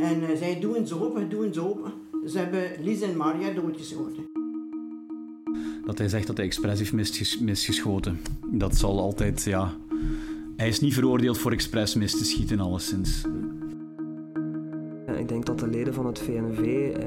En 0.00 0.22
uh, 0.22 0.36
zij 0.36 0.60
doen 0.60 0.86
ze 0.86 1.00
open, 1.00 1.28
doen 1.28 1.52
ze 1.52 1.60
open. 1.60 1.92
Ze 2.26 2.38
hebben 2.38 2.62
Lies 2.80 3.00
en 3.00 3.16
Maria 3.16 3.52
doodgeschoten. 3.52 4.24
Dat 5.84 5.98
hij 5.98 6.08
zegt 6.08 6.26
dat 6.26 6.36
hij 6.36 6.46
expres 6.46 6.78
heeft 6.78 7.40
misgeschoten. 7.40 8.20
Dat 8.50 8.76
zal 8.76 9.00
altijd, 9.00 9.42
ja... 9.42 9.74
Hij 10.56 10.68
is 10.68 10.80
niet 10.80 10.94
veroordeeld 10.94 11.38
voor 11.38 11.52
expres 11.52 11.94
mis 11.94 12.18
te 12.18 12.24
schieten, 12.24 12.60
alleszins. 12.60 13.24
Ik 15.18 15.28
denk 15.28 15.46
dat 15.46 15.58
de 15.58 15.66
leden 15.66 15.94
van 15.94 16.06
het 16.06 16.18
VNV 16.18 16.92
eh, 16.96 17.04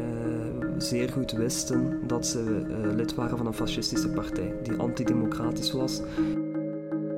zeer 0.77 1.09
goed 1.09 1.31
wisten 1.31 1.99
dat 2.07 2.27
ze 2.27 2.65
eh, 2.69 2.95
lid 2.95 3.15
waren 3.15 3.37
van 3.37 3.47
een 3.47 3.53
fascistische 3.53 4.09
partij 4.09 4.53
die 4.63 4.73
antidemocratisch 4.73 5.71
was. 5.71 6.01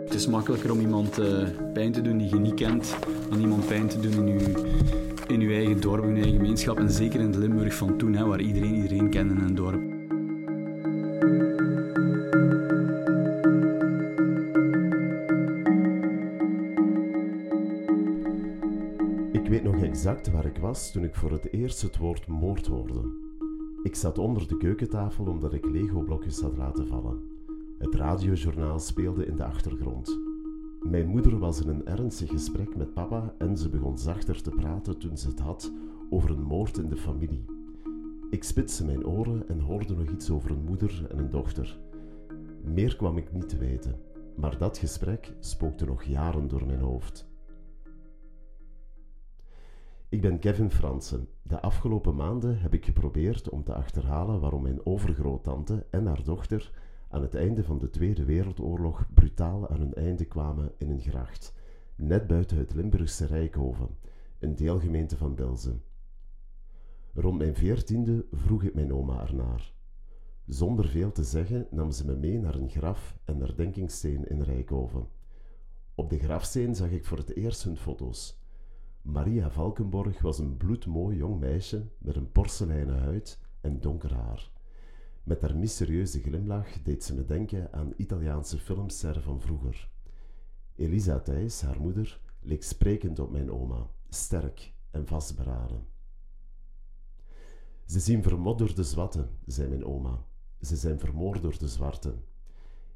Het 0.03 0.13
is 0.13 0.27
makkelijker 0.27 0.71
om 0.71 0.79
iemand 0.79 1.19
uh, 1.19 1.47
pijn 1.73 1.91
te 1.91 2.01
doen 2.01 2.17
die 2.17 2.29
je 2.29 2.39
niet 2.39 2.53
kent, 2.53 2.95
dan 3.29 3.39
iemand 3.39 3.67
pijn 3.67 3.87
te 3.87 3.99
doen 3.99 4.27
in 4.27 4.39
je, 4.39 5.10
in 5.31 5.41
uw 5.41 5.51
eigen 5.51 5.81
dorp, 5.81 6.03
in 6.03 6.15
je 6.15 6.21
eigen 6.21 6.39
gemeenschap. 6.39 6.77
En 6.77 6.89
zeker 6.89 7.19
in 7.19 7.39
Limburg 7.39 7.73
van 7.73 7.97
toen, 7.97 8.13
hè, 8.13 8.25
waar 8.25 8.41
iedereen 8.41 8.75
iedereen 8.75 9.09
kende 9.09 9.33
in 9.33 9.39
een 9.39 9.55
dorp. 9.55 9.81
Ik 19.31 19.47
weet 19.47 19.63
nog 19.63 19.83
exact 19.83 20.31
waar 20.31 20.45
ik 20.45 20.57
was 20.57 20.91
toen 20.91 21.03
ik 21.03 21.15
voor 21.15 21.31
het 21.31 21.53
eerst 21.53 21.81
het 21.81 21.97
woord 21.97 22.27
moord 22.27 22.67
hoorde. 22.67 23.01
Ik 23.83 23.95
zat 23.95 24.17
onder 24.17 24.47
de 24.47 24.57
keukentafel 24.57 25.25
omdat 25.25 25.53
ik 25.53 25.65
Lego-blokjes 25.65 26.41
had 26.41 26.57
laten 26.57 26.87
vallen. 26.87 27.19
Het 27.77 27.95
radiojournaal 27.95 28.79
speelde 28.79 29.25
in 29.25 29.35
de 29.35 29.43
achtergrond. 29.43 30.20
Mijn 30.91 31.07
moeder 31.07 31.39
was 31.39 31.61
in 31.61 31.69
een 31.69 31.85
ernstig 31.85 32.29
gesprek 32.29 32.75
met 32.75 32.93
papa 32.93 33.33
en 33.37 33.57
ze 33.57 33.69
begon 33.69 33.97
zachter 33.97 34.41
te 34.41 34.49
praten 34.49 34.99
toen 34.99 35.17
ze 35.17 35.27
het 35.27 35.39
had 35.39 35.71
over 36.09 36.29
een 36.29 36.41
moord 36.41 36.77
in 36.77 36.89
de 36.89 36.97
familie. 36.97 37.45
Ik 38.29 38.43
spitste 38.43 38.85
mijn 38.85 39.05
oren 39.05 39.47
en 39.47 39.59
hoorde 39.59 39.95
nog 39.95 40.09
iets 40.09 40.29
over 40.29 40.51
een 40.51 40.63
moeder 40.63 41.07
en 41.09 41.17
een 41.17 41.29
dochter. 41.29 41.79
Meer 42.63 42.95
kwam 42.95 43.17
ik 43.17 43.31
niet 43.31 43.49
te 43.49 43.57
weten, 43.57 43.99
maar 44.35 44.57
dat 44.57 44.77
gesprek 44.77 45.33
spookte 45.39 45.85
nog 45.85 46.03
jaren 46.03 46.47
door 46.47 46.65
mijn 46.65 46.81
hoofd. 46.81 47.29
Ik 50.09 50.21
ben 50.21 50.39
Kevin 50.39 50.71
Fransen. 50.71 51.27
De 51.41 51.61
afgelopen 51.61 52.15
maanden 52.15 52.59
heb 52.59 52.73
ik 52.73 52.85
geprobeerd 52.85 53.49
om 53.49 53.63
te 53.63 53.73
achterhalen 53.73 54.39
waarom 54.39 54.61
mijn 54.61 54.85
overgroottante 54.85 55.85
en 55.89 56.05
haar 56.05 56.23
dochter 56.23 56.71
aan 57.11 57.21
het 57.21 57.35
einde 57.35 57.63
van 57.63 57.77
de 57.79 57.89
Tweede 57.89 58.25
Wereldoorlog 58.25 59.07
brutaal 59.13 59.69
aan 59.69 59.79
hun 59.79 59.93
einde 59.93 60.25
kwamen 60.25 60.71
in 60.77 60.89
een 60.89 61.01
gracht, 61.01 61.53
net 61.95 62.27
buiten 62.27 62.57
het 62.57 62.73
Limburgse 62.73 63.25
Rijkhoven, 63.25 63.97
een 64.39 64.55
deelgemeente 64.55 65.17
van 65.17 65.35
Belzen. 65.35 65.81
Rond 67.13 67.37
mijn 67.37 67.55
veertiende 67.55 68.25
vroeg 68.31 68.63
ik 68.63 68.73
mijn 68.73 68.93
oma 68.93 69.21
ernaar. 69.21 69.73
Zonder 70.45 70.87
veel 70.87 71.11
te 71.11 71.23
zeggen 71.23 71.67
nam 71.69 71.91
ze 71.91 72.05
me 72.05 72.15
mee 72.15 72.39
naar 72.39 72.55
een 72.55 72.69
graf 72.69 73.17
en 73.25 73.39
herdenkingssteen 73.39 74.27
in 74.27 74.41
Rijkhoven. 74.41 75.07
Op 75.95 76.09
de 76.09 76.19
grafsteen 76.19 76.75
zag 76.75 76.89
ik 76.89 77.05
voor 77.05 77.17
het 77.17 77.35
eerst 77.35 77.63
hun 77.63 77.77
foto's. 77.77 78.39
Maria 79.01 79.49
Valkenborg 79.49 80.21
was 80.21 80.39
een 80.39 80.57
bloedmooi 80.57 81.17
jong 81.17 81.39
meisje 81.39 81.87
met 81.97 82.15
een 82.15 82.31
porseleinen 82.31 82.99
huid 82.99 83.39
en 83.61 83.79
donker 83.79 84.13
haar. 84.13 84.51
Met 85.23 85.41
haar 85.41 85.57
mysterieuze 85.57 86.21
glimlach 86.21 86.81
deed 86.83 87.03
ze 87.03 87.15
me 87.15 87.25
denken 87.25 87.73
aan 87.73 87.93
Italiaanse 87.97 88.57
filmsterren 88.57 89.23
van 89.23 89.41
vroeger. 89.41 89.89
Elisa 90.75 91.19
Thijs, 91.19 91.61
haar 91.61 91.81
moeder, 91.81 92.19
leek 92.39 92.63
sprekend 92.63 93.19
op 93.19 93.31
mijn 93.31 93.51
oma, 93.51 93.87
sterk 94.09 94.73
en 94.91 95.07
vastberaden. 95.07 95.85
Ze 97.85 97.99
zien 97.99 98.23
vermodderde 98.23 98.83
zwatten, 98.83 99.29
zei 99.45 99.69
mijn 99.69 99.85
oma. 99.85 100.25
Ze 100.61 100.75
zijn 100.75 100.99
vermoord 100.99 101.41
door 101.41 101.57
de 101.57 101.67
zwarten. 101.67 102.23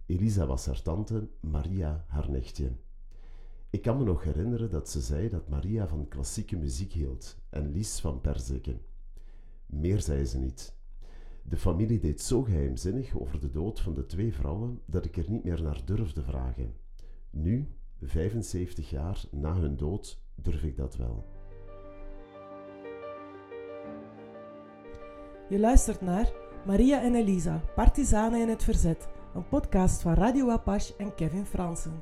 Elisa 0.05 0.45
was 0.45 0.65
haar 0.65 0.81
tante, 0.81 1.29
Maria 1.39 2.05
haar 2.07 2.29
nichtje. 2.29 2.71
Ik 3.69 3.81
kan 3.81 3.97
me 3.97 4.03
nog 4.03 4.23
herinneren 4.23 4.69
dat 4.69 4.89
ze 4.89 5.01
zei 5.01 5.29
dat 5.29 5.49
Maria 5.49 5.87
van 5.87 6.07
klassieke 6.07 6.55
muziek 6.55 6.91
hield 6.91 7.37
en 7.49 7.71
Lies 7.71 7.99
van 7.99 8.21
perziken. 8.21 8.81
Meer 9.65 10.01
zei 10.01 10.25
ze 10.25 10.37
niet. 10.37 10.75
De 11.47 11.57
familie 11.57 11.99
deed 11.99 12.21
zo 12.21 12.41
geheimzinnig 12.41 13.19
over 13.19 13.39
de 13.39 13.49
dood 13.49 13.79
van 13.79 13.93
de 13.93 14.05
twee 14.05 14.33
vrouwen 14.33 14.81
dat 14.85 15.05
ik 15.05 15.17
er 15.17 15.25
niet 15.29 15.43
meer 15.43 15.61
naar 15.63 15.81
durfde 15.85 16.21
vragen. 16.23 16.73
Nu, 17.29 17.67
75 18.01 18.89
jaar 18.89 19.23
na 19.31 19.55
hun 19.55 19.77
dood, 19.77 20.21
durf 20.35 20.63
ik 20.63 20.77
dat 20.77 20.95
wel. 20.95 21.25
Je 25.49 25.59
luistert 25.59 26.01
naar 26.01 26.31
Maria 26.65 27.01
en 27.01 27.15
Elisa, 27.15 27.63
Partisanen 27.75 28.41
in 28.41 28.49
het 28.49 28.63
Verzet, 28.63 29.07
een 29.33 29.47
podcast 29.47 30.01
van 30.01 30.13
Radio 30.13 30.49
Apache 30.49 30.95
en 30.97 31.15
Kevin 31.15 31.45
Fransen. 31.45 32.01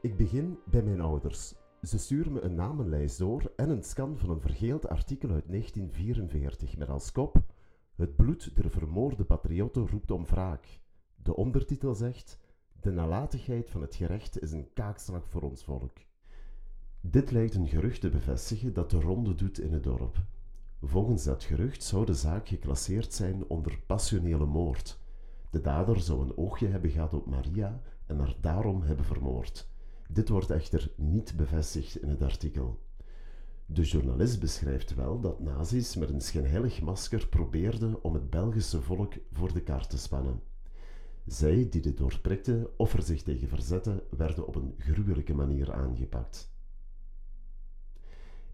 Ik 0.00 0.16
begin 0.16 0.58
bij 0.64 0.82
mijn 0.82 1.00
ouders. 1.00 1.61
Ze 1.82 1.98
sturen 1.98 2.32
me 2.32 2.40
een 2.40 2.54
namenlijst 2.54 3.18
door 3.18 3.52
en 3.56 3.70
een 3.70 3.82
scan 3.82 4.18
van 4.18 4.30
een 4.30 4.40
vergeeld 4.40 4.88
artikel 4.88 5.30
uit 5.30 5.48
1944 5.48 6.76
met 6.76 6.88
als 6.88 7.12
kop 7.12 7.42
Het 7.94 8.16
bloed 8.16 8.56
der 8.56 8.70
vermoorde 8.70 9.24
patriotten 9.24 9.88
roept 9.88 10.10
om 10.10 10.24
wraak. 10.24 10.80
De 11.16 11.36
ondertitel 11.36 11.94
zegt 11.94 12.38
De 12.80 12.90
nalatigheid 12.90 13.70
van 13.70 13.80
het 13.80 13.94
gerecht 13.94 14.42
is 14.42 14.52
een 14.52 14.72
kaakslag 14.72 15.28
voor 15.28 15.42
ons 15.42 15.64
volk. 15.64 15.96
Dit 17.00 17.30
lijkt 17.30 17.54
een 17.54 17.68
gerucht 17.68 18.00
te 18.00 18.10
bevestigen 18.10 18.72
dat 18.72 18.90
de 18.90 19.00
ronde 19.00 19.34
doet 19.34 19.60
in 19.60 19.72
het 19.72 19.82
dorp. 19.82 20.16
Volgens 20.82 21.24
dat 21.24 21.44
gerucht 21.44 21.82
zou 21.82 22.06
de 22.06 22.14
zaak 22.14 22.48
geclasseerd 22.48 23.14
zijn 23.14 23.48
onder 23.48 23.78
passionele 23.86 24.46
moord. 24.46 24.98
De 25.50 25.60
dader 25.60 26.00
zou 26.00 26.20
een 26.20 26.36
oogje 26.36 26.66
hebben 26.66 26.90
gehad 26.90 27.14
op 27.14 27.26
Maria 27.26 27.80
en 28.06 28.18
haar 28.18 28.34
daarom 28.40 28.82
hebben 28.82 29.04
vermoord. 29.04 29.70
Dit 30.12 30.28
wordt 30.28 30.50
echter 30.50 30.92
niet 30.96 31.36
bevestigd 31.36 32.02
in 32.02 32.08
het 32.08 32.22
artikel. 32.22 32.78
De 33.66 33.82
journalist 33.82 34.40
beschrijft 34.40 34.94
wel 34.94 35.20
dat 35.20 35.40
nazi's 35.40 35.96
met 35.96 36.10
een 36.10 36.20
schijnheilig 36.20 36.80
masker 36.80 37.28
probeerden 37.28 38.04
om 38.04 38.14
het 38.14 38.30
Belgische 38.30 38.82
volk 38.82 39.12
voor 39.32 39.52
de 39.52 39.62
kaart 39.62 39.90
te 39.90 39.98
spannen. 39.98 40.42
Zij 41.26 41.68
die 41.68 41.80
dit 41.80 41.96
doorprikten 41.96 42.78
of 42.78 42.94
er 42.94 43.02
zich 43.02 43.22
tegen 43.22 43.48
verzetten, 43.48 44.00
werden 44.10 44.46
op 44.46 44.54
een 44.54 44.74
gruwelijke 44.78 45.34
manier 45.34 45.72
aangepakt. 45.72 46.54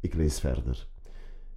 Ik 0.00 0.14
lees 0.14 0.41
verder. 0.41 0.88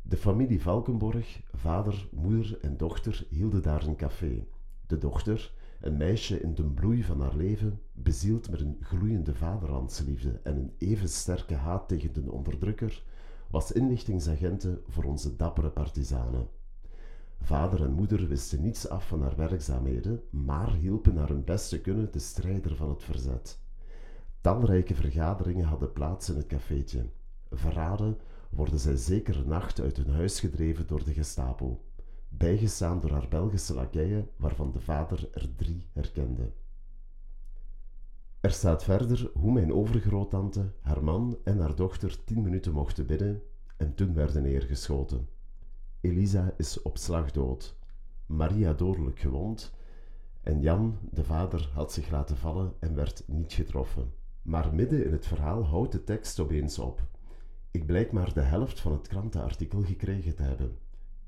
De 0.02 0.18
familie 0.18 0.62
Valkenborg, 0.62 1.42
vader, 1.54 2.08
moeder 2.12 2.60
en 2.62 2.78
dochter 2.78 3.26
hielden 3.30 3.62
daar 3.62 3.88
een 3.88 3.96
café. 3.96 4.48
De 4.88 4.98
dochter, 4.98 5.54
een 5.82 5.98
meisje 5.98 6.42
in 6.42 6.56
de 6.56 6.64
bloei 6.64 7.04
van 7.04 7.22
haar 7.22 7.36
leven, 7.36 7.80
bezield 7.92 8.50
met 8.50 8.62
een 8.62 8.78
gloeiende 8.82 9.36
vaderlandsliefde 9.36 10.40
en 10.44 10.58
een 10.58 10.74
even 10.78 11.10
sterke 11.10 11.56
haat 11.56 11.88
tegen 11.88 12.14
de 12.14 12.32
onderdrukker, 12.32 13.04
was 13.50 13.72
inlichtingsagente 13.72 14.82
voor 14.88 15.04
onze 15.04 15.36
dappere 15.36 15.70
partizanen. 15.70 16.48
Vader 17.42 17.84
en 17.84 17.94
moeder 17.94 18.28
wisten 18.28 18.62
niets 18.62 18.90
af 18.90 19.08
van 19.08 19.22
haar 19.22 19.36
werkzaamheden, 19.36 20.22
maar 20.30 20.74
hielpen 20.74 21.14
naar 21.14 21.28
hun 21.28 21.44
beste 21.44 21.82
kunnen 21.82 22.12
de 22.12 22.20
strijder 22.20 22.76
van 22.76 22.90
het 22.90 23.04
verzet. 23.04 23.60
Talrijke 24.42 24.96
vergaderingen 24.96 25.66
hadden 25.66 25.94
plaats 25.94 26.30
in 26.30 26.36
het 26.36 26.48
cafeetje. 26.48 27.06
Verraden 27.50 28.18
worden 28.50 28.80
zij 28.80 28.96
zeker 28.96 29.48
nacht 29.48 29.82
uit 29.82 29.98
hun 29.98 30.10
huis 30.10 30.40
gedreven 30.40 30.88
door 30.88 31.04
de 31.04 31.14
Gestapo 31.14 31.82
bijgestaan 32.38 33.00
door 33.00 33.12
haar 33.12 33.28
Belgische 33.28 33.74
lakeien, 33.74 34.30
waarvan 34.36 34.72
de 34.72 34.80
vader 34.80 35.30
er 35.34 35.56
drie 35.56 35.88
herkende. 35.94 36.52
Er 38.40 38.52
staat 38.52 38.84
verder 38.84 39.32
hoe 39.34 39.52
mijn 39.52 39.74
overgroottante, 39.74 40.72
haar 40.82 41.04
man 41.04 41.38
en 41.44 41.60
haar 41.60 41.76
dochter 41.76 42.24
tien 42.24 42.42
minuten 42.42 42.74
mochten 42.74 43.06
bidden 43.06 43.42
en 43.78 43.96
toen 43.96 44.14
werden 44.14 44.44
neergeschoten. 44.44 45.28
Elisa 46.02 46.54
is 46.58 46.82
op 46.82 46.98
slag 46.98 47.32
dood, 47.32 47.78
Maria 48.26 48.74
dodelijk 48.74 49.20
gewond 49.20 49.74
en 50.42 50.62
Jan, 50.62 50.98
de 51.12 51.24
vader, 51.24 51.70
had 51.74 51.94
zich 51.94 52.10
laten 52.10 52.38
vallen 52.38 52.74
en 52.80 52.96
werd 52.96 53.24
niet 53.28 53.54
getroffen. 53.54 54.14
Maar 54.42 54.74
midden 54.74 55.06
in 55.06 55.12
het 55.12 55.28
verhaal 55.28 55.66
houdt 55.66 55.92
de 55.92 56.04
tekst 56.04 56.40
opeens 56.40 56.80
op. 56.80 57.08
Ik 57.72 57.86
blijk 57.86 58.12
maar 58.12 58.34
de 58.34 58.42
helft 58.42 58.80
van 58.80 58.92
het 58.92 59.08
krantenartikel 59.08 59.82
gekregen 59.82 60.36
te 60.36 60.44
hebben. 60.44 60.78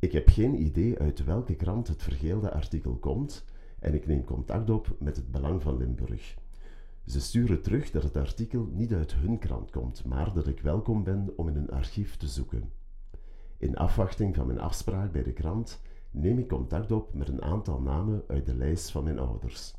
Ik 0.03 0.11
heb 0.11 0.29
geen 0.29 0.61
idee 0.61 0.99
uit 0.99 1.23
welke 1.23 1.55
krant 1.55 1.87
het 1.87 2.03
vergeelde 2.03 2.51
artikel 2.51 2.95
komt 2.95 3.45
en 3.79 3.93
ik 3.93 4.07
neem 4.07 4.23
contact 4.23 4.69
op 4.69 4.95
met 4.99 5.15
het 5.15 5.31
Belang 5.31 5.61
van 5.61 5.77
Limburg. 5.77 6.37
Ze 7.05 7.21
sturen 7.21 7.61
terug 7.61 7.91
dat 7.91 8.03
het 8.03 8.17
artikel 8.17 8.69
niet 8.71 8.93
uit 8.93 9.13
hun 9.13 9.39
krant 9.39 9.71
komt, 9.71 10.05
maar 10.05 10.33
dat 10.33 10.47
ik 10.47 10.61
welkom 10.61 11.03
ben 11.03 11.33
om 11.35 11.47
in 11.47 11.55
een 11.55 11.69
archief 11.69 12.17
te 12.17 12.27
zoeken. 12.27 12.71
In 13.57 13.77
afwachting 13.77 14.35
van 14.35 14.47
mijn 14.47 14.59
afspraak 14.59 15.11
bij 15.11 15.23
de 15.23 15.33
krant 15.33 15.81
neem 16.11 16.39
ik 16.39 16.47
contact 16.47 16.91
op 16.91 17.13
met 17.13 17.27
een 17.27 17.41
aantal 17.41 17.81
namen 17.81 18.23
uit 18.27 18.45
de 18.45 18.55
lijst 18.55 18.91
van 18.91 19.03
mijn 19.03 19.19
ouders. 19.19 19.73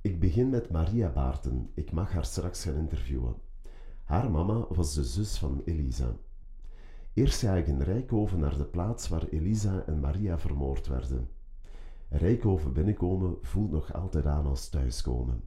Ik 0.00 0.20
begin 0.20 0.50
met 0.50 0.70
Maria 0.70 1.08
Baarten, 1.08 1.70
ik 1.74 1.92
mag 1.92 2.12
haar 2.12 2.24
straks 2.24 2.64
gaan 2.64 2.76
interviewen. 2.76 3.34
Haar 4.04 4.30
mama 4.30 4.66
was 4.68 4.94
de 4.94 5.04
zus 5.04 5.38
van 5.38 5.62
Elisa. 5.64 6.16
Eerst 7.14 7.42
in 7.42 7.82
Rijkoven 7.82 8.38
naar 8.38 8.56
de 8.56 8.64
plaats 8.64 9.08
waar 9.08 9.28
Elisa 9.28 9.82
en 9.86 10.00
Maria 10.00 10.38
vermoord 10.38 10.86
werden. 10.86 11.28
Rijkoven 12.08 12.72
binnenkomen 12.72 13.36
voelt 13.42 13.70
nog 13.70 13.94
altijd 13.94 14.26
aan 14.26 14.46
als 14.46 14.68
thuiskomen. 14.68 15.42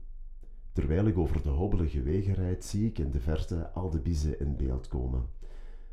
Terwijl 0.72 1.06
ik 1.06 1.18
over 1.18 1.42
de 1.42 1.48
hobbelige 1.48 2.02
wegen 2.02 2.34
rijd, 2.34 2.64
zie 2.64 2.86
ik 2.86 2.98
in 2.98 3.10
de 3.10 3.20
verte 3.20 3.70
al 3.70 3.90
de 3.90 4.00
biezen 4.00 4.40
in 4.40 4.56
beeld 4.56 4.88
komen. 4.88 5.28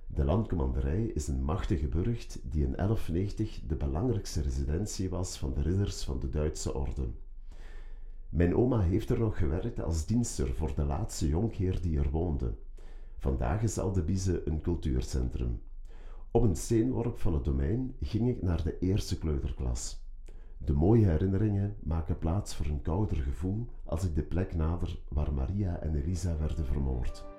De 0.08 0.26
landcommanderij 0.26 1.04
is 1.04 1.28
een 1.28 1.44
machtige 1.44 1.88
burcht 1.88 2.40
die 2.44 2.66
in 2.66 2.76
1190 2.76 3.62
de 3.68 3.76
belangrijkste 3.76 4.42
residentie 4.42 5.10
was 5.10 5.38
van 5.38 5.54
de 5.54 5.62
ridders 5.62 6.04
van 6.04 6.20
de 6.20 6.30
Duitse 6.30 6.74
orde. 6.74 7.08
Mijn 8.30 8.56
oma 8.56 8.80
heeft 8.80 9.10
er 9.10 9.20
nog 9.20 9.38
gewerkt 9.38 9.82
als 9.82 10.06
dienster 10.06 10.54
voor 10.54 10.76
de 10.76 10.84
laatste 10.84 11.28
jonkheer 11.28 11.82
die 11.82 12.00
er 12.00 12.10
woonde. 12.10 12.54
Vandaag 13.22 13.62
is 13.62 13.78
Aldebiezen 13.78 14.48
een 14.48 14.62
cultuurcentrum. 14.62 15.62
Op 16.32 16.44
een 16.44 16.56
steenworp 16.56 17.18
van 17.18 17.34
het 17.34 17.44
domein 17.44 17.96
ging 18.00 18.30
ik 18.30 18.42
naar 18.42 18.64
de 18.64 18.80
eerste 18.80 19.18
kleuterklas. 19.18 20.06
De 20.58 20.74
mooie 20.74 21.06
herinneringen 21.06 21.76
maken 21.84 22.18
plaats 22.18 22.56
voor 22.56 22.66
een 22.66 22.82
kouder 22.82 23.18
gevoel 23.18 23.68
als 23.84 24.04
ik 24.04 24.16
de 24.16 24.24
plek 24.24 24.56
nader 24.56 25.00
waar 25.10 25.34
Maria 25.34 25.80
en 25.80 25.96
Elisa 25.96 26.38
werden 26.38 26.66
vermoord. 26.66 27.31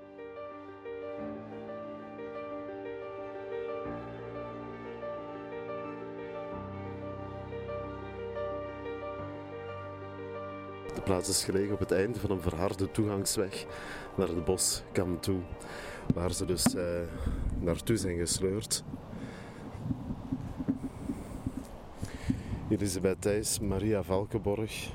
Plaats 11.04 11.28
is 11.28 11.44
gelegen 11.44 11.72
op 11.72 11.78
het 11.78 11.92
einde 11.92 12.20
van 12.20 12.30
een 12.30 12.40
verharde 12.40 12.90
toegangsweg 12.90 13.66
naar 14.14 14.26
de 14.26 14.40
boskam 14.40 15.20
toe, 15.20 15.40
waar 16.14 16.32
ze 16.32 16.44
dus 16.44 16.74
eh, 16.74 16.84
naartoe 17.60 17.96
zijn 17.96 18.18
gesleurd. 18.18 18.84
Elisabeth 22.68 23.20
Thijs, 23.20 23.60
Maria 23.60 24.02
Valkenborg, 24.02 24.88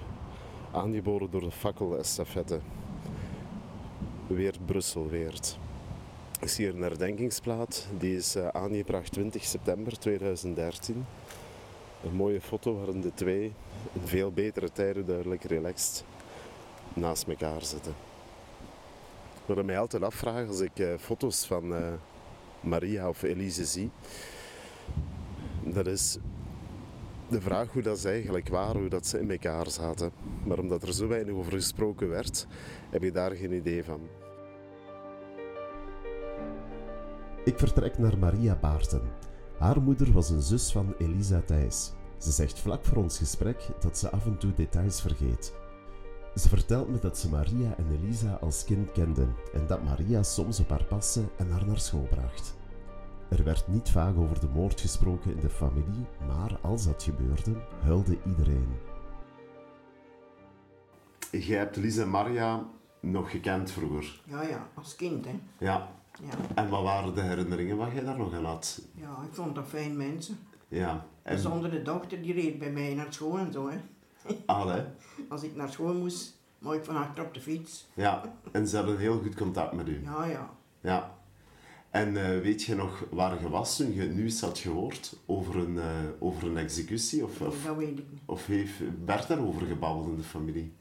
aangeboren 0.71 1.31
door 1.31 1.41
de 1.41 1.51
fakkelestafette. 1.51 2.59
Weert 4.27 4.65
Brussel, 4.65 5.09
Weert. 5.09 5.57
Zie 6.45 6.65
hier 6.65 6.75
een 6.75 6.81
herdenkingsplaat, 6.81 7.87
die 7.97 8.15
is 8.15 8.35
uh, 8.35 8.47
aangebracht 8.47 9.11
20 9.11 9.43
september 9.43 9.99
2013. 9.99 11.05
Een 12.07 12.15
mooie 12.15 12.41
foto 12.41 12.77
waarin 12.77 13.01
de 13.01 13.13
twee 13.13 13.53
in 13.93 14.07
veel 14.07 14.31
betere 14.31 14.71
tijden 14.71 15.05
duidelijk 15.05 15.43
relaxed 15.43 16.03
naast 16.93 17.27
elkaar 17.27 17.63
zitten. 17.63 17.93
Wat 19.45 19.57
ik 19.57 19.65
mij 19.65 19.79
altijd 19.79 20.03
afvraag 20.03 20.47
als 20.47 20.59
ik 20.59 20.79
uh, 20.79 20.93
foto's 20.99 21.45
van 21.45 21.71
uh, 21.71 21.87
Maria 22.59 23.09
of 23.09 23.23
Elise 23.23 23.65
zie, 23.65 23.91
dat 25.63 25.87
is 25.87 26.17
de 27.29 27.41
vraag 27.41 27.71
hoe 27.71 27.81
dat 27.81 27.99
ze 27.99 28.09
eigenlijk 28.09 28.49
waren, 28.49 28.79
hoe 28.79 28.89
dat 28.89 29.07
ze 29.07 29.19
in 29.19 29.31
elkaar 29.31 29.69
zaten. 29.69 30.11
Maar 30.43 30.59
omdat 30.59 30.83
er 30.83 30.93
zo 30.93 31.07
weinig 31.07 31.33
over 31.33 31.51
gesproken 31.51 32.09
werd, 32.09 32.47
heb 32.89 33.01
je 33.01 33.11
daar 33.11 33.31
geen 33.31 33.53
idee 33.53 33.83
van. 33.83 33.99
Ik 37.43 37.59
vertrek 37.59 37.97
naar 37.97 38.17
Maria 38.17 38.57
Baarten. 38.61 39.01
Haar 39.57 39.81
moeder 39.81 40.11
was 40.11 40.29
een 40.29 40.41
zus 40.41 40.71
van 40.71 40.93
Elisa 40.97 41.41
Thijs. 41.41 41.95
Ze 42.17 42.31
zegt 42.31 42.59
vlak 42.59 42.85
voor 42.85 42.97
ons 42.97 43.17
gesprek 43.17 43.67
dat 43.79 43.97
ze 43.97 44.09
af 44.11 44.25
en 44.25 44.37
toe 44.37 44.53
details 44.53 45.01
vergeet. 45.01 45.53
Ze 46.35 46.49
vertelt 46.49 46.89
me 46.89 46.99
dat 46.99 47.17
ze 47.17 47.29
Maria 47.29 47.75
en 47.77 47.91
Elisa 47.91 48.33
als 48.41 48.63
kind 48.63 48.91
kende 48.91 49.27
en 49.53 49.67
dat 49.67 49.83
Maria 49.83 50.23
soms 50.23 50.59
op 50.59 50.69
haar 50.69 50.83
paste 50.83 51.23
en 51.37 51.51
haar 51.51 51.65
naar 51.65 51.79
school 51.79 52.07
bracht. 52.09 52.55
Er 53.29 53.43
werd 53.43 53.67
niet 53.67 53.89
vaak 53.89 54.17
over 54.17 54.39
de 54.39 54.47
moord 54.47 54.81
gesproken 54.81 55.31
in 55.31 55.39
de 55.39 55.49
familie, 55.49 56.05
maar 56.27 56.57
als 56.61 56.85
dat 56.85 57.03
gebeurde, 57.03 57.51
huilde 57.83 58.17
iedereen. 58.25 58.67
Jij 61.31 61.57
hebt 61.57 61.77
Elisa 61.77 62.01
en 62.01 62.09
Maria 62.09 62.65
nog 62.99 63.31
gekend 63.31 63.71
vroeger? 63.71 64.21
Ja, 64.25 64.41
ja, 64.41 64.67
als 64.73 64.95
kind, 64.95 65.25
hè. 65.25 65.39
Ja. 65.59 65.89
Ja, 66.21 66.33
En 66.55 66.69
wat 66.69 66.83
waren 66.83 67.15
de 67.15 67.21
herinneringen 67.21 67.77
wat 67.77 67.91
jij 67.91 68.03
daar 68.03 68.17
nog 68.17 68.33
aan 68.33 68.45
had? 68.45 68.81
ja 68.95 69.17
ik 69.27 69.33
vond 69.33 69.55
dat 69.55 69.67
fijn 69.67 69.97
mensen. 69.97 70.39
Ja. 70.67 71.05
En, 71.27 71.33
Bijzonder 71.33 71.71
de 71.71 71.81
dochter, 71.81 72.21
die 72.21 72.33
reed 72.33 72.59
bij 72.59 72.71
mij 72.71 72.93
naar 72.93 73.13
school 73.13 73.37
en 73.37 73.51
zo, 73.51 73.69
hè. 73.69 73.77
Allee. 74.45 74.83
Als 75.29 75.43
ik 75.43 75.55
naar 75.55 75.69
school 75.71 75.93
moest, 75.93 76.37
mocht 76.59 76.75
ik 76.75 76.85
van 76.85 76.95
achter 76.95 77.23
op 77.25 77.33
de 77.33 77.41
fiets. 77.41 77.87
Ja. 77.93 78.35
En 78.51 78.67
ze 78.67 78.75
hadden 78.77 78.97
heel 78.97 79.19
goed 79.19 79.35
contact 79.35 79.73
met 79.73 79.87
u? 79.87 80.01
Ja, 80.03 80.25
ja. 80.25 80.49
Ja. 80.81 81.15
En 81.89 82.17
eh, 82.17 82.41
weet 82.41 82.61
je 82.63 82.75
nog 82.75 83.03
waar 83.11 83.41
je 83.41 83.49
was 83.49 83.77
toen 83.77 83.93
je 83.93 84.01
het 84.01 84.15
nieuws 84.15 84.41
had 84.41 84.57
gehoord 84.57 85.17
over 85.25 85.55
een, 85.55 85.79
eh, 85.79 85.85
over 86.19 86.47
een 86.47 86.57
executie? 86.57 87.23
Of, 87.23 87.41
of, 87.41 87.63
Dat 87.63 87.75
weet 87.75 87.99
ik 87.99 88.05
niet. 88.11 88.21
of 88.25 88.45
heeft, 88.45 88.73
werd 89.05 89.27
daarover 89.27 89.65
gebabbeld 89.67 90.07
in 90.07 90.15
de 90.15 90.23
familie? 90.23 90.73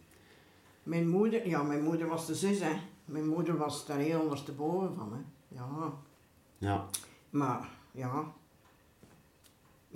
Mijn 0.82 1.08
moeder, 1.08 1.48
ja, 1.48 1.62
mijn 1.62 1.82
moeder 1.82 2.08
was 2.08 2.26
de 2.26 2.34
zus, 2.34 2.60
hè. 2.60 2.72
Mijn 3.04 3.28
moeder 3.28 3.56
was 3.56 3.86
daar 3.86 3.98
heel 3.98 4.20
ondersteboven 4.20 4.94
van, 4.94 5.12
hè. 5.12 5.18
Ja, 5.56 5.92
Ja. 6.58 6.86
maar, 7.30 7.68
ja. 7.92 8.32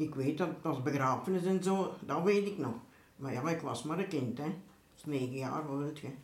Ik 0.00 0.14
weet 0.14 0.38
dat 0.38 0.49
was 0.62 0.82
begrafenis 0.82 1.44
en 1.44 1.62
zo, 1.62 1.93
dat 2.00 2.23
weet 2.23 2.47
ik 2.47 2.58
nog. 2.58 2.75
Maar 3.17 3.32
ja, 3.32 3.49
ik 3.49 3.61
was 3.61 3.82
maar 3.82 3.99
een 3.99 4.08
kind, 4.08 4.38
hè. 4.38 4.44
Dat 4.44 4.52
is 4.97 5.05
negen 5.05 5.37
jaar 5.37 5.62
oud, 5.69 6.00
hè. 6.00 6.14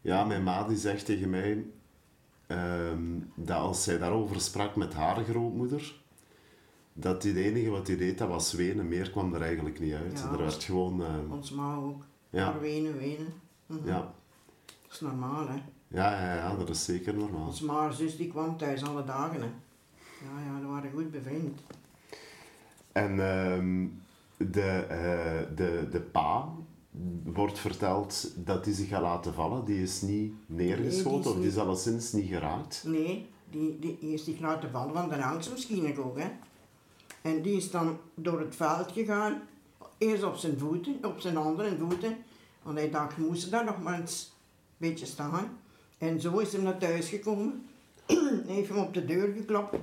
Ja, 0.00 0.24
mijn 0.24 0.42
ma 0.42 0.64
die 0.66 0.76
zegt 0.76 1.04
tegen 1.06 1.30
mij 1.30 1.64
ehm, 2.46 3.18
dat 3.34 3.56
als 3.58 3.82
zij 3.84 3.98
daarover 3.98 4.40
sprak 4.40 4.76
met 4.76 4.94
haar 4.94 5.24
grootmoeder, 5.24 5.94
dat 6.92 7.22
het 7.22 7.36
enige 7.36 7.70
wat 7.70 7.86
hij 7.86 7.96
deed, 7.96 8.18
dat 8.18 8.28
was 8.28 8.52
wenen. 8.52 8.88
Meer 8.88 9.10
kwam 9.10 9.34
er 9.34 9.42
eigenlijk 9.42 9.80
niet 9.80 9.94
uit. 9.94 10.18
Ja, 10.18 10.30
er 10.32 10.38
werd 10.38 10.64
gewoon... 10.64 11.02
eh, 11.02 11.32
Ons 11.32 11.50
ma 11.50 11.74
ook. 11.76 12.02
Ja. 12.30 12.50
Maar 12.50 12.60
wenen, 12.60 12.98
wenen. 12.98 13.32
Mhm. 13.66 13.86
ja. 13.86 14.14
Dat 14.82 14.92
is 14.92 15.00
normaal, 15.00 15.48
hè. 15.48 15.54
Ja, 15.88 16.20
ja, 16.20 16.34
ja, 16.34 16.56
dat 16.56 16.68
is 16.68 16.84
zeker 16.84 17.14
normaal. 17.14 17.46
Ons 17.46 17.60
ma 17.60 17.90
zus 17.90 18.16
die 18.16 18.28
kwam 18.28 18.56
thuis 18.56 18.84
alle 18.84 19.04
dagen, 19.04 19.40
hè. 19.40 19.46
Ja, 20.24 20.44
ja, 20.52 20.58
die 20.58 20.68
waren 20.68 20.90
goed 20.92 21.10
bevriend. 21.10 21.60
En 22.92 23.10
ehm, 23.20 23.86
de, 24.50 24.60
eh, 24.88 25.56
de, 25.56 25.88
de 25.90 26.00
pa 26.00 26.48
wordt 27.24 27.58
verteld 27.58 28.32
dat 28.36 28.64
hij 28.64 28.74
zich 28.74 28.88
gaat 28.88 29.02
laten 29.02 29.34
vallen. 29.34 29.64
Die 29.64 29.82
is 29.82 30.00
niet 30.00 30.32
neergeschoten 30.46 31.12
Nee, 31.12 31.22
die 31.22 31.22
is 31.22 31.26
of 31.26 31.36
die 31.36 31.46
is 31.46 31.54
niet- 31.54 31.62
alleszins 31.62 32.12
niet 32.12 32.28
geraakt. 32.28 32.82
Nee, 32.86 33.28
die, 33.50 33.78
die 33.78 33.98
is 34.00 34.24
zich 34.24 34.40
laten 34.40 34.70
vallen 34.70 34.94
van 34.94 35.08
de 35.08 35.24
angst 35.24 35.50
misschien 35.52 35.98
ook, 35.98 36.18
hè. 36.18 36.28
En 37.22 37.42
die 37.42 37.56
is 37.56 37.70
dan 37.70 37.98
door 38.14 38.40
het 38.40 38.56
veld 38.56 38.92
gegaan. 38.92 39.40
Eerst 39.98 40.22
op 40.22 40.36
zijn 40.36 40.58
voeten, 40.58 40.96
op 41.04 41.20
zijn 41.20 41.36
handen 41.36 41.66
en 41.66 41.78
voeten. 41.78 42.16
Want 42.62 42.78
hij 42.78 42.90
dacht, 42.90 43.16
moest 43.16 43.50
daar 43.50 43.64
nog 43.64 43.82
maar 43.82 44.00
eens 44.00 44.32
een 44.78 44.88
beetje 44.88 45.06
staan. 45.06 45.58
En 45.98 46.20
zo 46.20 46.38
is 46.38 46.52
hij 46.52 46.62
naar 46.62 46.78
thuis 46.78 47.08
gekomen. 47.08 47.66
hij 48.06 48.54
heeft 48.54 48.68
hem 48.68 48.78
op 48.78 48.94
de 48.94 49.04
deur 49.04 49.32
geklopt. 49.36 49.76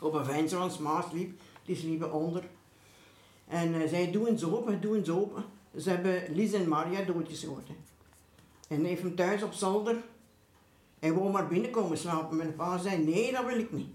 Op 0.00 0.14
een 0.14 0.24
venster, 0.24 0.58
want 0.58 0.72
zijn 0.72 0.84
ma 0.84 1.04
sliep. 1.10 1.40
Die 1.66 1.76
sliepen 1.76 2.12
onder. 2.12 2.44
En 3.48 3.72
hij 3.72 3.88
zei, 3.88 4.10
doe 4.10 4.28
eens 4.28 4.44
open, 4.44 4.80
doe 4.80 4.96
eens 4.96 5.10
open. 5.10 5.44
Ze 5.76 5.90
hebben 5.90 6.22
Lies 6.34 6.52
en 6.52 6.68
Maria 6.68 7.02
doodgeschoten. 7.02 7.76
En 8.68 8.80
hij 8.80 8.88
heeft 8.88 9.02
hem 9.02 9.14
thuis 9.14 9.42
op 9.42 9.52
zolder 9.52 9.96
hij 10.98 11.12
wou 11.12 11.30
maar 11.30 11.46
binnenkomen 11.46 11.98
slapen. 11.98 12.36
Mijn 12.36 12.56
pa 12.56 12.78
zei, 12.78 13.04
nee, 13.04 13.32
dat 13.32 13.44
wil 13.44 13.58
ik 13.58 13.72
niet. 13.72 13.88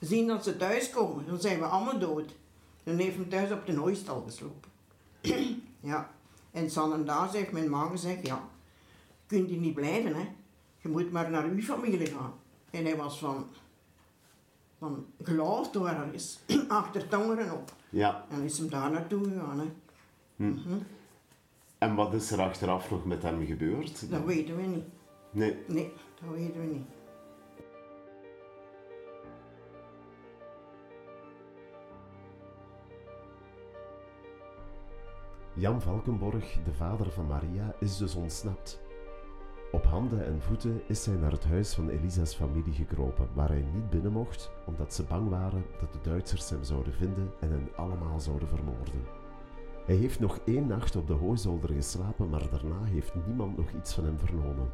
Zien 0.00 0.26
dat 0.26 0.44
ze 0.44 0.56
thuis 0.56 0.90
komen, 0.90 1.26
dan 1.26 1.40
zijn 1.40 1.58
we 1.58 1.64
allemaal 1.64 1.98
dood. 1.98 2.34
Dan 2.82 2.96
heeft 2.96 3.16
hem 3.16 3.28
thuis 3.28 3.50
op 3.50 3.66
de 3.66 3.74
hooistal 3.74 4.22
geslopen. 4.26 4.70
ja. 5.80 6.10
En 6.50 6.70
San 6.70 7.04
daar 7.04 7.32
heeft 7.32 7.52
mijn 7.52 7.70
ma 7.70 7.88
gezegd, 7.88 8.26
ja, 8.26 8.48
kunt 9.26 9.50
u 9.50 9.56
niet 9.56 9.74
blijven, 9.74 10.14
hè. 10.14 10.28
Je 10.80 10.88
moet 10.88 11.12
maar 11.12 11.30
naar 11.30 11.44
uw 11.44 11.62
familie 11.62 12.06
gaan. 12.06 12.34
En 12.70 12.84
hij 12.84 12.96
was 12.96 13.18
van, 13.18 13.46
van 14.78 15.06
geloof 15.22 15.70
door 15.70 15.88
ergens, 15.88 16.40
achter 16.68 17.08
tongeren 17.08 17.52
op. 17.52 17.72
Ja. 17.90 18.24
En 18.30 18.42
is 18.42 18.58
hem 18.58 18.68
daar 18.68 18.90
naartoe 18.90 19.24
gegaan, 19.24 19.58
hè. 19.58 19.66
En 21.78 21.94
wat 21.94 22.14
is 22.14 22.30
er 22.30 22.40
achteraf 22.40 22.90
nog 22.90 23.04
met 23.04 23.22
hem 23.22 23.46
gebeurd? 23.46 24.10
Dat 24.10 24.24
weten 24.24 24.56
we 24.56 24.62
niet. 24.62 24.84
Nee. 25.30 25.56
Nee, 25.66 25.92
dat 26.20 26.34
weten 26.34 26.60
we 26.60 26.66
niet. 26.66 26.86
Jan 35.54 35.82
Valkenborg, 35.82 36.56
de 36.64 36.74
vader 36.74 37.10
van 37.12 37.26
Maria, 37.26 37.74
is 37.80 37.96
dus 37.96 38.14
ontsnapt. 38.14 38.80
Op 39.72 39.84
handen 39.84 40.24
en 40.24 40.40
voeten 40.40 40.82
is 40.86 41.06
hij 41.06 41.16
naar 41.16 41.32
het 41.32 41.44
huis 41.44 41.74
van 41.74 41.88
Elisa's 41.88 42.34
familie 42.34 42.72
gekropen, 42.72 43.28
waar 43.34 43.48
hij 43.48 43.64
niet 43.74 43.90
binnen 43.90 44.12
mocht 44.12 44.50
omdat 44.66 44.94
ze 44.94 45.02
bang 45.02 45.28
waren 45.28 45.64
dat 45.80 45.92
de 45.92 46.00
Duitsers 46.02 46.50
hem 46.50 46.64
zouden 46.64 46.92
vinden 46.92 47.32
en 47.40 47.50
hen 47.50 47.68
allemaal 47.76 48.20
zouden 48.20 48.48
vermoorden. 48.48 49.02
Hij 49.86 49.96
heeft 49.96 50.20
nog 50.20 50.38
één 50.44 50.66
nacht 50.66 50.96
op 50.96 51.06
de 51.06 51.12
hooizolder 51.12 51.70
geslapen, 51.70 52.28
maar 52.28 52.50
daarna 52.50 52.84
heeft 52.84 53.14
niemand 53.26 53.56
nog 53.56 53.70
iets 53.72 53.94
van 53.94 54.04
hem 54.04 54.18
vernomen. 54.18 54.72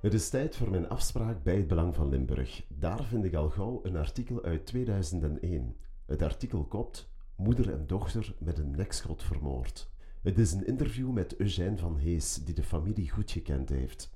Het 0.00 0.14
is 0.14 0.28
tijd 0.28 0.56
voor 0.56 0.70
mijn 0.70 0.88
afspraak 0.88 1.42
bij 1.42 1.56
het 1.56 1.66
Belang 1.68 1.94
van 1.94 2.08
Limburg. 2.08 2.64
Daar 2.68 3.04
vind 3.04 3.24
ik 3.24 3.34
al 3.34 3.50
gauw 3.50 3.80
een 3.82 3.96
artikel 3.96 4.42
uit 4.42 4.66
2001. 4.66 5.76
Het 6.06 6.22
artikel 6.22 6.64
kopt 6.64 7.13
Moeder 7.36 7.72
en 7.72 7.86
dochter 7.86 8.34
met 8.38 8.58
een 8.58 8.70
nekschot 8.70 9.22
vermoord. 9.22 9.90
Het 10.22 10.38
is 10.38 10.52
een 10.52 10.66
interview 10.66 11.10
met 11.10 11.36
Eugène 11.36 11.76
van 11.76 11.96
Hees, 11.96 12.34
die 12.44 12.54
de 12.54 12.62
familie 12.62 13.10
goed 13.10 13.30
gekend 13.30 13.68
heeft. 13.68 14.10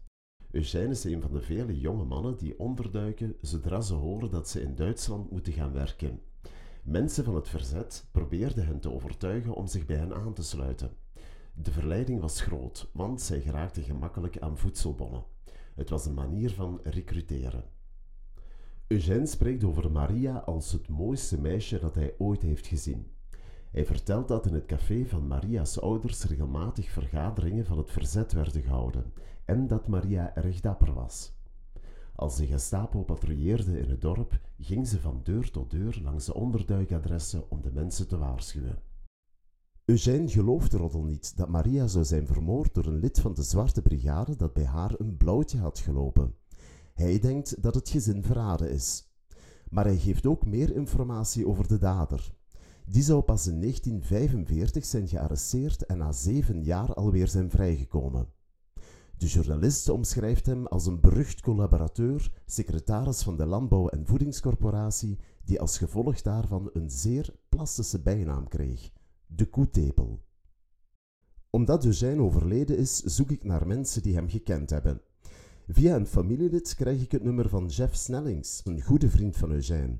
Eugène 0.50 0.88
is 0.88 1.04
een 1.04 1.20
van 1.20 1.32
de 1.32 1.40
vele 1.40 1.80
jonge 1.80 2.04
mannen 2.04 2.36
die 2.36 2.58
onderduiken 2.58 3.36
zodra 3.40 3.80
ze 3.80 3.94
horen 3.94 4.30
dat 4.30 4.48
ze 4.48 4.62
in 4.62 4.74
Duitsland 4.74 5.30
moeten 5.30 5.52
gaan 5.52 5.72
werken. 5.72 6.20
Mensen 6.82 7.24
van 7.24 7.34
het 7.34 7.48
verzet 7.48 8.08
probeerden 8.12 8.66
hen 8.66 8.80
te 8.80 8.92
overtuigen 8.92 9.54
om 9.54 9.66
zich 9.66 9.86
bij 9.86 9.96
hen 9.96 10.14
aan 10.14 10.34
te 10.34 10.42
sluiten. 10.42 10.90
De 11.54 11.72
verleiding 11.72 12.20
was 12.20 12.40
groot, 12.40 12.90
want 12.92 13.20
zij 13.20 13.40
geraakten 13.40 13.82
gemakkelijk 13.82 14.38
aan 14.38 14.58
voedselbonnen. 14.58 15.24
Het 15.74 15.88
was 15.88 16.06
een 16.06 16.14
manier 16.14 16.50
van 16.50 16.80
recruteren. 16.82 17.64
Eugène 18.88 19.26
spreekt 19.26 19.64
over 19.64 19.90
Maria 19.90 20.36
als 20.36 20.72
het 20.72 20.88
mooiste 20.88 21.40
meisje 21.40 21.78
dat 21.78 21.94
hij 21.94 22.14
ooit 22.18 22.42
heeft 22.42 22.66
gezien. 22.66 23.06
Hij 23.70 23.86
vertelt 23.86 24.28
dat 24.28 24.46
in 24.46 24.54
het 24.54 24.66
café 24.66 25.04
van 25.06 25.26
Maria's 25.26 25.78
ouders 25.78 26.24
regelmatig 26.24 26.90
vergaderingen 26.90 27.66
van 27.66 27.78
het 27.78 27.90
verzet 27.90 28.32
werden 28.32 28.62
gehouden 28.62 29.12
en 29.44 29.66
dat 29.66 29.88
Maria 29.88 30.34
erg 30.34 30.60
dapper 30.60 30.92
was. 30.92 31.32
Als 32.14 32.36
de 32.36 32.46
Gestapo 32.46 33.02
patrouilleerde 33.02 33.80
in 33.80 33.90
het 33.90 34.00
dorp, 34.00 34.40
ging 34.58 34.86
ze 34.86 35.00
van 35.00 35.20
deur 35.22 35.50
tot 35.50 35.70
deur 35.70 36.00
langs 36.02 36.24
de 36.24 36.34
onderduikadressen 36.34 37.50
om 37.50 37.62
de 37.62 37.72
mensen 37.72 38.08
te 38.08 38.18
waarschuwen. 38.18 38.78
Eugène 39.84 40.28
gelooft 40.28 40.72
roddel 40.72 41.02
niet 41.02 41.36
dat 41.36 41.48
Maria 41.48 41.86
zou 41.86 42.04
zijn 42.04 42.26
vermoord 42.26 42.74
door 42.74 42.86
een 42.86 42.98
lid 42.98 43.20
van 43.20 43.34
de 43.34 43.42
Zwarte 43.42 43.82
Brigade 43.82 44.36
dat 44.36 44.52
bij 44.52 44.64
haar 44.64 44.94
een 44.98 45.16
blauwtje 45.16 45.58
had 45.58 45.78
gelopen. 45.78 46.37
Hij 46.98 47.18
denkt 47.18 47.62
dat 47.62 47.74
het 47.74 47.88
gezin 47.88 48.22
verraden 48.22 48.70
is. 48.70 49.12
Maar 49.70 49.84
hij 49.84 49.98
geeft 49.98 50.26
ook 50.26 50.46
meer 50.46 50.74
informatie 50.74 51.46
over 51.46 51.68
de 51.68 51.78
dader. 51.78 52.32
Die 52.86 53.02
zou 53.02 53.22
pas 53.22 53.46
in 53.46 53.60
1945 53.60 54.84
zijn 54.84 55.08
gearresteerd 55.08 55.86
en 55.86 55.98
na 55.98 56.12
zeven 56.12 56.62
jaar 56.64 56.94
alweer 56.94 57.28
zijn 57.28 57.50
vrijgekomen. 57.50 58.28
De 59.16 59.26
journalist 59.26 59.88
omschrijft 59.88 60.46
hem 60.46 60.66
als 60.66 60.86
een 60.86 61.00
berucht 61.00 61.40
collaborateur, 61.40 62.32
secretaris 62.46 63.22
van 63.22 63.36
de 63.36 63.46
Landbouw- 63.46 63.88
en 63.88 64.06
Voedingscorporatie, 64.06 65.18
die 65.44 65.60
als 65.60 65.78
gevolg 65.78 66.22
daarvan 66.22 66.70
een 66.72 66.90
zeer 66.90 67.34
plastische 67.48 68.02
bijnaam 68.02 68.48
kreeg: 68.48 68.90
de 69.26 69.46
koetepel. 69.46 70.22
Omdat 71.50 71.84
Eugène 71.84 72.22
overleden 72.22 72.78
is, 72.78 72.96
zoek 72.96 73.30
ik 73.30 73.44
naar 73.44 73.66
mensen 73.66 74.02
die 74.02 74.14
hem 74.14 74.28
gekend 74.28 74.70
hebben. 74.70 75.02
Via 75.70 75.94
een 75.94 76.06
familielid 76.06 76.74
krijg 76.74 77.02
ik 77.02 77.12
het 77.12 77.22
nummer 77.22 77.48
van 77.48 77.66
Jeff 77.66 77.94
Snellings, 77.94 78.60
een 78.64 78.82
goede 78.82 79.10
vriend 79.10 79.36
van 79.36 79.50
Eugène. 79.50 79.98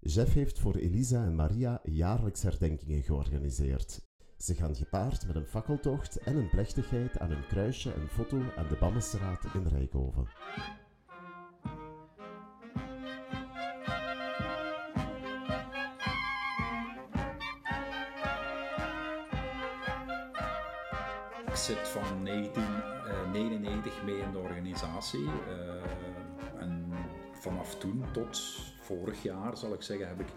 Jeff 0.00 0.34
heeft 0.34 0.58
voor 0.58 0.74
Elisa 0.74 1.24
en 1.24 1.34
Maria 1.34 1.80
jaarlijks 1.82 2.42
herdenkingen 2.42 3.02
georganiseerd. 3.02 4.00
Ze 4.36 4.54
gaan 4.54 4.76
gepaard 4.76 5.26
met 5.26 5.36
een 5.36 5.46
fakkeltocht 5.46 6.16
en 6.16 6.36
een 6.36 6.50
plechtigheid 6.50 7.18
aan 7.18 7.30
een 7.30 7.46
kruisje 7.48 7.92
en 7.92 8.08
foto 8.08 8.42
aan 8.56 8.68
de 8.68 8.76
Bammenstraat 8.80 9.44
in 9.54 9.66
Rijkoven. 9.66 10.28
Ik 21.46 21.56
zit 21.56 21.88
van 21.88 22.22
1999 23.32 24.04
mee 24.04 24.18
in 24.18 24.32
de 24.32 24.38
organisatie. 24.38 25.24
eh, 25.24 26.62
en 26.62 26.92
vanaf 27.32 27.74
toen 27.78 28.04
tot 28.12 28.40
vorig 28.80 29.22
jaar, 29.22 29.56
zal 29.56 29.72
ik 29.72 29.82
zeggen, 29.82 30.08
heb 30.08 30.20
ik 30.20 30.28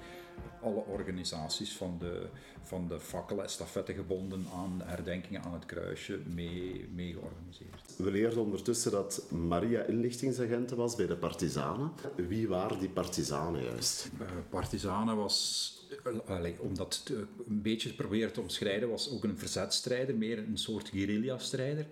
alle 0.62 0.84
organisaties 0.86 1.78
van 1.78 1.98
de, 2.00 2.28
van 2.62 2.88
de 2.88 3.00
fakkelen, 3.00 3.50
gebonden 3.86 4.46
aan 4.54 4.82
herdenkingen 4.84 5.42
aan 5.42 5.54
het 5.54 5.66
kruisje 5.66 6.20
mee, 6.26 6.90
mee 6.94 7.14
georganiseerd. 7.14 7.96
We 7.98 8.12
leerden 8.12 8.44
ondertussen 8.44 8.92
dat 8.92 9.24
Maria 9.32 9.82
inlichtingsagenten 9.84 10.78
was 10.78 10.96
bij 10.96 11.08
de 11.08 11.18
partizanen. 11.18 11.92
Wie 12.16 12.48
waren 12.48 12.80
die 12.80 12.90
partizanen 12.90 13.64
juist? 13.64 14.10
Uh, 14.22 14.28
partizanen 14.50 15.16
was, 15.16 15.72
uh, 16.08 16.20
allee, 16.26 16.56
om 16.60 16.76
dat 16.76 17.06
te, 17.06 17.26
een 17.48 17.62
beetje 17.62 17.90
te 17.90 17.96
proberen 17.96 18.34
te 18.34 18.42
omschrijven, 18.42 18.90
was 18.90 19.12
ook 19.12 19.24
een 19.24 19.38
verzetstrijder, 19.38 20.16
meer 20.16 20.38
een 20.38 20.58
soort 20.58 20.90
guerrilla-strijder, 20.90 21.86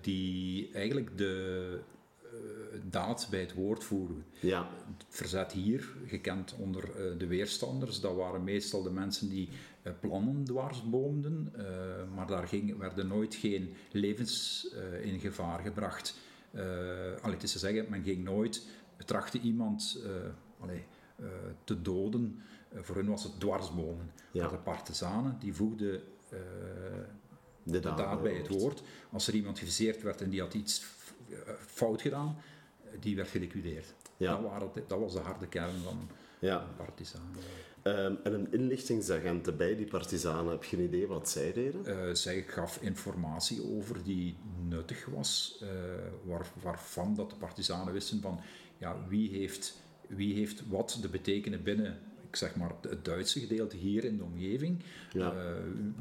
die 0.00 0.72
eigenlijk 0.72 1.18
de 1.18 1.80
daad 2.88 3.28
bij 3.30 3.40
het 3.40 3.54
woord 3.54 3.84
voeren. 3.84 4.24
Ja. 4.40 4.68
Het 4.86 5.04
verzet 5.08 5.52
hier, 5.52 5.88
gekend 6.06 6.54
onder 6.58 6.84
uh, 6.84 7.18
de 7.18 7.26
weerstanders, 7.26 8.00
dat 8.00 8.16
waren 8.16 8.44
meestal 8.44 8.82
de 8.82 8.90
mensen 8.90 9.28
die 9.28 9.48
uh, 9.82 9.92
plannen 10.00 10.44
dwarsboomden, 10.44 11.52
uh, 11.56 11.64
maar 12.14 12.26
daar 12.26 12.48
ging, 12.48 12.78
werden 12.78 13.06
nooit 13.06 13.34
geen 13.34 13.74
levens 13.90 14.66
in 15.02 15.20
gevaar 15.20 15.60
gebracht. 15.60 16.18
allee, 17.22 17.34
het 17.34 17.42
is 17.42 17.52
te 17.52 17.58
zeggen, 17.58 17.86
men 17.88 18.02
ging 18.02 18.24
nooit 18.24 18.66
trachten 19.04 19.40
iemand 19.40 20.02
allee, 20.60 20.84
te 21.64 21.82
doden. 21.82 22.42
voor 22.74 22.96
hun 22.96 23.08
was 23.08 23.22
het 23.22 23.40
dwarsbomen. 23.40 24.10
Ja. 24.32 24.42
Maar 24.42 24.50
de 24.50 24.58
partisanen, 24.58 25.36
die 25.38 25.54
voegden 25.54 26.02
de 27.72 27.80
de 27.80 27.94
daad 27.94 28.22
bij 28.22 28.34
het 28.34 28.48
woord. 28.48 28.82
Als 29.12 29.26
er 29.28 29.34
iemand 29.34 29.58
geviseerd 29.58 30.02
werd 30.02 30.20
en 30.20 30.30
die 30.30 30.40
had 30.40 30.54
iets 30.54 30.82
fout 31.66 32.02
gedaan, 32.02 32.36
die 33.00 33.16
werd 33.16 33.28
geliquideerd. 33.28 33.94
Ja. 34.16 34.32
Dat, 34.32 34.42
waren, 34.42 34.70
dat, 34.86 34.98
was 34.98 35.12
de 35.12 35.18
harde 35.18 35.46
kern 35.46 35.82
van 35.84 36.08
Ja. 36.38 36.66
partisanen. 36.76 37.36
Ehm, 37.82 38.14
en 38.24 38.32
een 38.34 38.52
inlichtingsagent 38.52 39.56
bij 39.56 39.76
die 39.76 39.86
partizanen, 39.86 40.50
heb 40.52 40.64
je 40.64 40.76
een 40.76 40.82
idee 40.82 41.06
wat 41.06 41.28
zij 41.28 41.52
deden? 41.52 41.86
Eh, 41.86 42.14
zij 42.14 42.42
gaf 42.42 42.78
informatie 42.82 43.62
over 43.76 44.02
die 44.02 44.36
nuttig 44.68 45.06
was, 45.06 45.58
eh, 45.62 45.68
waar, 46.24 46.46
waarvan 46.62 47.14
dat 47.14 47.30
de 47.30 47.36
partisanen 47.36 47.92
wisten 47.92 48.20
van 48.20 48.40
ja, 48.78 48.96
wie, 49.08 49.30
heeft, 49.30 49.82
wie 50.08 50.34
heeft 50.34 50.62
wat 50.68 50.98
te 51.00 51.08
betekenen 51.08 51.62
binnen 51.62 51.98
zeg 52.36 52.56
maar, 52.56 52.70
het 52.88 53.04
Duitse 53.04 53.40
gedeelte 53.40 53.76
hier 53.76 54.04
in 54.04 54.16
de 54.16 54.24
omgeving. 54.24 54.82
Ja. 55.12 55.34
Uh, 55.34 55.40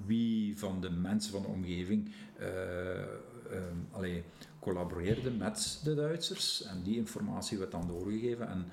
wie 0.06 0.58
van 0.58 0.82
de 0.82 0.90
mensen 0.90 1.32
van 1.32 1.42
de 1.42 1.48
omgeving 1.48 2.12
uh, 2.40 2.48
uh, 3.52 3.62
allee, 3.92 4.24
collaboreerde 4.60 5.32
met 5.32 5.82
de 5.84 5.96
Duitsers. 5.96 6.64
En 6.64 6.82
die 6.84 6.96
informatie 6.96 7.58
werd 7.58 7.72
dan 7.72 7.88
doorgegeven. 7.88 8.50
En 8.50 8.66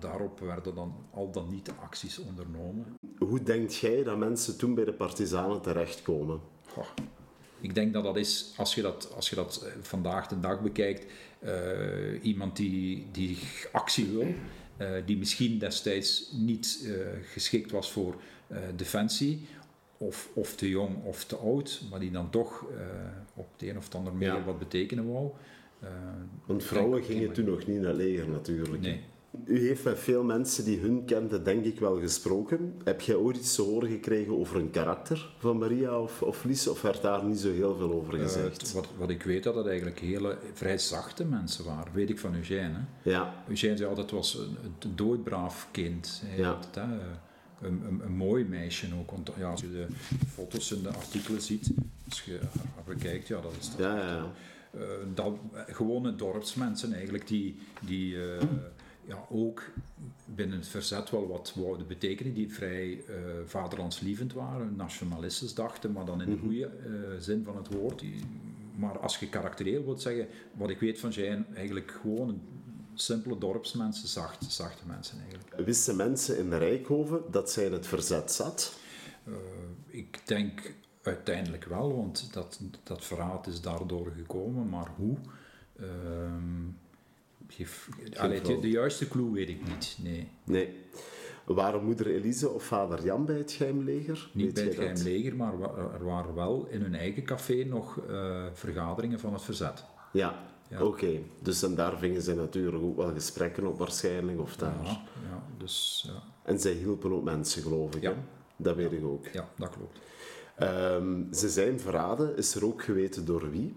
daarop 0.00 0.40
werden 0.40 0.74
dan 0.74 0.94
al 1.10 1.30
dan 1.30 1.50
niet 1.50 1.66
de 1.66 1.74
acties 1.74 2.18
ondernomen. 2.18 2.84
Hoe 3.18 3.42
denkt 3.42 3.76
jij 3.76 4.02
dat 4.02 4.18
mensen 4.18 4.58
toen 4.58 4.74
bij 4.74 4.84
de 4.84 4.92
partizanen 4.92 5.62
terechtkomen? 5.62 6.40
Goh. 6.66 6.86
Ik 7.60 7.74
denk 7.74 7.92
dat 7.92 8.04
dat 8.04 8.16
is, 8.16 8.54
als 8.56 8.74
je 8.74 8.82
dat, 8.82 9.12
als 9.14 9.30
je 9.30 9.36
dat 9.36 9.66
vandaag 9.80 10.26
de 10.26 10.40
dag 10.40 10.62
bekijkt, 10.62 11.12
iemand 12.22 12.56
die, 12.56 13.06
die 13.12 13.38
actie 13.72 14.06
wil. 14.06 14.34
Uh, 14.80 14.88
die 15.06 15.16
misschien 15.16 15.58
destijds 15.58 16.30
niet 16.32 16.80
uh, 16.84 16.96
geschikt 17.32 17.70
was 17.70 17.92
voor 17.92 18.16
uh, 18.48 18.58
defensie, 18.76 19.46
of, 19.98 20.30
of 20.34 20.54
te 20.56 20.68
jong 20.68 21.04
of 21.04 21.24
te 21.24 21.36
oud, 21.36 21.82
maar 21.90 22.00
die 22.00 22.10
dan 22.10 22.30
toch 22.30 22.64
op 23.34 23.46
de 23.56 23.68
een 23.70 23.76
of 23.76 23.94
andere 23.94 24.16
manier 24.16 24.34
Ja. 24.34 24.44
wat 24.44 24.58
betekenen 24.58 25.12
wou. 25.12 25.30
Want 26.46 26.64
vrouwen 26.64 27.04
gingen 27.04 27.32
toen 27.32 27.44
nog 27.44 27.66
niet 27.66 27.80
naar 27.80 27.94
leger 27.94 28.28
natuurlijk. 28.28 28.82
Nee. 28.82 29.00
U 29.44 29.66
heeft 29.66 29.84
met 29.84 29.98
veel 29.98 30.22
mensen 30.24 30.64
die 30.64 30.78
hun 30.78 31.04
kenden, 31.04 31.44
denk 31.44 31.64
ik 31.64 31.80
wel 31.80 32.00
gesproken. 32.00 32.74
Heb 32.84 33.00
jij 33.00 33.14
ooit 33.14 33.36
iets 33.36 33.54
te 33.54 33.62
horen 33.62 33.90
gekregen 33.90 34.38
over 34.38 34.56
een 34.56 34.70
karakter 34.70 35.34
van 35.38 35.58
Maria 35.58 36.00
of, 36.00 36.22
of 36.22 36.44
Lies, 36.44 36.68
of 36.68 36.82
werd 36.82 37.02
daar 37.02 37.24
niet 37.24 37.38
zo 37.38 37.52
heel 37.52 37.76
veel 37.76 37.92
over 37.92 38.18
gezegd? 38.18 38.68
Uh, 38.68 38.72
wat, 38.72 38.88
wat 38.98 39.10
ik 39.10 39.22
weet, 39.22 39.42
dat 39.42 39.54
het 39.54 39.66
eigenlijk 39.66 39.98
hele 39.98 40.38
vrij 40.52 40.78
zachte 40.78 41.24
mensen 41.24 41.64
waren. 41.64 41.92
Weet 41.92 42.10
ik 42.10 42.18
van 42.18 42.34
Eugène. 42.34 42.72
Hè? 43.02 43.10
Ja. 43.10 43.34
Eugène 43.48 43.76
zei 43.76 43.88
altijd, 43.88 44.10
het 44.10 44.16
was 44.16 44.34
een, 44.34 44.56
een 44.80 44.96
doodbraaf 44.96 45.68
kind. 45.70 46.22
Ja. 46.36 46.58
hè, 46.72 46.82
een, 47.66 47.82
een, 47.86 48.00
een 48.04 48.16
mooi 48.16 48.44
meisje 48.44 48.86
ook. 48.98 49.10
Want 49.10 49.30
ja, 49.38 49.50
als 49.50 49.60
je 49.60 49.70
de 49.70 49.86
foto's 50.28 50.72
en 50.72 50.82
de 50.82 50.88
artikelen 50.88 51.42
ziet, 51.42 51.70
als 52.08 52.22
je 52.22 52.38
haar 52.74 52.84
bekijkt, 52.86 53.28
ja, 53.28 53.40
dat 53.40 53.52
is 53.58 53.70
dat. 53.70 53.78
Ja, 53.78 53.96
ja, 53.96 54.06
ja. 54.06 54.32
Uh, 54.76 54.82
dat, 55.14 55.32
gewone 55.66 56.14
dorpsmensen 56.14 56.92
eigenlijk, 56.92 57.26
die, 57.26 57.56
die 57.80 58.14
uh, 58.14 58.22
ja, 59.06 59.26
ook 59.30 59.62
binnen 60.24 60.58
het 60.58 60.68
verzet 60.68 61.10
wel 61.10 61.28
wat 61.28 61.52
wouden 61.56 61.86
betekenen, 61.86 62.34
die 62.34 62.52
vrij 62.52 62.88
uh, 62.88 63.04
vaderlandslievend 63.46 64.32
waren, 64.32 64.76
nationalistisch 64.76 65.54
dachten, 65.54 65.92
maar 65.92 66.04
dan 66.04 66.22
in 66.22 66.30
de 66.30 66.38
goede 66.38 66.70
uh, 66.86 67.20
zin 67.20 67.44
van 67.44 67.56
het 67.56 67.68
woord. 67.68 68.04
Maar 68.76 68.98
als 68.98 69.18
je 69.18 69.28
karakterieel 69.28 69.84
wilt 69.84 70.02
zeggen, 70.02 70.26
wat 70.52 70.70
ik 70.70 70.80
weet 70.80 71.00
van 71.00 71.12
zijn 71.12 71.46
eigenlijk 71.54 71.98
gewoon 72.00 72.40
simpele 72.94 73.38
dorpsmensen, 73.38 74.08
zacht, 74.08 74.44
zachte 74.52 74.82
mensen 74.86 75.18
eigenlijk. 75.20 75.66
Wisten 75.66 75.96
mensen 75.96 76.38
in 76.38 76.52
Rijkhoven 76.52 77.20
dat 77.30 77.50
zij 77.50 77.64
in 77.64 77.72
het 77.72 77.86
verzet 77.86 78.32
zat? 78.32 78.78
Uh, 79.28 79.34
ik 79.86 80.20
denk 80.24 80.74
uiteindelijk 81.02 81.64
wel, 81.64 81.96
want 81.96 82.32
dat, 82.32 82.60
dat 82.82 83.04
verraad 83.04 83.46
is 83.46 83.60
daardoor 83.60 84.12
gekomen, 84.16 84.68
maar 84.68 84.90
hoe? 84.96 85.16
Ehm, 85.76 86.68
geef, 87.48 87.88
allee, 88.16 88.40
de, 88.40 88.58
de 88.58 88.70
juiste 88.70 89.08
clue 89.08 89.32
weet 89.32 89.48
ik 89.48 89.68
niet, 89.68 89.96
nee. 90.02 90.28
Nee. 90.44 90.84
Waren 91.44 91.84
moeder 91.84 92.06
Elise 92.06 92.48
of 92.50 92.62
vader 92.62 93.04
Jan 93.04 93.24
bij 93.24 93.36
het 93.36 93.52
geheimleger? 93.52 94.30
Niet 94.32 94.44
Weet 94.44 94.54
bij 94.54 94.64
het 94.64 94.74
geheimleger, 94.74 95.36
maar 95.36 95.52
er 95.94 96.04
waren 96.04 96.34
wel 96.34 96.66
in 96.70 96.80
hun 96.80 96.94
eigen 96.94 97.22
café 97.24 97.64
nog 97.64 98.00
eh, 98.08 98.44
vergaderingen 98.52 99.20
van 99.20 99.32
het 99.32 99.42
verzet. 99.42 99.84
Ja, 100.12 100.44
Ja. 100.68 100.82
oké. 100.82 101.18
Dus 101.42 101.62
en 101.62 101.74
daar 101.74 101.98
vingen 101.98 102.22
ze 102.22 102.34
natuurlijk 102.34 102.82
ook 102.82 102.96
wel 102.96 103.12
gesprekken 103.12 103.66
op 103.66 103.78
waarschijnlijk, 103.78 104.40
of 104.40 104.56
daar. 104.56 104.74
Ja, 104.84 104.90
ja, 105.30 105.42
dus 105.58 106.04
ja, 106.06 106.22
En 106.42 106.60
zij 106.60 106.72
hielpen 106.72 107.12
ook 107.12 107.24
mensen, 107.24 107.62
geloof 107.62 107.94
ik. 107.94 108.02
Ja. 108.02 108.10
Hè? 108.10 108.16
Dat 108.56 108.76
weet 108.76 108.92
ik 108.92 109.04
ook. 109.04 109.26
ja, 109.26 109.48
dat 109.56 109.70
klopt. 109.70 109.98
Ehm, 110.56 111.32
ze 111.32 111.48
zijn 111.48 111.80
verraden. 111.80 112.36
Is 112.36 112.54
er 112.54 112.64
ook 112.64 112.82
geweten 112.84 113.24
door 113.24 113.50
wie? 113.50 113.74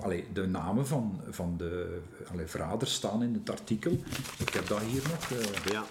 Allee, 0.00 0.32
de 0.32 0.46
namen 0.46 0.86
van, 0.86 1.20
van 1.30 1.56
de 1.56 2.00
allee, 2.30 2.46
verraders 2.46 2.94
staan 2.94 3.22
in 3.22 3.34
het 3.34 3.50
artikel. 3.50 3.92
Ik 4.38 4.48
heb 4.48 4.66
dat 4.66 4.80
hier 4.80 5.02
nog. 5.08 5.30
eh, 5.30 5.64
Ja. 5.72 5.84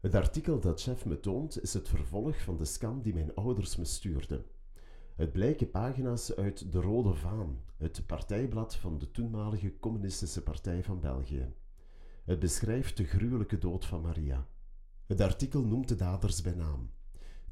Het 0.00 0.14
artikel 0.14 0.60
dat 0.60 0.80
chef 0.82 1.04
me 1.04 1.20
toont 1.20 1.62
is 1.62 1.74
het 1.74 1.88
vervolg 1.88 2.42
van 2.42 2.56
de 2.56 2.64
scan 2.64 3.02
die 3.02 3.14
mijn 3.14 3.34
ouders 3.34 3.76
me 3.76 3.84
stuurden. 3.84 4.44
Het 5.16 5.32
blijken 5.32 5.70
pagina's 5.70 6.34
uit 6.34 6.72
De 6.72 6.80
Rode 6.80 7.14
Vaan, 7.14 7.58
het 7.76 8.06
partijblad 8.06 8.76
van 8.76 8.98
de 8.98 9.10
toenmalige 9.10 9.78
Communistische 9.80 10.42
Partij 10.42 10.84
van 10.84 11.00
België. 11.00 11.52
Het 12.24 12.38
beschrijft 12.38 12.96
de 12.96 13.04
gruwelijke 13.04 13.58
dood 13.58 13.84
van 13.84 14.00
Maria. 14.00 14.46
Het 15.06 15.20
artikel 15.20 15.62
noemt 15.64 15.88
de 15.88 15.96
daders 15.96 16.42
bij 16.42 16.54
naam. 16.54 16.90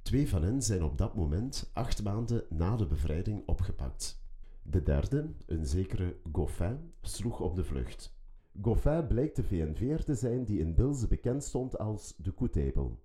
Twee 0.03 0.29
van 0.29 0.43
hen 0.43 0.63
zijn 0.63 0.83
op 0.83 0.99
dat 0.99 1.15
moment 1.15 1.71
acht 1.73 2.03
maanden 2.03 2.45
na 2.49 2.77
de 2.77 2.87
bevrijding 2.87 3.43
opgepakt. 3.47 4.25
De 4.71 4.83
derde, 4.83 5.31
een 5.47 5.67
zekere 5.67 6.17
Goffin, 6.33 6.93
sloeg 7.03 7.41
op 7.41 7.55
de 7.55 7.65
vlucht. 7.65 8.15
Goffin 8.63 9.07
blijkt 9.07 9.37
de 9.37 9.43
VNV'er 9.43 10.05
te 10.05 10.15
zijn 10.15 10.45
die 10.45 10.59
in 10.59 10.75
Bilze 10.75 11.07
bekend 11.07 11.45
stond 11.45 11.79
als 11.79 12.15
de 12.17 12.31
Koetebel. 12.31 13.05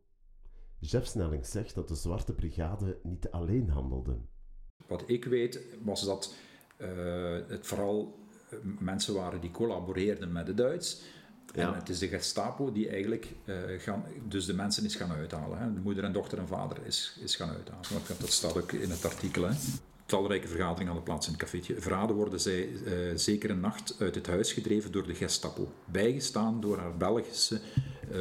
Jeff 0.80 1.08
Snelling 1.08 1.46
zegt 1.46 1.76
dat 1.76 1.88
de 1.88 1.96
Zwarte 1.96 2.34
Brigade 2.34 3.00
niet 3.04 3.32
alleen 3.32 3.70
handelde. 3.70 4.18
Wat 4.88 5.04
ik 5.06 5.26
weet 5.26 5.66
was 5.84 6.06
dat 6.06 6.36
eh, 6.78 7.38
het 7.48 7.68
vooral 7.68 8.20
eh, 8.50 8.58
mensen 8.80 9.14
waren 9.14 9.42
die 9.42 9.52
collaboreerden 9.52 10.32
met 10.32 10.46
de 10.46 10.54
Duits. 10.54 11.02
Ja. 11.54 11.68
En 11.68 11.74
het 11.74 11.90
is 11.90 12.00
de 12.00 12.08
Gestapo 12.08 12.72
die 12.72 12.90
eigenlijk 12.90 13.36
eh, 13.46 13.56
gaan, 13.78 14.06
dus 14.28 14.46
de 14.46 14.54
mensen 14.54 14.86
is 14.86 14.96
gaan 14.96 15.12
uithalen. 15.12 15.58
Hè. 15.58 15.74
De 15.74 15.80
moeder 15.80 16.04
en 16.04 16.14
dochter 16.14 16.38
en 16.38 16.48
vader 16.48 16.86
is, 16.86 17.18
is 17.24 17.36
gaan 17.36 17.50
uithalen. 17.50 17.86
Dat, 18.08 18.20
dat 18.20 18.32
staat 18.32 18.58
ook 18.58 18.72
in 18.72 18.90
het 18.90 19.06
artikel. 19.06 19.44
Hè. 19.44 19.54
Talrijke 20.12 20.48
vergaderingen 20.48 20.86
hadden 20.86 21.04
plaats 21.04 21.26
in 21.28 21.34
het 21.34 21.42
cafeetje. 21.42 21.82
Verraden 21.82 22.16
worden 22.16 22.40
zij 22.40 22.70
eh, 22.86 22.94
zeker 23.16 23.50
een 23.50 23.60
nacht 23.60 23.96
uit 24.00 24.16
het 24.16 24.28
huis 24.28 24.54
gedreven 24.54 24.92
door 24.92 25.08
de 25.08 25.16
Gestapo. 25.16 25.72
Bijgestaan 25.86 26.62
door 26.62 26.78
haar 26.78 26.98
Belgische 26.98 27.60
eh 28.12 28.20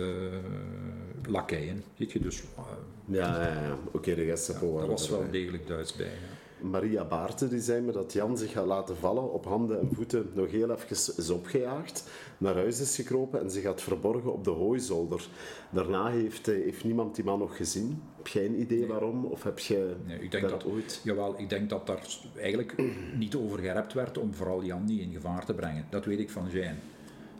lakeien. 1.26 1.84
Je 1.94 2.20
dus, 2.20 2.40
eh, 2.40 2.64
Ja, 3.04 3.42
ja, 3.42 3.62
ja. 3.62 3.78
oké, 3.92 4.14
de 4.14 4.24
Gestapo 4.24 4.60
dat 4.66 4.72
waren 4.74 4.88
was 4.88 5.08
wel 5.08 5.30
degelijk 5.30 5.66
Duits 5.66 5.96
bij. 5.96 6.06
ja. 6.06 6.39
Maria 6.62 7.04
Baarten 7.04 7.48
die 7.48 7.60
zei 7.60 7.80
me 7.80 7.92
dat 7.92 8.12
Jan 8.12 8.38
zich 8.38 8.54
had 8.54 8.66
laten 8.66 8.96
vallen, 8.96 9.32
op 9.32 9.44
handen 9.44 9.80
en 9.80 9.88
voeten 9.92 10.30
nog 10.34 10.50
heel 10.50 10.70
even 10.70 11.14
is 11.16 11.30
opgejaagd, 11.30 12.10
naar 12.38 12.54
huis 12.54 12.80
is 12.80 12.96
gekropen 12.96 13.40
en 13.40 13.50
zich 13.50 13.64
had 13.64 13.82
verborgen 13.82 14.32
op 14.32 14.44
de 14.44 14.50
hooizolder. 14.50 15.28
Daarna 15.70 16.10
heeft, 16.10 16.48
eh, 16.48 16.54
heeft 16.54 16.84
niemand 16.84 17.14
die 17.14 17.24
man 17.24 17.38
nog 17.38 17.56
gezien. 17.56 18.02
Heb 18.16 18.26
jij 18.26 18.44
een 18.44 18.60
idee 18.60 18.86
waarom? 18.86 19.24
Of 19.24 19.42
heb 19.42 19.58
je 19.58 19.94
Nee, 20.06 20.20
ik 20.20 20.30
denk 20.30 20.48
dat, 20.48 20.64
ooit... 20.64 21.00
Jawel, 21.04 21.34
ik 21.38 21.48
denk 21.48 21.70
dat 21.70 21.86
daar 21.86 22.06
eigenlijk 22.36 22.74
niet 23.18 23.34
over 23.34 23.58
gerept 23.58 23.92
werd 23.92 24.18
om 24.18 24.34
vooral 24.34 24.64
Jan 24.64 24.84
niet 24.84 25.00
in 25.00 25.12
gevaar 25.12 25.44
te 25.44 25.54
brengen. 25.54 25.86
Dat 25.90 26.04
weet 26.04 26.18
ik 26.18 26.30
van 26.30 26.48
Jean. 26.50 26.76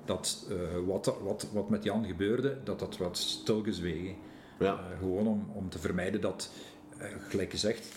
Dat 0.05 0.47
eh, 0.51 0.57
wat, 0.87 1.15
wat, 1.23 1.47
wat 1.53 1.69
met 1.69 1.85
Jan 1.85 2.05
gebeurde, 2.05 2.57
dat 2.65 2.79
dat 2.79 2.97
wat 2.97 3.19
stilgezwegen. 3.19 4.15
Ja. 4.59 4.73
Eh, 4.73 4.99
gewoon 4.99 5.27
om, 5.27 5.47
om 5.55 5.69
te 5.69 5.79
vermijden 5.79 6.21
dat, 6.21 6.51
gelijk 7.29 7.51
gezegd, 7.51 7.89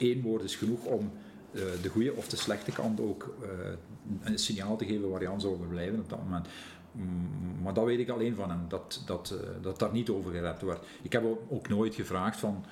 één 0.00 0.22
woord 0.22 0.42
is 0.42 0.56
genoeg 0.56 0.84
om 0.84 1.10
eh, 1.52 1.62
de 1.82 1.88
goede 1.88 2.14
of 2.14 2.28
de 2.28 2.36
slechte 2.36 2.72
kant 2.72 3.00
ook 3.00 3.34
eh, 3.42 3.48
een 4.20 4.38
signaal 4.38 4.76
te 4.76 4.84
geven 4.84 5.10
waar 5.10 5.22
Jan 5.22 5.40
zou 5.40 5.66
blijven 5.68 5.98
op 5.98 6.08
dat 6.08 6.22
moment. 6.22 6.46
Mm, 6.92 7.62
Maar 7.62 7.74
dat 7.74 7.84
weet 7.84 7.98
ik 7.98 8.08
alleen 8.08 8.34
van 8.34 8.50
hem, 8.50 8.60
dat, 8.68 9.02
dat, 9.06 9.30
eh, 9.40 9.48
dat 9.62 9.78
daar 9.78 9.92
niet 9.92 10.08
over 10.10 10.32
gerept 10.32 10.62
werd. 10.62 10.86
Ik 11.02 11.12
heb 11.12 11.24
ook- 11.48 11.68
nooit 11.68 11.94
gevraagd 11.94 12.38
van, 12.38 12.64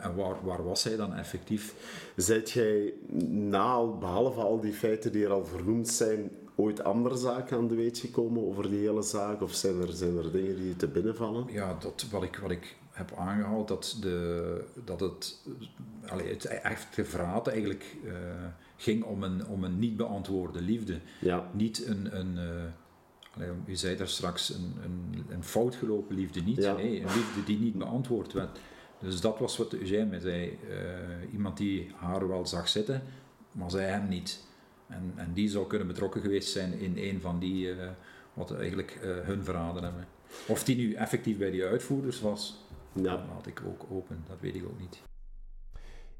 en 0.00 0.14
waar, 0.14 0.36
waar 0.42 0.64
was 0.64 0.84
hij 0.84 0.96
dan 0.96 1.14
effectief? 1.14 1.74
Zijt 2.16 2.50
jij 2.50 2.92
na, 3.28 3.84
behalve 3.86 4.40
al 4.40 4.60
die 4.60 4.72
feiten 4.72 5.12
die 5.12 5.24
er 5.24 5.30
al 5.30 5.44
vernoemd 5.46 5.88
zijn, 5.88 6.30
ooit 6.60 6.84
andere 6.84 7.16
zaken 7.16 7.56
aan 7.56 7.68
de 7.68 7.74
weet 7.74 7.98
gekomen 7.98 8.46
over 8.46 8.70
die 8.70 8.78
hele 8.78 9.02
zaak? 9.02 9.42
Of 9.42 9.54
zijn 9.54 9.80
er, 9.80 9.92
zijn 9.92 10.16
er 10.16 10.32
dingen 10.32 10.56
die 10.56 10.76
te 10.76 10.88
binnenvallen? 10.88 11.46
Ja, 11.50 11.76
dat, 11.80 12.06
wat, 12.10 12.22
ik, 12.22 12.36
wat 12.36 12.50
ik 12.50 12.76
heb 12.90 13.12
aangehaald, 13.16 13.68
dat, 13.68 13.96
de, 14.00 14.64
dat 14.84 15.00
het, 15.00 15.42
allee, 16.06 16.28
het 16.28 16.44
echte 16.44 17.04
verraad 17.04 17.46
eigenlijk 17.46 17.96
eh, 18.04 18.12
ging 18.76 19.04
om 19.04 19.22
een, 19.22 19.46
om 19.46 19.64
een 19.64 19.78
niet 19.78 19.96
beantwoorde 19.96 20.60
liefde. 20.60 21.00
Ja. 21.20 21.50
Niet 21.52 21.86
een, 21.86 22.18
een 22.18 22.38
eh, 22.38 23.34
allee, 23.34 23.48
u 23.66 23.76
zei 23.76 23.96
daar 23.96 24.08
straks, 24.08 24.54
een, 24.54 24.74
een, 24.84 25.24
een 25.28 25.44
fout 25.44 25.74
gelopen 25.74 26.14
liefde 26.14 26.40
niet. 26.40 26.56
Ja. 26.56 26.74
Nee, 26.74 27.00
een 27.00 27.14
liefde 27.14 27.44
die 27.44 27.58
niet 27.58 27.78
beantwoord 27.78 28.32
werd. 28.32 28.58
Dus 29.00 29.20
dat 29.20 29.38
was 29.38 29.56
wat 29.56 29.72
Eugène 29.72 30.04
mij 30.04 30.20
zei. 30.20 30.58
Eh, 30.68 31.32
iemand 31.32 31.56
die 31.56 31.92
haar 31.96 32.28
wel 32.28 32.46
zag 32.46 32.68
zitten, 32.68 33.02
maar 33.52 33.70
zij 33.70 33.88
hem 33.88 34.08
niet. 34.08 34.46
En, 34.88 35.12
en 35.16 35.32
die 35.32 35.48
zou 35.48 35.66
kunnen 35.66 35.86
betrokken 35.86 36.20
geweest 36.20 36.50
zijn 36.50 36.72
in 36.78 36.92
een 36.96 37.20
van 37.20 37.38
die, 37.38 37.72
eh, 37.72 37.90
wat 38.34 38.52
eigenlijk 38.54 38.90
eh, 39.02 39.16
hun 39.26 39.44
verraden 39.44 39.82
hebben. 39.82 40.06
Of 40.46 40.64
die 40.64 40.76
nu 40.76 40.92
effectief 40.94 41.38
bij 41.38 41.50
die 41.50 41.64
uitvoerders 41.64 42.20
was, 42.20 42.66
Ja. 42.92 43.02
dat 43.02 43.20
laat 43.28 43.46
ik 43.46 43.62
ook 43.66 43.86
open. 43.90 44.24
Dat 44.28 44.40
weet 44.40 44.54
ik 44.54 44.64
ook 44.64 44.80
niet. 44.80 45.02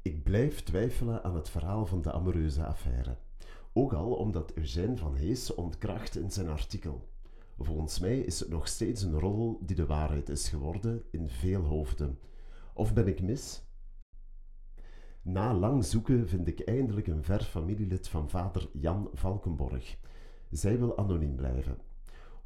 Ik 0.01 0.23
blijf 0.23 0.63
twijfelen 0.63 1.23
aan 1.23 1.35
het 1.35 1.49
verhaal 1.49 1.85
van 1.85 2.01
de 2.01 2.11
amoureuze 2.11 2.65
affaire. 2.65 3.15
Ook 3.73 3.93
al 3.93 4.11
omdat 4.13 4.51
Eugène 4.55 4.97
van 4.97 5.15
Hees 5.15 5.53
ontkracht 5.53 6.15
in 6.15 6.31
zijn 6.31 6.47
artikel. 6.49 7.07
Volgens 7.59 7.99
mij 7.99 8.19
is 8.19 8.39
het 8.39 8.49
nog 8.49 8.67
steeds 8.67 9.01
een 9.01 9.19
rol 9.19 9.59
die 9.61 9.75
de 9.75 9.85
waarheid 9.85 10.29
is 10.29 10.49
geworden 10.49 11.03
in 11.11 11.29
veel 11.29 11.61
hoofden. 11.61 12.19
Of 12.73 12.93
ben 12.93 13.07
ik 13.07 13.21
mis? 13.21 13.61
Na 15.21 15.53
lang 15.53 15.85
zoeken 15.85 16.27
vind 16.27 16.47
ik 16.47 16.59
eindelijk 16.59 17.07
een 17.07 17.23
ver 17.23 17.43
familielid 17.43 18.07
van 18.07 18.29
vader 18.29 18.69
Jan 18.73 19.09
Valkenborg. 19.13 19.97
Zij 20.51 20.79
wil 20.79 20.97
anoniem 20.97 21.35
blijven. 21.35 21.77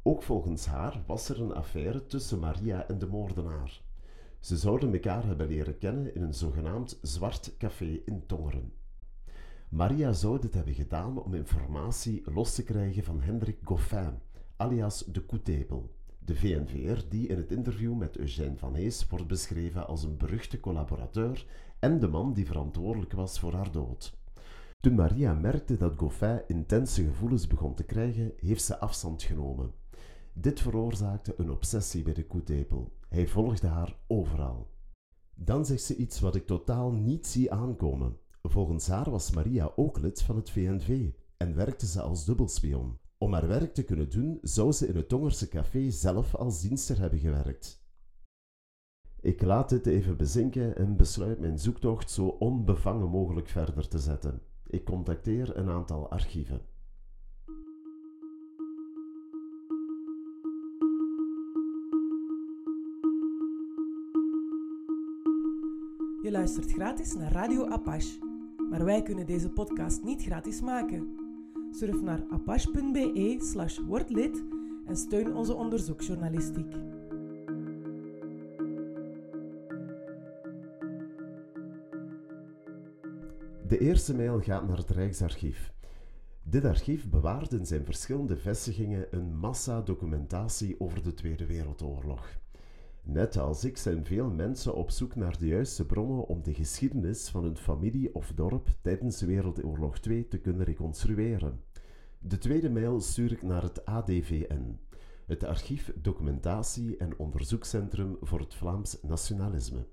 Ook 0.02 0.22
volgens 0.22 0.66
haar 0.66 1.02
was 1.06 1.28
er 1.28 1.40
een 1.40 1.54
affaire 1.54 2.06
tussen 2.06 2.38
Maria 2.38 2.88
en 2.88 2.98
de 2.98 3.06
moordenaar. 3.06 3.82
Ze 4.40 4.56
zouden 4.56 4.92
elkaar 4.92 5.26
hebben 5.26 5.46
leren 5.46 5.78
kennen 5.78 6.14
in 6.14 6.22
een 6.22 6.34
zogenaamd 6.34 6.98
zwart 7.02 7.56
café 7.58 8.00
in 8.04 8.26
Tongeren. 8.26 8.72
Maria 9.68 10.12
zou 10.12 10.40
dit 10.40 10.54
hebben 10.54 10.74
gedaan 10.74 11.22
om 11.22 11.34
informatie 11.34 12.22
los 12.24 12.54
te 12.54 12.62
krijgen 12.62 13.04
van 13.04 13.20
Hendrik 13.20 13.58
Goffin, 13.62 14.18
alias 14.56 15.04
de 15.04 15.20
Koetebel, 15.20 15.90
de 16.18 16.34
VNVR 16.34 17.08
die 17.08 17.28
in 17.28 17.36
het 17.36 17.50
interview 17.50 17.94
met 17.94 18.16
Eugène 18.16 18.56
van 18.56 18.74
Hees 18.74 19.08
wordt 19.08 19.26
beschreven 19.26 19.86
als 19.86 20.02
een 20.02 20.16
beruchte 20.16 20.60
collaborateur 20.60 21.46
en 21.84 22.00
de 22.00 22.08
man 22.08 22.32
die 22.32 22.46
verantwoordelijk 22.46 23.12
was 23.12 23.38
voor 23.38 23.52
haar 23.52 23.72
dood. 23.72 24.18
Toen 24.80 24.94
Maria 24.94 25.34
merkte 25.34 25.76
dat 25.76 25.96
Goffin 25.96 26.42
intense 26.46 27.04
gevoelens 27.04 27.46
begon 27.46 27.74
te 27.74 27.84
krijgen, 27.84 28.32
heeft 28.36 28.64
ze 28.64 28.78
afstand 28.78 29.22
genomen. 29.22 29.72
Dit 30.32 30.60
veroorzaakte 30.60 31.34
een 31.36 31.50
obsessie 31.50 32.02
bij 32.02 32.14
de 32.14 32.26
koetepel. 32.26 32.92
Hij 33.08 33.26
volgde 33.26 33.66
haar 33.66 33.96
overal. 34.06 34.70
Dan 35.34 35.66
zegt 35.66 35.82
ze 35.82 35.96
iets 35.96 36.20
wat 36.20 36.34
ik 36.34 36.46
totaal 36.46 36.92
niet 36.92 37.26
zie 37.26 37.52
aankomen. 37.52 38.16
Volgens 38.42 38.86
haar 38.86 39.10
was 39.10 39.30
Maria 39.30 39.72
ook 39.76 39.98
lid 39.98 40.22
van 40.22 40.36
het 40.36 40.50
VNV 40.50 41.10
en 41.36 41.54
werkte 41.54 41.86
ze 41.86 42.00
als 42.00 42.24
dubbelspion. 42.24 42.98
Om 43.18 43.32
haar 43.32 43.48
werk 43.48 43.74
te 43.74 43.82
kunnen 43.84 44.10
doen, 44.10 44.38
zou 44.42 44.72
ze 44.72 44.86
in 44.86 44.96
het 44.96 45.08
Tongerse 45.08 45.48
café 45.48 45.90
zelf 45.90 46.34
als 46.34 46.60
dienster 46.60 46.98
hebben 46.98 47.18
gewerkt. 47.18 47.83
Ik 49.24 49.42
laat 49.42 49.68
dit 49.68 49.86
even 49.86 50.16
bezinken 50.16 50.76
en 50.76 50.96
besluit 50.96 51.40
mijn 51.40 51.58
zoektocht 51.58 52.10
zo 52.10 52.26
onbevangen 52.26 53.08
mogelijk 53.08 53.48
verder 53.48 53.88
te 53.88 53.98
zetten. 53.98 54.40
Ik 54.66 54.84
contacteer 54.84 55.56
een 55.56 55.68
aantal 55.68 56.10
archieven. 56.10 56.60
Je 66.22 66.28
luistert 66.30 66.72
gratis 66.72 67.14
naar 67.14 67.32
Radio 67.32 67.66
Apache, 67.66 68.18
maar 68.70 68.84
wij 68.84 69.02
kunnen 69.02 69.26
deze 69.26 69.50
podcast 69.50 70.02
niet 70.02 70.22
gratis 70.22 70.60
maken. 70.60 71.16
Surf 71.70 72.02
naar 72.02 72.24
apache.be 72.30 73.36
slash 73.40 73.78
wordlid 73.78 74.44
en 74.86 74.96
steun 74.96 75.34
onze 75.34 75.54
onderzoeksjournalistiek. 75.54 76.72
De 83.66 83.78
eerste 83.78 84.14
mail 84.14 84.40
gaat 84.40 84.66
naar 84.68 84.76
het 84.76 84.90
Rijksarchief. 84.90 85.72
Dit 86.42 86.64
archief 86.64 87.08
bewaart 87.08 87.52
in 87.52 87.66
zijn 87.66 87.84
verschillende 87.84 88.36
vestigingen 88.36 89.06
een 89.10 89.36
massa 89.36 89.80
documentatie 89.80 90.80
over 90.80 91.02
de 91.02 91.14
Tweede 91.14 91.46
Wereldoorlog. 91.46 92.38
Net 93.02 93.36
als 93.36 93.64
ik 93.64 93.76
zijn 93.76 94.04
veel 94.04 94.30
mensen 94.30 94.74
op 94.74 94.90
zoek 94.90 95.14
naar 95.14 95.38
de 95.38 95.46
juiste 95.46 95.86
bronnen 95.86 96.26
om 96.26 96.42
de 96.42 96.54
geschiedenis 96.54 97.28
van 97.28 97.44
hun 97.44 97.56
familie 97.56 98.14
of 98.14 98.32
dorp 98.34 98.68
tijdens 98.80 99.20
Wereldoorlog 99.20 99.98
2 99.98 100.28
te 100.28 100.38
kunnen 100.38 100.64
reconstrueren. 100.64 101.60
De 102.18 102.38
tweede 102.38 102.70
mail 102.70 103.00
stuur 103.00 103.32
ik 103.32 103.42
naar 103.42 103.62
het 103.62 103.84
ADVN, 103.84 104.78
het 105.26 105.44
Archief 105.44 105.92
Documentatie 105.96 106.96
en 106.96 107.18
Onderzoekscentrum 107.18 108.16
voor 108.20 108.40
het 108.40 108.54
Vlaams 108.54 108.98
Nationalisme. 109.02 109.86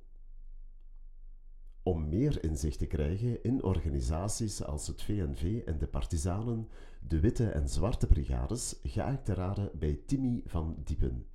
Om 1.84 2.10
meer 2.10 2.44
inzicht 2.44 2.80
te 2.80 2.86
krijgen 2.86 3.44
in 3.44 3.63
organisaties 3.63 4.63
als 4.63 4.88
het 4.88 5.02
VNV 5.02 5.62
en 5.65 5.78
de 5.78 5.88
Partizanen, 5.88 6.67
de 7.08 7.20
Witte 7.20 7.50
en 7.50 7.70
Zwarte 7.70 8.08
Brigades, 8.08 8.80
ga 8.84 9.10
ik 9.10 9.24
te 9.24 9.34
raden 9.34 9.72
bij 9.80 10.00
Timmy 10.06 10.41
van 10.46 10.76
Diepen. 10.84 11.26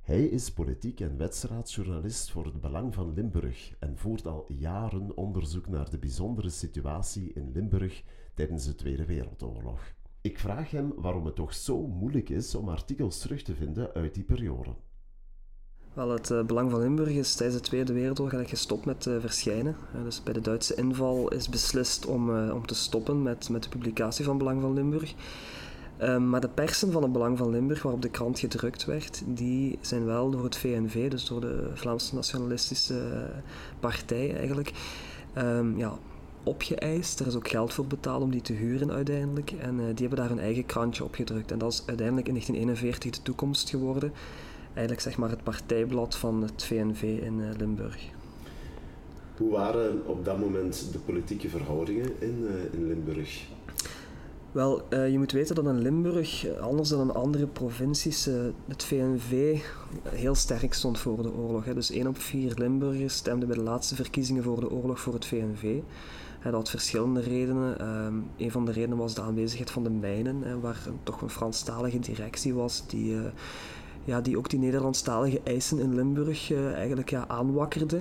Hij 0.00 0.24
is 0.24 0.52
politiek 0.52 1.00
en 1.00 1.16
wedstraadsjournalist 1.16 2.30
voor 2.30 2.44
het 2.44 2.60
Belang 2.60 2.94
van 2.94 3.14
Limburg 3.14 3.74
en 3.78 3.96
voert 3.96 4.26
al 4.26 4.44
jaren 4.48 5.16
onderzoek 5.16 5.68
naar 5.68 5.90
de 5.90 5.98
bijzondere 5.98 6.50
situatie 6.50 7.32
in 7.32 7.52
Limburg 7.52 8.02
tijdens 8.34 8.64
de 8.64 8.74
Tweede 8.74 9.04
Wereldoorlog. 9.04 9.94
Ik 10.20 10.38
vraag 10.38 10.70
hem 10.70 10.92
waarom 10.96 11.26
het 11.26 11.34
toch 11.34 11.54
zo 11.54 11.86
moeilijk 11.86 12.28
is 12.28 12.54
om 12.54 12.68
artikels 12.68 13.18
terug 13.18 13.42
te 13.42 13.54
vinden 13.54 13.92
uit 13.92 14.14
die 14.14 14.24
periode. 14.24 14.74
Wel, 15.94 16.10
het 16.10 16.30
uh, 16.30 16.42
Belang 16.42 16.70
van 16.70 16.80
Limburg 16.80 17.08
is 17.08 17.34
tijdens 17.34 17.60
de 17.60 17.68
Tweede 17.68 17.92
Wereldoorlog 17.92 18.48
gestopt 18.48 18.84
met 18.84 19.06
uh, 19.06 19.14
verschijnen. 19.20 19.76
Dus 20.04 20.22
bij 20.22 20.32
de 20.32 20.40
Duitse 20.40 20.74
inval 20.74 21.28
is 21.28 21.48
beslist 21.48 22.06
om, 22.06 22.50
om 22.50 22.66
te 22.66 22.74
stoppen 22.74 23.22
met, 23.22 23.48
met 23.48 23.62
de 23.62 23.68
publicatie 23.68 24.24
van 24.24 24.38
Belang 24.38 24.60
van 24.60 24.72
Limburg. 24.72 25.14
Ehm, 25.96 26.28
maar 26.28 26.40
de 26.40 26.48
persen 26.48 26.92
van 26.92 27.02
het 27.02 27.12
Belang 27.12 27.38
van 27.38 27.50
Limburg, 27.50 27.82
waarop 27.82 28.02
de 28.02 28.08
krant 28.08 28.38
gedrukt 28.38 28.84
werd, 28.84 29.22
die 29.26 29.78
zijn 29.80 30.04
wel 30.04 30.30
door 30.30 30.44
het 30.44 30.56
VNV, 30.56 31.10
dus 31.10 31.26
door 31.26 31.40
de 31.40 31.70
Vlaamse 31.74 32.14
Nationalistische 32.14 33.30
Partij 33.80 34.36
eigenlijk, 34.36 34.72
um, 35.38 35.78
ja, 35.78 35.98
opgeëist. 36.42 37.20
Er 37.20 37.26
is 37.26 37.34
ook 37.34 37.48
geld 37.48 37.72
voor 37.72 37.86
betaald 37.86 38.22
om 38.22 38.30
die 38.30 38.40
te 38.40 38.52
huren 38.52 38.90
uiteindelijk. 38.90 39.50
En 39.50 39.76
die 39.76 40.06
hebben 40.06 40.18
daar 40.18 40.28
hun 40.28 40.38
eigen 40.38 40.66
krantje 40.66 41.04
opgedrukt. 41.04 41.52
En 41.52 41.58
dat 41.58 41.72
is 41.72 41.82
uiteindelijk 41.86 42.26
in 42.26 42.32
1941 42.32 43.10
de 43.10 43.22
toekomst 43.22 43.70
geworden 43.70 44.12
eigenlijk 44.72 45.00
zeg 45.00 45.16
maar 45.16 45.30
het 45.30 45.42
partijblad 45.42 46.16
van 46.16 46.42
het 46.42 46.64
VNV 46.64 47.02
in 47.02 47.38
uh, 47.38 47.46
Limburg. 47.58 48.08
Hoe 49.36 49.50
waren 49.50 50.06
op 50.06 50.24
dat 50.24 50.38
moment 50.38 50.88
de 50.92 50.98
politieke 50.98 51.48
verhoudingen 51.48 52.12
in, 52.18 52.38
uh, 52.42 52.80
in 52.80 52.86
Limburg? 52.86 53.46
Wel, 54.52 54.82
uh, 54.90 55.10
je 55.10 55.18
moet 55.18 55.32
weten 55.32 55.54
dat 55.54 55.64
in 55.64 55.80
Limburg, 55.82 56.58
anders 56.60 56.88
dan 56.88 57.00
in 57.00 57.14
andere 57.14 57.46
provincies, 57.46 58.24
het 58.68 58.84
VNV 58.84 59.60
heel 60.08 60.34
sterk 60.34 60.74
stond 60.74 60.98
voor 60.98 61.22
de 61.22 61.32
oorlog. 61.32 61.64
Hè. 61.64 61.74
Dus 61.74 61.90
1 61.90 62.06
op 62.06 62.18
4 62.18 62.52
Limburgers 62.54 63.14
stemde 63.14 63.46
bij 63.46 63.56
de 63.56 63.62
laatste 63.62 63.94
verkiezingen 63.94 64.42
voor 64.42 64.60
de 64.60 64.70
oorlog 64.70 65.00
voor 65.00 65.14
het 65.14 65.24
VNV. 65.26 65.78
Dat 66.42 66.52
had 66.52 66.70
verschillende 66.70 67.20
redenen. 67.20 67.88
Um, 67.88 68.26
een 68.36 68.50
van 68.50 68.64
de 68.64 68.72
redenen 68.72 68.98
was 68.98 69.14
de 69.14 69.22
aanwezigheid 69.22 69.70
van 69.70 69.82
de 69.82 69.90
mijnen, 69.90 70.42
hè, 70.42 70.60
waar 70.60 70.78
toch 71.02 71.20
een 71.20 71.30
Franstalige 71.30 71.98
directie 71.98 72.54
was 72.54 72.86
die 72.86 73.16
ja, 74.04 74.20
die 74.20 74.38
ook 74.38 74.50
die 74.50 74.58
Nederlandstalige 74.58 75.40
eisen 75.44 75.78
in 75.78 75.94
Limburg 75.94 76.50
uh, 76.50 76.72
eigenlijk 76.72 77.10
ja, 77.10 77.24
aanwakkerde. 77.28 78.00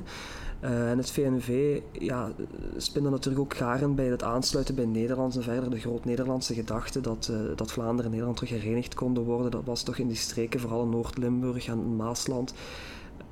Uh, 0.64 0.92
en 0.92 0.98
het 0.98 1.12
VNV 1.12 1.80
ja, 1.92 2.32
spinde 2.78 3.10
natuurlijk 3.10 3.44
ook 3.44 3.56
garen 3.58 3.96
bij 3.96 4.06
het 4.06 4.24
aansluiten 4.24 4.76
bij 4.76 4.86
Nederlands 4.86 5.36
en 5.36 5.44
verder 5.44 5.70
de 5.70 5.80
groot-Nederlandse 5.80 6.54
gedachte 6.54 7.02
dat, 7.02 7.30
uh, 7.32 7.38
dat 7.56 7.72
Vlaanderen 7.72 8.06
en 8.06 8.12
Nederland 8.12 8.38
terug 8.38 8.62
herenigd 8.62 8.94
konden 8.94 9.24
worden. 9.24 9.52
Dat 9.52 9.66
was 9.66 9.84
toch 9.84 9.98
in 9.98 10.08
die 10.08 10.18
streken, 10.18 10.60
vooral 10.60 10.86
Noord-Limburg 10.86 11.68
en 11.68 11.96
Maasland, 11.96 12.54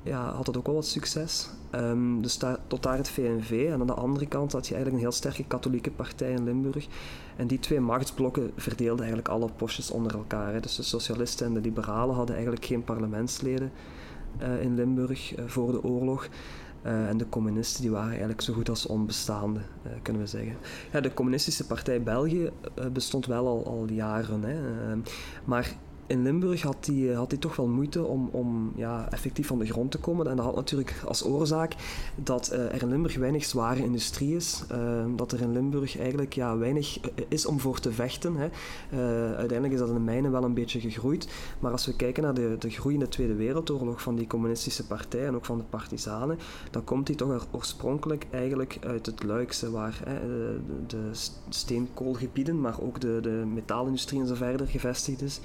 ja, 0.02 0.32
had 0.32 0.46
dat 0.46 0.56
ook 0.56 0.66
wel 0.66 0.74
wat 0.74 0.86
succes. 0.86 1.48
Um, 1.74 2.22
dus 2.22 2.38
tot 2.66 2.82
daar 2.82 2.96
het 2.96 3.08
VNV. 3.08 3.66
En 3.72 3.80
aan 3.80 3.86
de 3.86 3.94
andere 3.94 4.26
kant 4.26 4.52
had 4.52 4.66
je 4.66 4.74
eigenlijk 4.74 5.02
een 5.02 5.08
heel 5.08 5.18
sterke 5.18 5.44
katholieke 5.44 5.90
partij 5.90 6.30
in 6.30 6.44
Limburg. 6.44 6.88
En 7.38 7.46
die 7.46 7.58
twee 7.58 7.80
machtsblokken 7.80 8.52
verdeelden 8.56 9.04
eigenlijk 9.04 9.28
alle 9.28 9.48
postjes 9.56 9.90
onder 9.90 10.14
elkaar. 10.14 10.52
Hè. 10.52 10.60
Dus 10.60 10.76
de 10.76 10.82
socialisten 10.82 11.46
en 11.46 11.54
de 11.54 11.60
liberalen 11.60 12.14
hadden 12.14 12.34
eigenlijk 12.34 12.64
geen 12.64 12.84
parlementsleden 12.84 13.72
uh, 14.42 14.62
in 14.62 14.74
Limburg 14.74 15.38
uh, 15.38 15.44
voor 15.46 15.72
de 15.72 15.82
oorlog. 15.82 16.28
Uh, 16.86 17.08
en 17.08 17.16
de 17.16 17.28
communisten 17.28 17.82
die 17.82 17.90
waren 17.90 18.08
eigenlijk 18.08 18.40
zo 18.40 18.52
goed 18.52 18.68
als 18.68 18.86
onbestaande, 18.86 19.60
kunnen 20.02 20.22
we 20.22 20.28
zeggen. 20.28 20.56
Ja, 20.92 21.00
de 21.00 21.14
Communistische 21.14 21.66
Partij 21.66 22.02
België 22.02 22.50
bestond 22.92 23.26
wel 23.26 23.46
al, 23.46 23.66
al 23.66 23.86
jaren. 23.88 24.42
Hè, 24.42 24.56
maar 25.44 25.76
in 26.08 26.22
Limburg 26.22 26.62
had 26.62 26.86
hij, 26.86 27.14
had 27.14 27.30
hij 27.30 27.40
toch 27.40 27.56
wel 27.56 27.66
moeite 27.66 28.04
om, 28.04 28.28
om 28.32 28.72
ja, 28.76 29.10
effectief 29.10 29.46
van 29.46 29.58
de 29.58 29.66
grond 29.66 29.90
te 29.90 29.98
komen. 29.98 30.26
En 30.26 30.36
dat 30.36 30.44
had 30.44 30.54
natuurlijk 30.54 30.94
als 31.06 31.24
oorzaak 31.24 31.74
dat 32.14 32.50
uh, 32.52 32.74
er 32.74 32.82
in 32.82 32.88
Limburg 32.88 33.16
weinig 33.16 33.44
zware 33.44 33.82
industrie 33.82 34.36
is. 34.36 34.64
Uh, 34.72 35.04
dat 35.16 35.32
er 35.32 35.40
in 35.40 35.52
Limburg 35.52 35.98
eigenlijk 35.98 36.32
ja, 36.32 36.56
weinig 36.56 37.00
is 37.28 37.46
om 37.46 37.60
voor 37.60 37.80
te 37.80 37.92
vechten. 37.92 38.36
Hè. 38.36 38.48
Uiteindelijk 39.36 39.72
is 39.72 39.78
dat 39.78 39.88
in 39.88 39.94
de 39.94 40.00
mijnen 40.00 40.30
wel 40.30 40.44
een 40.44 40.54
beetje 40.54 40.80
gegroeid. 40.80 41.28
Maar 41.58 41.72
als 41.72 41.86
we 41.86 41.96
kijken 41.96 42.22
naar 42.22 42.34
de, 42.34 42.56
de 42.58 42.70
groei 42.70 42.94
in 42.94 43.00
de 43.00 43.08
Tweede 43.08 43.34
Wereldoorlog 43.34 44.02
van 44.02 44.16
die 44.16 44.26
communistische 44.26 44.86
partij 44.86 45.26
en 45.26 45.34
ook 45.34 45.44
van 45.44 45.58
de 45.58 45.64
partisanen, 45.64 46.38
dan 46.70 46.84
komt 46.84 47.06
die 47.06 47.16
toch 47.16 47.46
oorspronkelijk 47.50 48.26
eigenlijk 48.30 48.78
uit 48.80 49.06
het 49.06 49.22
Luikse, 49.22 49.70
waar 49.70 50.00
hè, 50.04 50.20
de, 50.20 50.86
de 50.86 51.10
steenkoolgebieden, 51.48 52.60
maar 52.60 52.80
ook 52.80 53.00
de, 53.00 53.18
de 53.22 53.44
metaalindustrie 53.54 54.20
en 54.20 54.26
zo 54.26 54.34
verder 54.34 54.66
gevestigd 54.66 55.22
is. 55.22 55.40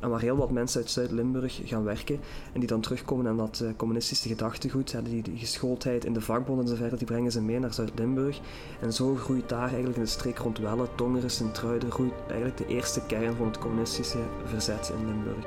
En 0.00 0.10
waar 0.10 0.20
heel 0.20 0.36
wat 0.36 0.50
mensen 0.50 0.80
uit 0.80 0.90
Zuid-Limburg 0.90 1.60
gaan 1.64 1.84
werken 1.84 2.20
en 2.52 2.60
die 2.60 2.68
dan 2.68 2.80
terugkomen 2.80 3.26
aan 3.26 3.36
dat 3.36 3.60
uh, 3.62 3.68
communistische 3.76 4.28
gedachtegoed, 4.28 5.04
die, 5.04 5.22
die 5.22 5.36
geschooldheid 5.36 6.04
in 6.04 6.12
de 6.12 6.20
vakbond 6.20 6.60
enzovoort, 6.60 6.98
die 6.98 7.06
brengen 7.06 7.32
ze 7.32 7.42
mee 7.42 7.58
naar 7.58 7.74
Zuid-Limburg. 7.74 8.40
En 8.80 8.92
zo 8.92 9.14
groeit 9.14 9.48
daar 9.48 9.68
eigenlijk 9.68 9.96
in 9.96 10.02
de 10.02 10.08
streek 10.08 10.38
rond 10.38 10.58
Welle, 10.58 10.88
Tongeren, 10.94 11.30
Sint-Truiden, 11.30 11.90
groeit 11.90 12.12
eigenlijk 12.26 12.56
de 12.56 12.66
eerste 12.66 13.00
kern 13.06 13.36
van 13.36 13.46
het 13.46 13.58
communistische 13.58 14.18
verzet 14.44 14.92
in 14.98 15.06
Limburg. 15.06 15.46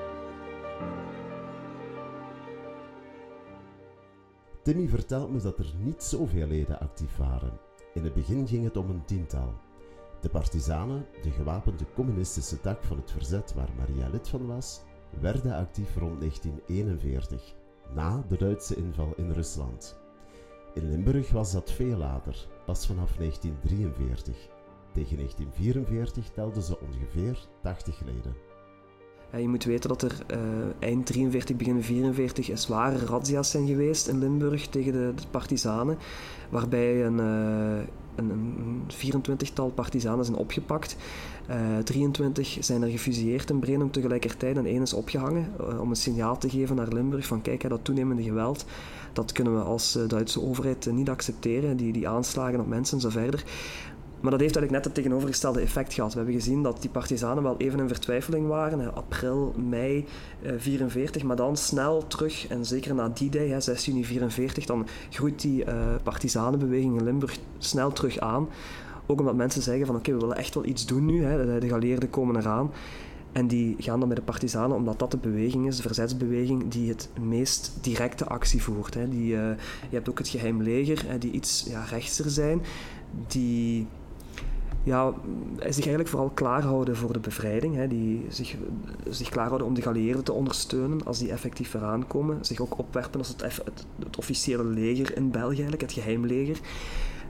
Timmy 4.63 4.87
vertelt 4.87 5.31
me 5.31 5.41
dat 5.41 5.57
er 5.57 5.73
niet 5.83 6.03
zoveel 6.03 6.47
leden 6.47 6.79
actief 6.79 7.17
waren. 7.17 7.59
In 7.93 8.03
het 8.03 8.13
begin 8.13 8.47
ging 8.47 8.63
het 8.63 8.77
om 8.77 8.89
een 8.89 9.05
tiental. 9.05 9.53
De 10.21 10.29
partizanen, 10.29 11.05
de 11.21 11.31
gewapende 11.31 11.86
communistische 11.95 12.60
tak 12.60 12.84
van 12.84 12.97
het 12.97 13.12
verzet 13.12 13.53
waar 13.53 13.69
Maria 13.77 14.07
lid 14.07 14.29
van 14.29 14.47
was, 14.47 14.81
werden 15.19 15.55
actief 15.55 15.95
rond 15.95 16.19
1941, 16.19 17.55
na 17.93 18.23
de 18.27 18.38
Duitse 18.38 18.75
inval 18.75 19.13
in 19.15 19.31
Rusland. 19.31 19.99
In 20.73 20.89
Limburg 20.89 21.31
was 21.31 21.51
dat 21.51 21.71
veel 21.71 21.97
later, 21.97 22.47
pas 22.65 22.86
vanaf 22.86 23.15
1943. 23.15 24.36
Tegen 24.93 25.17
1944 25.17 26.29
telden 26.29 26.63
ze 26.63 26.79
ongeveer 26.79 27.47
80 27.62 28.01
leden. 28.05 28.50
Je 29.39 29.48
moet 29.48 29.63
weten 29.63 29.89
dat 29.89 30.02
er 30.02 30.17
uh, 30.32 30.38
eind 30.80 31.06
43, 31.06 31.56
begin 31.56 31.84
44 31.84 32.50
zware 32.54 33.06
razzia's 33.06 33.52
zijn 33.52 33.67
geweest 33.67 34.08
in 34.08 34.20
Limburg 34.20 34.67
tegen 34.67 34.91
de, 34.91 35.12
de 35.15 35.24
partizanen, 35.32 35.98
waarbij 36.50 37.06
een, 37.06 37.17
uh, 37.17 37.80
een, 38.15 38.30
een 38.30 38.84
24-tal 38.89 39.70
partizanen 39.70 40.26
zijn 40.26 40.38
opgepakt. 40.38 40.96
Uh, 41.50 41.78
eh, 41.78 41.84
23 41.84 42.58
zijn 42.60 42.82
er 42.82 42.89
gefusilleerd 42.89 43.50
in 43.50 43.60
Brenum 43.60 43.91
tegelijkertijd 43.91 44.58
en 44.58 44.65
één 44.65 44.82
is 44.82 44.94
opgehangen 44.94 45.54
om 45.80 45.89
een 45.89 45.96
signaal 45.96 46.38
te 46.38 46.50
geven 46.50 46.76
naar 46.76 46.88
Limburg 46.88 47.26
van 47.26 47.41
kijk, 47.41 47.70
dat 47.70 47.84
toenemende 47.84 48.24
geweld, 48.24 48.65
dat 49.13 49.32
kunnen 49.32 49.56
we 49.56 49.62
als 49.62 50.00
Duitse 50.08 50.41
overheid 50.41 50.91
niet 50.91 51.10
accepteren, 51.10 51.78
die, 51.78 51.91
die 51.91 52.08
aanslagen 52.08 52.60
op 52.60 52.67
mensen 52.67 52.96
en 52.96 53.02
zo 53.02 53.10
verder. 53.10 53.44
Maar 54.21 54.31
dat 54.31 54.39
heeft 54.39 54.55
eigenlijk 54.55 54.71
net 54.71 54.86
het 54.86 54.93
tegenovergestelde 54.93 55.60
effect 55.60 55.93
gehad. 55.93 56.12
We 56.12 56.17
hebben 56.17 56.36
gezien 56.36 56.63
dat 56.63 56.81
die 56.81 56.89
partizanen 56.89 57.43
wel 57.43 57.57
even 57.57 57.79
in 57.79 57.88
vertwijfeling 57.88 58.47
waren, 58.47 58.95
april, 58.95 59.53
mei 59.57 60.05
44, 60.57 61.23
maar 61.23 61.36
dan 61.36 61.57
snel 61.57 62.07
terug, 62.07 62.47
en 62.47 62.65
zeker 62.65 62.95
na 62.95 63.10
die 63.10 63.29
day, 63.29 63.62
6 63.62 63.86
juni 63.86 64.05
44, 64.05 64.65
dan 64.65 64.88
groeit 65.10 65.41
die 65.41 65.65
uh, 65.65 65.73
partizanenbeweging 66.03 66.97
in 66.97 67.03
Limburg 67.03 67.38
snel 67.57 67.91
terug 67.91 68.19
aan. 68.19 68.47
Ook 69.05 69.19
omdat 69.19 69.36
mensen 69.36 69.62
zeggen 69.62 69.86
van 69.86 69.95
oké, 69.95 70.12
we 70.12 70.19
willen 70.19 70.38
echt 70.38 70.53
wel 70.53 70.65
iets 70.65 70.86
doen 70.86 71.05
nu, 71.05 71.23
hè, 71.23 71.60
de 71.60 71.67
geallieerden 71.67 72.10
komen 72.10 72.36
eraan. 72.36 72.71
En 73.31 73.47
die 73.47 73.75
gaan 73.79 73.99
dan 73.99 74.07
met 74.07 74.17
de 74.17 74.23
partizanen, 74.23 74.75
omdat 74.75 74.99
dat 74.99 75.12
de 75.12 75.17
beweging 75.17 75.67
is, 75.67 75.75
de 75.75 75.81
verzetsbeweging, 75.81 76.67
die 76.67 76.89
het 76.89 77.10
meest 77.21 77.73
directe 77.81 78.25
actie 78.25 78.63
voert. 78.63 78.93
Hè. 78.93 79.10
Die, 79.10 79.34
uh, 79.34 79.49
je 79.89 79.95
hebt 79.95 80.10
ook 80.10 80.17
het 80.17 80.27
geheim 80.27 80.62
leger, 80.62 81.03
hè, 81.07 81.17
die 81.17 81.31
iets 81.31 81.65
ja, 81.69 81.84
rechtser 81.84 82.29
zijn, 82.29 82.62
die 83.27 83.88
ja, 84.84 85.13
zich 85.58 85.74
eigenlijk 85.74 86.08
vooral 86.08 86.30
klaarhouden 86.30 86.96
voor 86.96 87.13
de 87.13 87.20
bevrijding. 87.20 87.76
Hè, 87.76 87.88
die 87.88 88.26
zich, 88.30 88.56
zich 89.10 89.30
klaarhouden 89.30 89.67
om 89.67 89.74
de 89.74 89.82
geallieerden 89.82 90.24
te 90.24 90.34
ondersteunen 90.34 91.06
als 91.06 91.20
die 91.20 91.32
effectief 91.32 91.74
eraan 91.74 92.08
komen. 92.08 92.46
Zich 92.46 92.60
ook 92.60 92.78
opwerpen 92.78 93.20
als 93.20 93.28
het, 93.28 93.41
het, 93.41 94.17
officiële 94.17 94.63
leger 94.63 95.15
in 95.15 95.32
België, 95.32 95.54
eigenlijk, 95.54 95.82
het 95.82 95.91
geheimleger. 95.91 96.60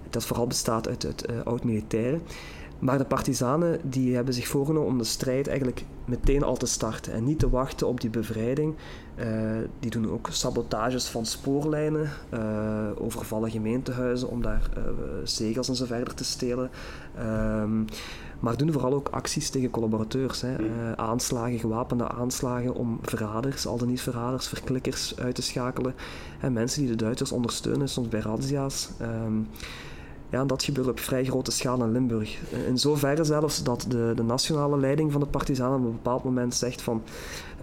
Dat 0.10 0.26
vooral 0.26 0.48
bestaat 0.48 0.88
uit, 0.88 1.04
het 1.04 1.30
uh, 1.30 1.42
oud-militairen. 1.44 2.22
Maar 2.80 2.98
de 2.98 3.06
partizanen 3.06 3.80
die 3.84 4.16
hebben 4.16 4.34
zich 4.34 4.48
voorgenomen 4.48 4.90
om 4.90 4.98
de 4.98 5.04
strijd 5.04 5.48
eigenlijk 5.48 5.84
meteen 6.06 6.44
al 6.44 6.58
te 6.58 6.66
starten 6.66 7.14
en 7.14 7.24
niet 7.24 7.40
te 7.40 7.50
wachten 7.50 7.88
op 7.88 8.02
die 8.02 8.10
bevrijding. 8.10 8.76
Uh, 9.20 9.26
die 9.80 9.90
doen 9.90 10.12
ook 10.12 10.28
sabotages 10.32 11.08
van 11.08 11.26
spoorlijnen, 11.26 12.10
uh, 12.34 12.40
overvallen 12.96 13.52
gemeentehuizen 13.52 14.30
om 14.30 14.42
daar 14.42 14.70
uh, 14.78 14.84
zegels 15.24 15.70
en 15.70 15.76
zo 15.76 15.86
verder 15.86 16.14
te 16.14 16.24
stelen. 16.24 16.70
Ehm, 17.18 17.84
maar 18.40 18.58
doen 18.58 18.72
vooral 18.72 18.94
ook 18.94 19.10
acties 19.10 19.50
tegen 19.50 19.70
collaborateurs. 19.70 20.42
Hè. 20.42 20.58
Mm. 20.58 20.94
aanslagen, 20.96 21.60
gewapende 21.60 22.10
aanslagen 22.10 22.74
om 22.76 23.00
verraders, 23.02 23.68
al 23.68 23.78
dan 23.78 23.88
niet 23.88 24.02
verraders, 24.02 24.48
verklikkers 24.48 25.20
uit 25.20 25.36
te 25.36 25.42
schakelen. 25.42 25.94
En 26.40 26.54
mensen 26.54 26.82
die 26.82 26.90
de 26.90 27.04
Duitsers 27.04 27.32
ondersteunen, 27.32 27.90
soms 27.90 28.08
bij 28.08 28.20
razzia's. 28.20 28.90
Um, 29.02 29.48
ja, 30.32 30.46
dat 30.46 30.64
gebeurt 30.64 30.88
op 30.88 31.00
vrij 31.00 31.26
grote 31.26 31.52
schaal 31.52 31.84
in 31.84 31.92
Limburg. 31.92 32.40
In 32.68 32.78
zoverre 32.78 33.24
zelfs 33.24 33.64
dat 33.64 33.86
de, 33.88 34.14
de 34.16 34.24
nationale 34.24 34.78
leiding 34.78 35.12
van 35.12 35.22
de 35.22 35.28
partizanen 35.28 35.80
op 35.80 35.86
een 35.86 35.92
bepaald 35.92 36.24
moment 36.24 36.56
zegt 36.56 36.82
van 36.82 37.04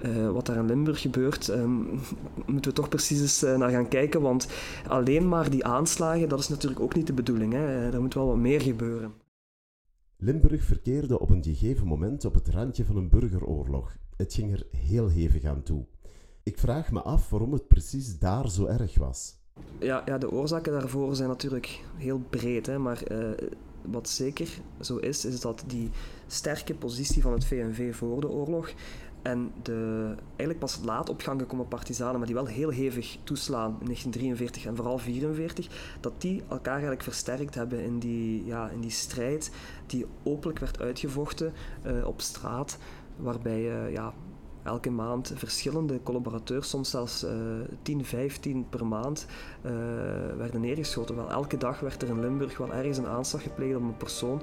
uh, 0.03 0.31
wat 0.31 0.47
daar 0.47 0.57
in 0.57 0.67
Limburg 0.67 1.01
gebeurt, 1.01 1.49
um, 1.49 2.01
moeten 2.47 2.71
we 2.71 2.77
toch 2.77 2.89
precies 2.89 3.21
eens 3.21 3.43
uh, 3.43 3.57
naar 3.57 3.71
gaan 3.71 3.89
kijken. 3.89 4.21
Want 4.21 4.49
alleen 4.89 5.29
maar 5.29 5.51
die 5.51 5.65
aanslagen, 5.65 6.29
dat 6.29 6.39
is 6.39 6.49
natuurlijk 6.49 6.81
ook 6.81 6.95
niet 6.95 7.07
de 7.07 7.13
bedoeling. 7.13 7.53
Hè. 7.53 7.91
Er 7.93 8.01
moet 8.01 8.15
wel 8.15 8.27
wat 8.27 8.37
meer 8.37 8.61
gebeuren. 8.61 9.13
Limburg 10.17 10.65
verkeerde 10.65 11.21
op 11.21 11.31
een 11.31 11.45
gegeven 11.45 11.87
moment 11.87 12.25
op 12.25 12.35
het 12.35 12.49
randje 12.49 12.85
van 12.85 12.97
een 12.97 13.09
burgeroorlog. 13.09 13.97
Het 14.17 14.35
ging 14.35 14.53
er 14.53 14.67
heel 14.77 15.09
hevig 15.09 15.45
aan 15.45 15.63
toe. 15.63 15.87
Ik 16.43 16.59
vraag 16.59 16.91
me 16.93 17.03
af 17.03 17.31
waarom 17.31 17.53
het 17.53 17.69
precies 17.69 18.19
daar 18.19 18.51
zo 18.51 18.67
erg 18.67 18.99
was. 18.99 19.37
Ja, 19.79 20.03
ja, 20.05 20.19
de 20.19 20.31
oorzaken 20.31 20.73
daarvoor 20.73 21.17
zijn 21.17 21.29
natuurlijk 21.29 21.85
heel 21.97 22.19
breed. 22.31 22.67
Hè, 22.67 22.79
maar 22.79 23.13
uh, 23.13 23.31
wat 23.83 24.09
zeker 24.09 24.49
zo 24.81 24.97
is, 24.97 25.25
is 25.25 25.41
dat 25.41 25.65
die 25.67 25.91
sterke 26.27 26.75
positie 26.75 27.23
van 27.23 27.33
het 27.33 27.45
VNV 27.45 27.95
voor 27.95 28.21
de 28.21 28.29
oorlog 28.29 28.73
en 29.23 29.53
de 29.63 30.15
eigenlijk 30.27 30.59
pas 30.59 30.81
laat 30.85 31.09
op 31.09 31.21
gang 31.21 31.41
gekomen 31.41 31.69
partizanen, 31.69 32.19
maar 32.19 32.27
die 32.27 32.35
wel 32.35 32.47
heel 32.47 32.71
hevig 32.71 33.19
toeslaan 33.25 33.77
in 33.81 33.85
1943 33.85 34.65
en 34.67 34.77
vooral 34.77 34.97
1944, 34.97 35.99
dat 36.01 36.21
die 36.21 36.43
elkaar 36.49 36.73
eigenlijk 36.73 37.03
versterkt 37.03 37.55
hebben 37.55 37.81
in 37.81 37.99
die, 37.99 38.45
ja, 38.45 38.69
in 38.69 38.81
die 38.81 38.91
strijd 38.91 39.51
die 39.87 40.07
openlijk 40.23 40.59
werd 40.59 40.81
uitgevochten 40.81 41.53
uh, 41.87 42.07
op 42.07 42.21
straat, 42.21 42.79
waarbij 43.17 43.61
uh, 43.61 43.93
ja, 43.93 44.15
elke 44.63 44.91
maand 44.91 45.33
verschillende 45.35 46.03
collaborateurs, 46.03 46.69
soms 46.69 46.91
zelfs 46.91 47.25
uh, 47.25 47.31
10, 47.83 48.05
15 48.05 48.67
per 48.69 48.87
maand, 48.87 49.27
uh, 49.63 49.73
werden 50.37 50.61
neergeschoten. 50.61 51.17
Wel, 51.17 51.31
elke 51.31 51.57
dag 51.57 51.81
werd 51.81 52.03
er 52.03 52.09
in 52.09 52.21
Limburg 52.21 52.59
wel 52.59 52.73
ergens 52.73 52.99
een 52.99 53.07
aanslag 53.07 53.43
gepleegd 53.43 53.77
op 53.77 53.83
een 53.83 53.97
persoon. 53.97 54.43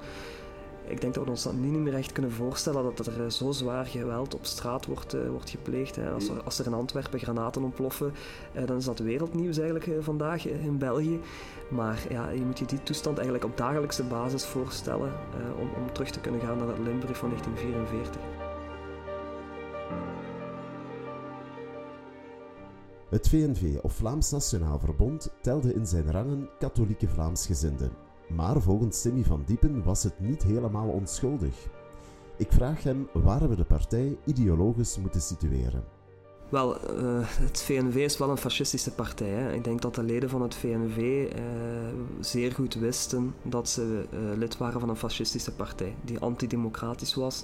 Ik 0.88 1.02
denk 1.02 1.14
dat 1.14 1.24
we 1.24 1.30
ons 1.30 1.44
dat 1.44 1.54
niet 1.54 1.72
meer 1.72 1.94
echt 1.94 2.12
kunnen 2.12 2.32
voorstellen 2.32 2.96
dat 2.96 3.08
er 3.08 3.32
zo 3.32 3.52
zwaar 3.52 3.86
geweld 3.86 4.36
op 4.36 4.46
straat 4.46 4.86
wordt, 4.86 5.16
uh, 5.16 5.30
wordt 5.30 5.50
gepleegd. 5.50 5.96
Hè. 5.96 6.10
Als, 6.10 6.30
er, 6.30 6.44
als 6.44 6.60
er 6.60 6.66
in 6.66 6.74
Antwerpen 6.74 7.20
granaten 7.20 7.64
ontploffen, 7.64 8.14
uh, 8.56 8.66
dan 8.66 8.78
is 8.78 8.86
dat 8.86 9.00
wereldnieuws 9.00 9.58
eigenlijk 9.58 10.04
vandaag 10.04 10.48
in 10.48 10.78
België. 10.78 11.20
Maar 11.70 12.06
ja, 12.10 12.30
je 12.30 12.46
moet 12.46 12.60
je 12.60 12.66
die 12.66 12.84
toestand 12.84 13.18
eigenlijk 13.18 13.46
op 13.46 13.58
dagelijkse 13.58 14.04
basis 14.04 14.46
voorstellen 14.46 15.14
om, 15.60 15.70
om 15.84 15.94
terug 15.94 16.10
te 16.10 16.20
kunnen 16.20 16.42
gaan 16.42 16.58
naar 16.58 16.68
het 16.68 16.80
Limburg 16.80 17.18
van 17.18 17.30
1944. 17.30 18.22
Het 23.10 23.30
VNV, 23.30 23.78
of 23.82 23.94
Vlaams 23.94 24.32
Nationaal 24.32 24.80
Verbond, 24.80 25.30
telde 25.42 25.74
in 25.74 25.88
zijn 25.88 26.12
rangen 26.12 26.50
katholieke 26.60 27.08
Vlaamsgezinden. 27.08 28.05
Maar 28.30 28.62
volgens 28.62 29.02
Timmy 29.02 29.24
van 29.24 29.44
Diepen 29.46 29.84
was 29.84 30.04
het 30.04 30.20
niet 30.20 30.44
helemaal 30.44 30.88
onschuldig. 30.88 31.68
Ik 32.38 32.52
vraag 32.52 32.84
hem 32.84 33.08
waar 33.14 33.50
we 33.50 33.56
de 33.56 33.64
partij 33.64 34.18
ideologisch 34.26 34.98
moeten 34.98 35.22
situeren. 35.22 35.84
Wel, 36.50 37.00
uh, 37.00 37.20
het 37.24 37.62
VNV 37.62 37.96
is 37.96 38.18
wel 38.18 38.30
een 38.30 38.38
fascistische 38.38 38.92
partij. 38.92 39.30
Hè. 39.30 39.54
Ik 39.54 39.64
denk 39.64 39.82
dat 39.82 39.96
de 39.96 40.04
leden 40.04 40.30
van 40.30 40.42
het 40.42 40.56
VNV 40.56 41.28
eh, 41.32 41.42
zeer 42.20 42.52
goed 42.52 42.74
wisten 42.74 43.34
dat 43.42 43.70
ze 43.70 44.06
uh, 44.14 44.38
lid 44.38 44.58
waren 44.58 44.80
van 44.80 44.90
een 44.90 44.96
fascistische 44.96 45.52
partij, 45.52 45.96
die 46.02 46.20
antidemocratisch 46.20 47.14
was, 47.14 47.44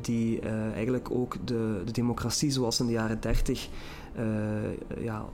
die 0.00 0.40
eigenlijk 0.74 1.10
ook 1.10 1.36
de, 1.44 1.82
de 1.84 1.92
democratie 1.92 2.50
zoals 2.50 2.80
in 2.80 2.86
de 2.86 2.92
jaren 2.92 3.20
30 3.20 3.68
uh, 3.68 3.72
ja, 5.00 5.24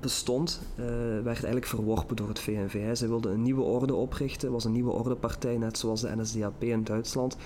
bestond, 0.00 0.60
uh, 0.80 0.86
werd 1.14 1.26
eigenlijk 1.26 1.66
verworpen 1.66 2.16
door 2.16 2.28
het 2.28 2.38
VNV. 2.38 2.96
Ze 2.96 3.08
wilden 3.08 3.32
een 3.32 3.42
nieuwe 3.42 3.62
orde 3.62 3.94
oprichten, 3.94 4.52
was 4.52 4.64
een 4.64 4.72
nieuwe 4.72 4.90
ordepartij, 4.90 5.56
net 5.56 5.78
zoals 5.78 6.00
de 6.00 6.16
NSDAP 6.16 6.62
in 6.62 6.84
Duitsland. 6.84 7.36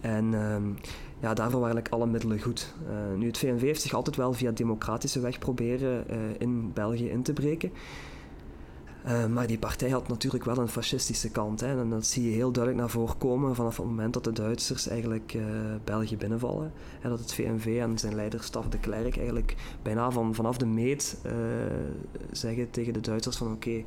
En 0.00 0.34
um, 0.34 0.76
ja, 1.20 1.34
daarvoor 1.34 1.60
waren 1.60 1.74
eigenlijk 1.74 1.88
alle 1.88 2.06
middelen 2.06 2.40
goed. 2.40 2.74
Uh, 2.88 3.18
nu, 3.18 3.26
het 3.26 3.38
VNV 3.38 3.60
heeft 3.60 3.82
zich 3.82 3.94
altijd 3.94 4.16
wel 4.16 4.32
via 4.32 4.50
democratische 4.50 5.20
weg 5.20 5.38
proberen 5.38 6.04
in 6.38 6.72
België 6.72 7.08
in 7.08 7.22
te 7.22 7.32
breken. 7.32 7.72
Uh, 9.06 9.26
maar 9.26 9.46
die 9.46 9.58
partij 9.58 9.90
had 9.90 10.08
natuurlijk 10.08 10.44
wel 10.44 10.58
een 10.58 10.68
fascistische 10.68 11.30
kant. 11.30 11.60
Hè, 11.60 11.80
en 11.80 11.90
dat 11.90 12.06
zie 12.06 12.24
je 12.28 12.34
heel 12.34 12.52
duidelijk 12.52 12.82
naar 12.82 12.92
voren 12.92 13.18
komen 13.18 13.54
vanaf 13.54 13.76
het 13.76 13.86
moment 13.86 14.12
dat 14.12 14.24
de 14.24 14.32
Duitsers 14.32 14.88
eigenlijk 14.88 15.34
uh, 15.34 15.44
België 15.84 16.16
binnenvallen. 16.16 16.72
En 17.00 17.10
dat 17.10 17.18
het 17.18 17.34
VNV 17.34 17.78
en 17.80 17.98
zijn 17.98 18.14
leider 18.14 18.42
Staf 18.42 18.68
de 18.68 18.78
Klerk 18.78 19.16
eigenlijk 19.16 19.54
bijna 19.82 20.10
van, 20.10 20.34
vanaf 20.34 20.56
de 20.56 20.66
meet 20.66 21.20
uh, 21.26 21.32
zeggen 22.32 22.70
tegen 22.70 22.92
de 22.92 23.00
Duitsers 23.00 23.36
van 23.36 23.52
oké, 23.52 23.84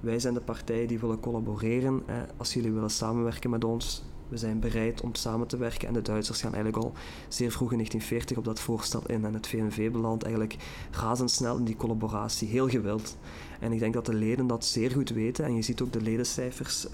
wij 0.00 0.18
zijn 0.18 0.34
de 0.34 0.40
partij 0.40 0.86
die 0.86 0.98
willen 0.98 1.20
collaboreren. 1.20 2.02
Hè, 2.06 2.22
als 2.36 2.54
jullie 2.54 2.72
willen 2.72 2.90
samenwerken 2.90 3.50
met 3.50 3.64
ons, 3.64 4.04
we 4.28 4.36
zijn 4.36 4.60
bereid 4.60 5.00
om 5.00 5.14
samen 5.14 5.46
te 5.46 5.56
werken. 5.56 5.88
En 5.88 5.94
de 5.94 6.02
Duitsers 6.02 6.40
gaan 6.40 6.54
eigenlijk 6.54 6.84
al 6.84 6.92
zeer 7.28 7.50
vroeg 7.50 7.70
in 7.70 7.76
1940 7.76 8.36
op 8.36 8.44
dat 8.44 8.60
voorstel 8.60 9.02
in. 9.06 9.24
En 9.24 9.34
het 9.34 9.46
VNV 9.46 9.90
belandt 9.90 10.24
eigenlijk 10.24 10.56
razendsnel 10.90 11.56
in 11.56 11.64
die 11.64 11.76
collaboratie, 11.76 12.48
heel 12.48 12.68
gewild. 12.68 13.16
En 13.60 13.72
ik 13.72 13.78
denk 13.78 13.94
dat 13.94 14.06
de 14.06 14.14
leden 14.14 14.46
dat 14.46 14.64
zeer 14.64 14.90
goed 14.90 15.10
weten. 15.10 15.44
En 15.44 15.54
je 15.54 15.62
ziet 15.62 15.80
ook 15.80 15.92
de 15.92 16.00
ledencijfers 16.00 16.84
uh, 16.84 16.90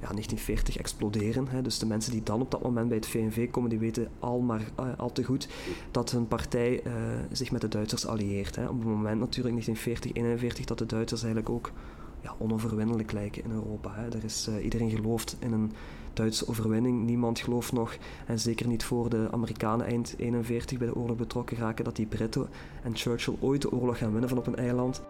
ja, 0.00 0.10
1940 0.10 0.76
exploderen. 0.76 1.48
Hè. 1.48 1.62
Dus 1.62 1.78
de 1.78 1.86
mensen 1.86 2.12
die 2.12 2.22
dan 2.22 2.40
op 2.40 2.50
dat 2.50 2.62
moment 2.62 2.88
bij 2.88 2.96
het 2.96 3.06
VNV 3.06 3.50
komen, 3.50 3.70
die 3.70 3.78
weten 3.78 4.08
al 4.18 4.40
maar 4.40 4.62
uh, 4.80 4.86
al 4.96 5.12
te 5.12 5.24
goed 5.24 5.48
dat 5.90 6.10
hun 6.10 6.28
partij 6.28 6.84
uh, 6.86 6.92
zich 7.32 7.50
met 7.50 7.60
de 7.60 7.68
Duitsers 7.68 8.06
allieert. 8.06 8.56
Hè. 8.56 8.68
Op 8.68 8.78
het 8.78 8.86
moment 8.86 9.20
natuurlijk 9.20 9.54
1940, 9.54 10.12
1941 10.12 10.64
dat 10.64 10.78
de 10.78 10.86
Duitsers 10.86 11.22
eigenlijk 11.22 11.54
ook 11.54 11.72
ja, 12.20 12.34
onoverwinnelijk 12.38 13.12
lijken 13.12 13.44
in 13.44 13.50
Europa. 13.50 13.94
Hè. 13.94 14.06
Er 14.06 14.24
is, 14.24 14.50
iedereen 14.62 14.90
gelooft 14.90 15.36
in 15.38 15.52
een 15.52 15.72
Duitse 16.14 16.48
overwinning. 16.48 17.04
Niemand 17.04 17.38
gelooft 17.38 17.72
nog, 17.72 17.96
en 18.26 18.38
zeker 18.38 18.66
niet 18.66 18.84
voor 18.84 19.10
de 19.10 19.28
Amerikanen 19.30 19.86
eind 19.86 20.14
41 20.18 20.78
bij 20.78 20.86
de 20.86 20.94
oorlog 20.94 21.16
betrokken 21.16 21.56
raken, 21.56 21.84
dat 21.84 21.96
die 21.96 22.06
Britten 22.06 22.48
en 22.82 22.96
Churchill 22.96 23.36
ooit 23.40 23.62
de 23.62 23.72
oorlog 23.72 23.98
gaan 23.98 24.10
winnen 24.10 24.28
van 24.28 24.38
op 24.38 24.46
een 24.46 24.56
eiland. 24.56 25.02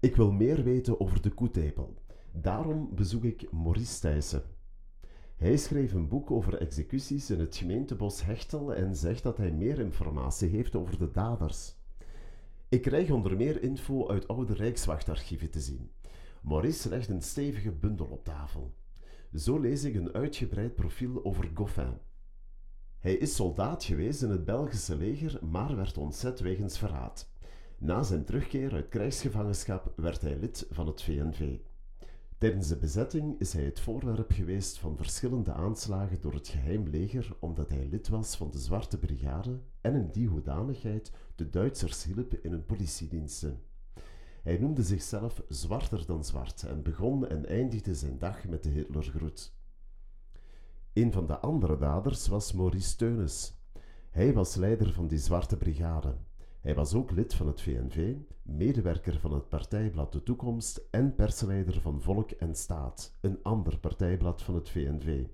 Ik 0.00 0.16
wil 0.16 0.32
meer 0.32 0.62
weten 0.62 1.00
over 1.00 1.22
de 1.22 1.30
koetepel. 1.30 1.94
Daarom 2.32 2.88
bezoek 2.94 3.24
ik 3.24 3.52
Maurice 3.52 4.00
Thijssen. 4.00 4.42
Hij 5.36 5.56
schreef 5.56 5.92
een 5.92 6.08
boek 6.08 6.30
over 6.30 6.60
executies 6.60 7.30
in 7.30 7.40
het 7.40 7.56
gemeentebos 7.56 8.24
Hechtel 8.24 8.74
en 8.74 8.96
zegt 8.96 9.22
dat 9.22 9.36
hij 9.36 9.52
meer 9.52 9.78
informatie 9.78 10.48
heeft 10.48 10.76
over 10.76 10.98
de 10.98 11.10
daders. 11.10 11.79
Ik 12.70 12.82
krijg 12.82 13.10
onder 13.10 13.36
meer 13.36 13.62
info 13.62 14.08
uit 14.08 14.28
oude 14.28 14.54
Rijkswachtarchieven 14.54 15.50
te 15.50 15.60
zien. 15.60 15.90
Maurice 16.42 16.88
legt 16.88 17.08
een 17.08 17.22
stevige 17.22 17.72
bundel 17.72 18.06
op 18.06 18.24
tafel. 18.24 18.74
Zo 19.34 19.58
lees 19.58 19.84
ik 19.84 19.94
een 19.94 20.12
uitgebreid 20.12 20.74
profiel 20.74 21.24
over 21.24 21.50
Goffin. 21.54 21.98
Hij 22.98 23.14
is 23.14 23.34
soldaat 23.34 23.84
geweest 23.84 24.22
in 24.22 24.30
het 24.30 24.44
Belgische 24.44 24.96
leger, 24.96 25.38
maar 25.46 25.76
werd 25.76 25.98
ontzet 25.98 26.40
wegens 26.40 26.78
verraad. 26.78 27.30
Na 27.78 28.02
zijn 28.02 28.24
terugkeer 28.24 28.72
uit 28.72 28.88
krijgsgevangenschap 28.88 29.92
werd 29.96 30.20
hij 30.20 30.36
lid 30.36 30.66
van 30.70 30.86
het 30.86 31.02
VNV. 31.02 31.58
Tijdens 32.40 32.68
de 32.68 32.76
bezetting 32.76 33.40
is 33.40 33.52
hij 33.52 33.64
het 33.64 33.80
voorwerp 33.80 34.32
geweest 34.32 34.78
van 34.78 34.96
verschillende 34.96 35.52
aanslagen 35.52 36.20
door 36.20 36.32
het 36.32 36.48
geheim 36.48 36.88
leger 36.88 37.36
omdat 37.40 37.68
hij 37.68 37.86
lid 37.90 38.08
was 38.08 38.36
van 38.36 38.50
de 38.50 38.58
Zwarte 38.58 38.98
Brigade 38.98 39.60
en 39.80 39.94
in 39.94 40.10
die 40.10 40.28
hoedanigheid 40.28 41.12
de 41.34 41.50
Duitsers 41.50 42.04
hielp 42.04 42.34
in 42.34 42.50
hun 42.50 42.64
politiediensten. 42.64 43.62
Hij 44.42 44.58
noemde 44.58 44.82
zichzelf 44.82 45.42
zwarter 45.48 46.06
dan 46.06 46.24
zwart 46.24 46.62
en 46.62 46.82
begon 46.82 47.26
en 47.28 47.46
eindigde 47.46 47.94
zijn 47.94 48.18
dag 48.18 48.48
met 48.48 48.62
de 48.62 48.68
Hitlergroet. 48.68 49.54
Een 50.92 51.12
van 51.12 51.26
de 51.26 51.38
andere 51.38 51.76
daders 51.76 52.28
was 52.28 52.52
Maurice 52.52 52.96
Teunis. 52.96 53.54
Hij 54.10 54.32
was 54.32 54.54
leider 54.54 54.92
van 54.92 55.08
die 55.08 55.18
Zwarte 55.18 55.56
Brigade. 55.56 56.16
Hij 56.60 56.74
was 56.74 56.94
ook 56.94 57.10
lid 57.10 57.34
van 57.34 57.46
het 57.46 57.60
VNV, 57.60 58.14
medewerker 58.42 59.20
van 59.20 59.32
het 59.32 59.48
partijblad 59.48 60.12
De 60.12 60.22
Toekomst 60.22 60.80
en 60.90 61.14
persleider 61.14 61.80
van 61.80 62.00
Volk 62.00 62.30
en 62.30 62.54
Staat, 62.54 63.16
een 63.20 63.38
ander 63.42 63.78
partijblad 63.78 64.42
van 64.42 64.54
het 64.54 64.68
VNV. 64.68 65.24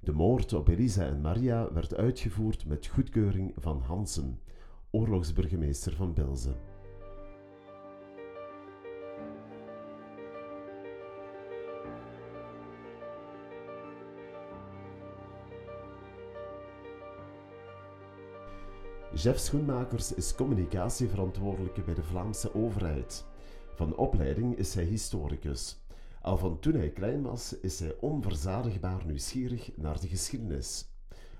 De 0.00 0.12
moord 0.12 0.52
op 0.52 0.68
Elisa 0.68 1.06
en 1.06 1.20
Maria 1.20 1.72
werd 1.72 1.94
uitgevoerd 1.94 2.66
met 2.66 2.86
goedkeuring 2.86 3.52
van 3.56 3.80
Hansen, 3.80 4.40
oorlogsburgemeester 4.90 5.92
van 5.92 6.14
Bilzen. 6.14 6.73
Jeff 19.14 19.38
Schoenmakers 19.38 20.14
is 20.14 20.34
communicatieverantwoordelijke 20.34 21.80
bij 21.82 21.94
de 21.94 22.02
Vlaamse 22.02 22.54
overheid. 22.54 23.24
Van 23.74 23.96
opleiding 23.96 24.56
is 24.56 24.74
hij 24.74 24.84
historicus. 24.84 25.78
Al 26.20 26.36
van 26.36 26.58
toen 26.58 26.74
hij 26.74 26.90
klein 26.90 27.22
was, 27.22 27.60
is 27.60 27.80
hij 27.80 27.94
onverzadigbaar 28.00 29.02
nieuwsgierig 29.06 29.70
naar 29.76 30.00
de 30.00 30.08
geschiedenis. 30.08 30.86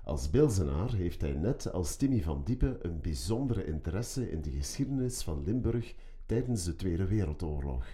Als 0.03 0.29
Bilzenaar 0.29 0.93
heeft 0.93 1.21
hij 1.21 1.33
net 1.33 1.71
als 1.71 1.95
Timmy 1.95 2.21
van 2.21 2.41
Diepen 2.45 2.77
een 2.81 3.01
bijzondere 3.01 3.65
interesse 3.65 4.31
in 4.31 4.41
de 4.41 4.51
geschiedenis 4.51 5.21
van 5.21 5.43
Limburg 5.45 5.95
tijdens 6.25 6.63
de 6.63 6.75
Tweede 6.75 7.07
Wereldoorlog. 7.07 7.85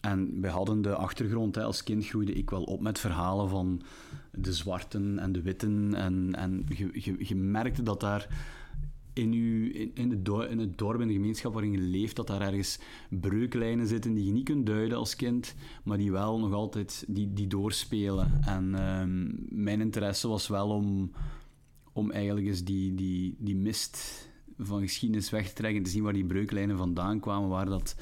En 0.00 0.40
wij 0.40 0.50
hadden 0.50 0.82
de 0.82 0.94
achtergrond. 0.94 1.56
Als 1.56 1.82
kind 1.82 2.06
groeide 2.06 2.32
ik 2.32 2.50
wel 2.50 2.62
op 2.62 2.80
met 2.80 2.98
verhalen 2.98 3.48
van 3.48 3.82
de 4.32 4.52
zwarten 4.52 5.18
en 5.18 5.32
de 5.32 5.42
witten. 5.42 5.94
En, 5.94 6.34
en 6.34 6.64
je, 6.68 7.14
je 7.18 7.36
merkte 7.36 7.82
dat 7.82 8.00
daar 8.00 8.28
in, 9.14 9.32
uw, 9.32 9.70
in, 9.70 9.90
in, 9.94 10.10
het 10.10 10.24
dorp, 10.24 10.50
in 10.50 10.58
het 10.58 10.78
dorp, 10.78 11.00
in 11.00 11.06
de 11.06 11.12
gemeenschap 11.12 11.52
waarin 11.52 11.72
je 11.72 11.78
leeft, 11.78 12.16
dat 12.16 12.26
daar 12.26 12.40
ergens 12.40 12.78
breuklijnen 13.08 13.86
zitten 13.86 14.14
die 14.14 14.24
je 14.24 14.32
niet 14.32 14.44
kunt 14.44 14.66
duiden 14.66 14.98
als 14.98 15.16
kind, 15.16 15.54
maar 15.84 15.98
die 15.98 16.12
wel 16.12 16.38
nog 16.38 16.52
altijd 16.52 17.04
die, 17.08 17.32
die 17.32 17.46
doorspelen. 17.46 18.40
En 18.46 18.74
ehm, 18.74 19.26
mijn 19.64 19.80
interesse 19.80 20.28
was 20.28 20.48
wel 20.48 20.68
om, 20.68 21.10
om 21.92 22.10
eigenlijk 22.10 22.46
eens 22.46 22.64
die, 22.64 22.94
die, 22.94 23.36
die 23.38 23.56
mist 23.56 24.28
van 24.58 24.80
geschiedenis 24.80 25.30
weg 25.30 25.48
te 25.48 25.54
trekken, 25.54 25.82
te 25.82 25.90
zien 25.90 26.02
waar 26.02 26.12
die 26.12 26.24
breuklijnen 26.24 26.76
vandaan 26.76 27.20
kwamen, 27.20 27.48
waar 27.48 27.66
dat, 27.66 27.96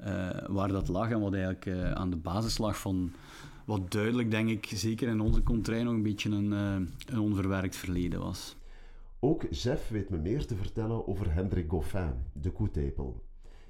uh, 0.00 0.30
waar 0.48 0.68
dat 0.68 0.88
lag 0.88 1.10
en 1.10 1.20
wat 1.20 1.32
eigenlijk 1.32 1.66
uh, 1.66 1.92
aan 1.92 2.10
de 2.10 2.16
basis 2.16 2.58
lag 2.58 2.78
van 2.78 3.12
wat 3.64 3.92
duidelijk, 3.92 4.30
denk 4.30 4.48
ik, 4.48 4.70
zeker 4.74 5.08
in 5.08 5.20
onze 5.20 5.42
contrij 5.42 5.82
nog 5.82 5.94
een 5.94 6.02
beetje 6.02 6.30
een, 6.30 6.52
uh, 6.52 6.74
een 7.06 7.18
onverwerkt 7.18 7.76
verleden 7.76 8.20
was. 8.20 8.56
Ook 9.22 9.46
Jeff 9.50 9.88
weet 9.88 10.10
me 10.10 10.18
meer 10.18 10.46
te 10.46 10.56
vertellen 10.56 11.06
over 11.06 11.32
Hendrik 11.32 11.70
Goffin, 11.70 12.12
de 12.32 12.50
koetepel. 12.50 13.24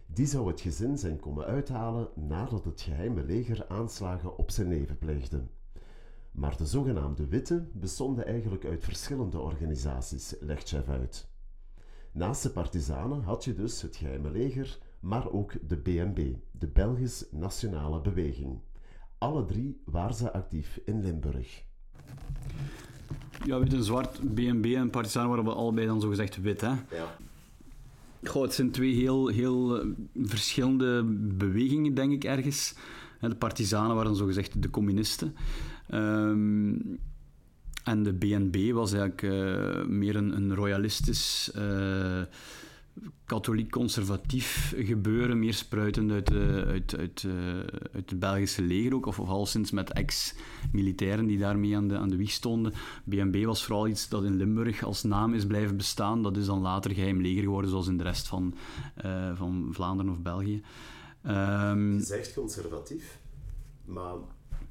Die 0.07 0.27
zou 0.27 0.49
het 0.49 0.61
gezin 0.61 0.99
zijn 0.99 1.21
komen 1.21 1.45
uithalen 1.45 2.09
nadat 2.15 2.65
het 2.65 2.81
geheime 2.81 3.25
leger 3.25 3.69
aanslagen 3.69 4.39
op 4.39 4.51
zijn 4.51 4.69
neven 4.69 4.99
pleegde. 4.99 5.47
Maar 6.33 6.57
de 6.57 6.67
zogenaamde 6.67 7.27
witte 7.27 7.69
bestonden 7.73 8.27
eigenlijk 8.27 8.65
uit 8.65 8.85
verschillende 8.85 9.39
organisaties, 9.39 10.35
legt 10.41 10.71
Jeff 10.71 10.89
uit. 10.89 11.29
Naast 12.13 12.43
de 12.43 12.51
partizanen 12.51 13.23
had 13.23 13.45
je 13.45 13.55
dus 13.55 13.83
het 13.83 13.97
geheime 13.97 14.31
leger, 14.31 14.79
maar 15.01 15.31
ook 15.31 15.69
de 15.69 15.77
BNB, 15.77 16.35
de 16.51 16.69
Belgisch 16.69 17.25
Nationale 17.31 18.01
Beweging. 18.01 18.61
Alle 19.19 19.45
drie 19.45 19.83
waren 19.85 20.15
ze 20.15 20.33
actief 20.33 20.81
in 20.85 21.01
Limburg. 21.01 21.65
Ja, 23.45 23.59
wit 23.59 23.73
en 23.73 23.85
zwart, 23.85 24.35
BNB 24.35 24.65
en 24.75 24.91
Partizan 24.91 25.29
waren 25.29 25.45
we 25.45 25.53
allebei 25.53 25.87
dan 25.87 26.01
zogezegd 26.01 26.41
wit, 26.41 26.61
hè? 26.61 26.69
Ja. 26.69 27.17
Goh, 28.25 28.43
het 28.43 28.55
zijn 28.55 28.71
twee 28.71 28.95
heel, 28.95 29.27
heel 29.29 29.85
verschillende 30.23 31.03
bewegingen, 31.15 31.95
denk 31.95 32.13
ik, 32.13 32.25
ergens. 32.25 32.75
De 33.21 33.35
partizanen 33.35 33.97
waren 33.97 34.17
zogezegd 34.17 34.63
de 34.63 34.71
communisten. 34.71 35.35
Um, 35.95 36.99
en 37.85 38.03
de 38.03 38.13
BNB 38.13 38.73
was 38.73 38.93
eigenlijk 38.93 39.23
uh, 39.23 39.85
meer 39.85 40.17
een, 40.17 40.37
een 40.37 40.55
royalistisch, 40.55 41.53
uh, 41.57 42.23
katholiek-conservatief 43.25 44.75
gebeuren, 44.77 45.39
meer 45.39 45.55
spruitend 45.55 46.11
uit, 46.11 46.31
uh, 46.31 46.57
uit, 46.57 46.97
uit, 46.97 47.27
uit 47.93 48.11
het 48.11 48.19
Belgische 48.19 48.63
leger 48.63 48.95
ook, 48.95 49.07
of, 49.07 49.19
al 49.19 49.47
sinds 49.47 49.71
met 49.71 49.93
ex-militairen 49.93 51.27
die 51.27 51.39
daarmee 51.39 51.77
aan 51.77 51.89
de, 51.89 51.97
aan 51.97 52.09
de 52.09 52.17
wieg 52.17 52.31
stonden. 52.31 52.73
BNB 53.05 53.45
was 53.45 53.65
vooral 53.65 53.89
iets 53.89 54.09
dat 54.09 54.25
in 54.25 54.37
Limburg 54.37 54.85
als 54.85 55.03
naam 55.03 55.35
is 55.35 55.47
blijven 55.47 55.77
bestaan. 55.77 56.23
Dat 56.23 56.37
is 56.37 56.47
dan 56.47 56.61
later 56.61 56.91
geheim 56.91 57.21
leger 57.21 57.43
geworden, 57.43 57.71
zoals 57.71 57.89
in 57.89 57.97
de 57.97 58.03
rest 58.03 58.27
van, 58.27 58.55
van 59.35 59.69
Vlaanderen 59.71 60.13
of 60.13 60.21
België. 60.21 60.63
Um, 61.27 61.93
Je 61.93 62.05
zegt 62.05 62.35
conservatief, 62.35 63.19
maar 63.85 64.15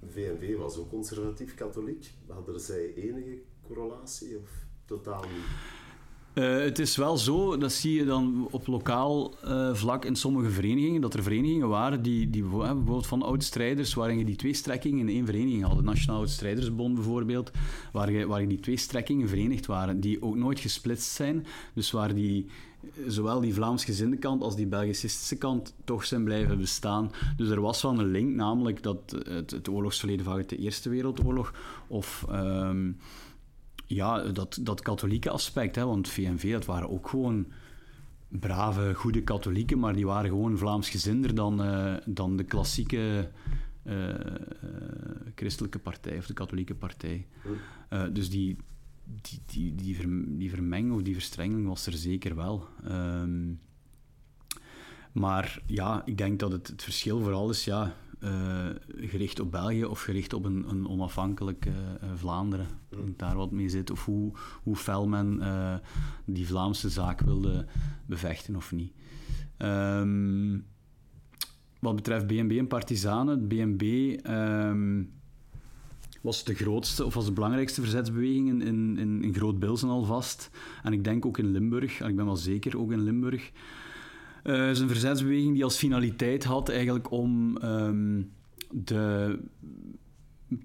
VNV 0.07 0.57
was 0.57 0.77
ook 0.77 0.89
conservatief-katholiek. 0.89 2.13
Hadden 2.27 2.59
zij 2.59 2.93
enige 2.93 3.41
correlatie 3.61 4.37
of 4.37 4.49
totaal 4.85 5.21
niet? 5.21 5.78
Uh, 6.33 6.59
het 6.59 6.79
is 6.79 6.95
wel 6.95 7.17
zo, 7.17 7.57
dat 7.57 7.71
zie 7.71 7.93
je 7.93 8.05
dan 8.05 8.47
op 8.51 8.67
lokaal 8.67 9.33
uh, 9.45 9.73
vlak 9.73 10.05
in 10.05 10.15
sommige 10.15 10.49
verenigingen, 10.49 11.01
dat 11.01 11.13
er 11.13 11.23
verenigingen 11.23 11.67
waren 11.67 12.01
die, 12.01 12.29
die 12.29 12.41
bijvoorbeeld 12.41 13.07
van 13.07 13.21
oud-strijders, 13.21 13.93
waarin 13.93 14.17
je 14.17 14.25
die 14.25 14.35
twee 14.35 14.53
strekkingen 14.53 14.99
in 14.99 15.15
één 15.15 15.25
vereniging 15.25 15.63
had. 15.63 15.77
De 15.77 15.83
Nationaal 15.83 16.17
Oud-Strijdersbond 16.17 16.93
bijvoorbeeld, 16.95 17.51
waar 17.91 18.11
je, 18.41 18.47
die 18.47 18.59
twee 18.59 18.77
strekkingen 18.77 19.27
verenigd 19.27 19.65
waren, 19.65 19.99
die 19.99 20.21
ook 20.21 20.35
nooit 20.35 20.59
gesplitst 20.59 21.11
zijn. 21.11 21.45
Dus 21.73 21.91
waar 21.91 22.13
die, 22.13 22.45
zowel 23.07 23.39
die 23.39 23.53
Vlaams-gezinde 23.53 24.17
kant 24.17 24.41
als 24.41 24.55
die 24.55 24.67
Belgicistische 24.67 25.37
kant 25.37 25.73
toch 25.83 26.05
zijn 26.05 26.23
blijven 26.23 26.57
bestaan. 26.57 27.11
Dus 27.37 27.49
er 27.49 27.61
was 27.61 27.81
wel 27.81 27.99
een 27.99 28.11
link, 28.11 28.35
namelijk 28.35 28.83
dat 28.83 29.15
het, 29.25 29.51
het 29.51 29.69
oorlogsverleden 29.69 30.25
van 30.25 30.43
de 30.47 30.57
Eerste 30.57 30.89
Wereldoorlog 30.89 31.53
of... 31.87 32.25
Um, 32.31 32.97
ja, 33.89 34.21
dat, 34.21 34.59
dat 34.61 34.81
katholieke 34.81 35.29
aspect, 35.29 35.75
hè, 35.75 35.85
want 35.85 36.09
VNV, 36.09 36.51
dat 36.51 36.65
waren 36.65 36.89
ook 36.89 37.09
gewoon 37.09 37.47
brave, 38.27 38.93
goede 38.93 39.21
katholieken, 39.21 39.79
maar 39.79 39.93
die 39.93 40.05
waren 40.05 40.29
gewoon 40.29 40.57
Vlaamsgezinder 40.57 41.35
dan, 41.35 41.65
uh, 41.65 41.95
dan 42.05 42.37
de 42.37 42.43
klassieke 42.43 43.29
uh, 43.83 44.07
uh, 44.07 44.15
christelijke 45.35 45.79
partij 45.79 46.17
of 46.17 46.25
de 46.25 46.33
katholieke 46.33 46.75
partij. 46.75 47.27
dus 48.11 48.29
die, 48.29 48.57
die, 49.03 49.39
die, 49.45 49.75
die, 49.75 49.95
ver, 49.95 50.37
die 50.37 50.49
vermenging 50.49 50.93
of 50.93 51.01
die 51.01 51.13
verstrengeling 51.13 51.67
was 51.67 51.85
er 51.85 51.93
zeker 51.93 52.35
wel. 52.35 52.67
Um, 52.87 53.59
maar 55.11 55.61
ja, 55.65 56.01
ik 56.05 56.17
denk 56.17 56.39
dat 56.39 56.51
het, 56.51 56.67
het 56.67 56.83
verschil 56.83 57.19
vooral 57.19 57.49
is, 57.49 57.65
ja, 57.65 57.95
gericht 58.97 59.39
op 59.39 59.51
België 59.51 59.85
of 59.85 60.01
gericht 60.01 60.33
op 60.33 60.45
een, 60.45 60.69
een 60.69 60.87
onafhankelijk 60.87 61.65
uh, 61.65 61.73
Vlaanderen. 62.15 62.67
Mm. 62.91 63.13
Daar 63.17 63.35
wat 63.35 63.51
mee 63.51 63.69
zit. 63.69 63.91
Of 63.91 64.05
hoe, 64.05 64.31
hoe 64.63 64.75
fel 64.75 65.07
men 65.07 65.41
die 66.25 66.47
Vlaamse 66.47 66.89
zaak 66.89 67.21
wilde 67.21 67.65
bevechten 68.05 68.55
of 68.55 68.71
niet. 68.71 68.93
Um, 69.57 70.65
wat 71.79 71.95
betreft 71.95 72.27
BNB 72.27 72.57
en 72.57 72.67
Partizanen, 72.67 73.47
BNB 73.47 73.81
um, 73.81 74.19
ehm, 74.23 75.03
was 76.21 76.43
de 76.43 76.53
grootste 76.53 77.05
of 77.05 77.13
was 77.13 77.25
de 77.25 77.31
belangrijkste 77.31 77.81
verzetsbeweging 77.81 78.49
in, 78.49 78.97
in, 78.97 79.23
in 79.23 79.33
Groot-Bilzen 79.33 79.89
alvast. 79.89 80.49
En 80.83 80.93
ik 80.93 81.03
denk 81.03 81.25
ook 81.25 81.37
in 81.37 81.51
Limburg, 81.51 81.99
en 81.99 82.09
ik 82.09 82.15
ben 82.15 82.25
wel 82.25 82.35
zeker 82.35 82.77
ook 82.77 82.91
in 82.91 83.01
Limburg. 83.01 83.51
Uh, 84.43 84.59
het 84.59 84.75
is 84.75 84.79
een 84.79 84.87
verzetsbeweging 84.87 85.53
die 85.53 85.63
als 85.63 85.77
finaliteit 85.77 86.43
had 86.43 86.69
eigenlijk 86.69 87.11
om 87.11 87.57
um, 87.63 88.31
de, 88.71 89.39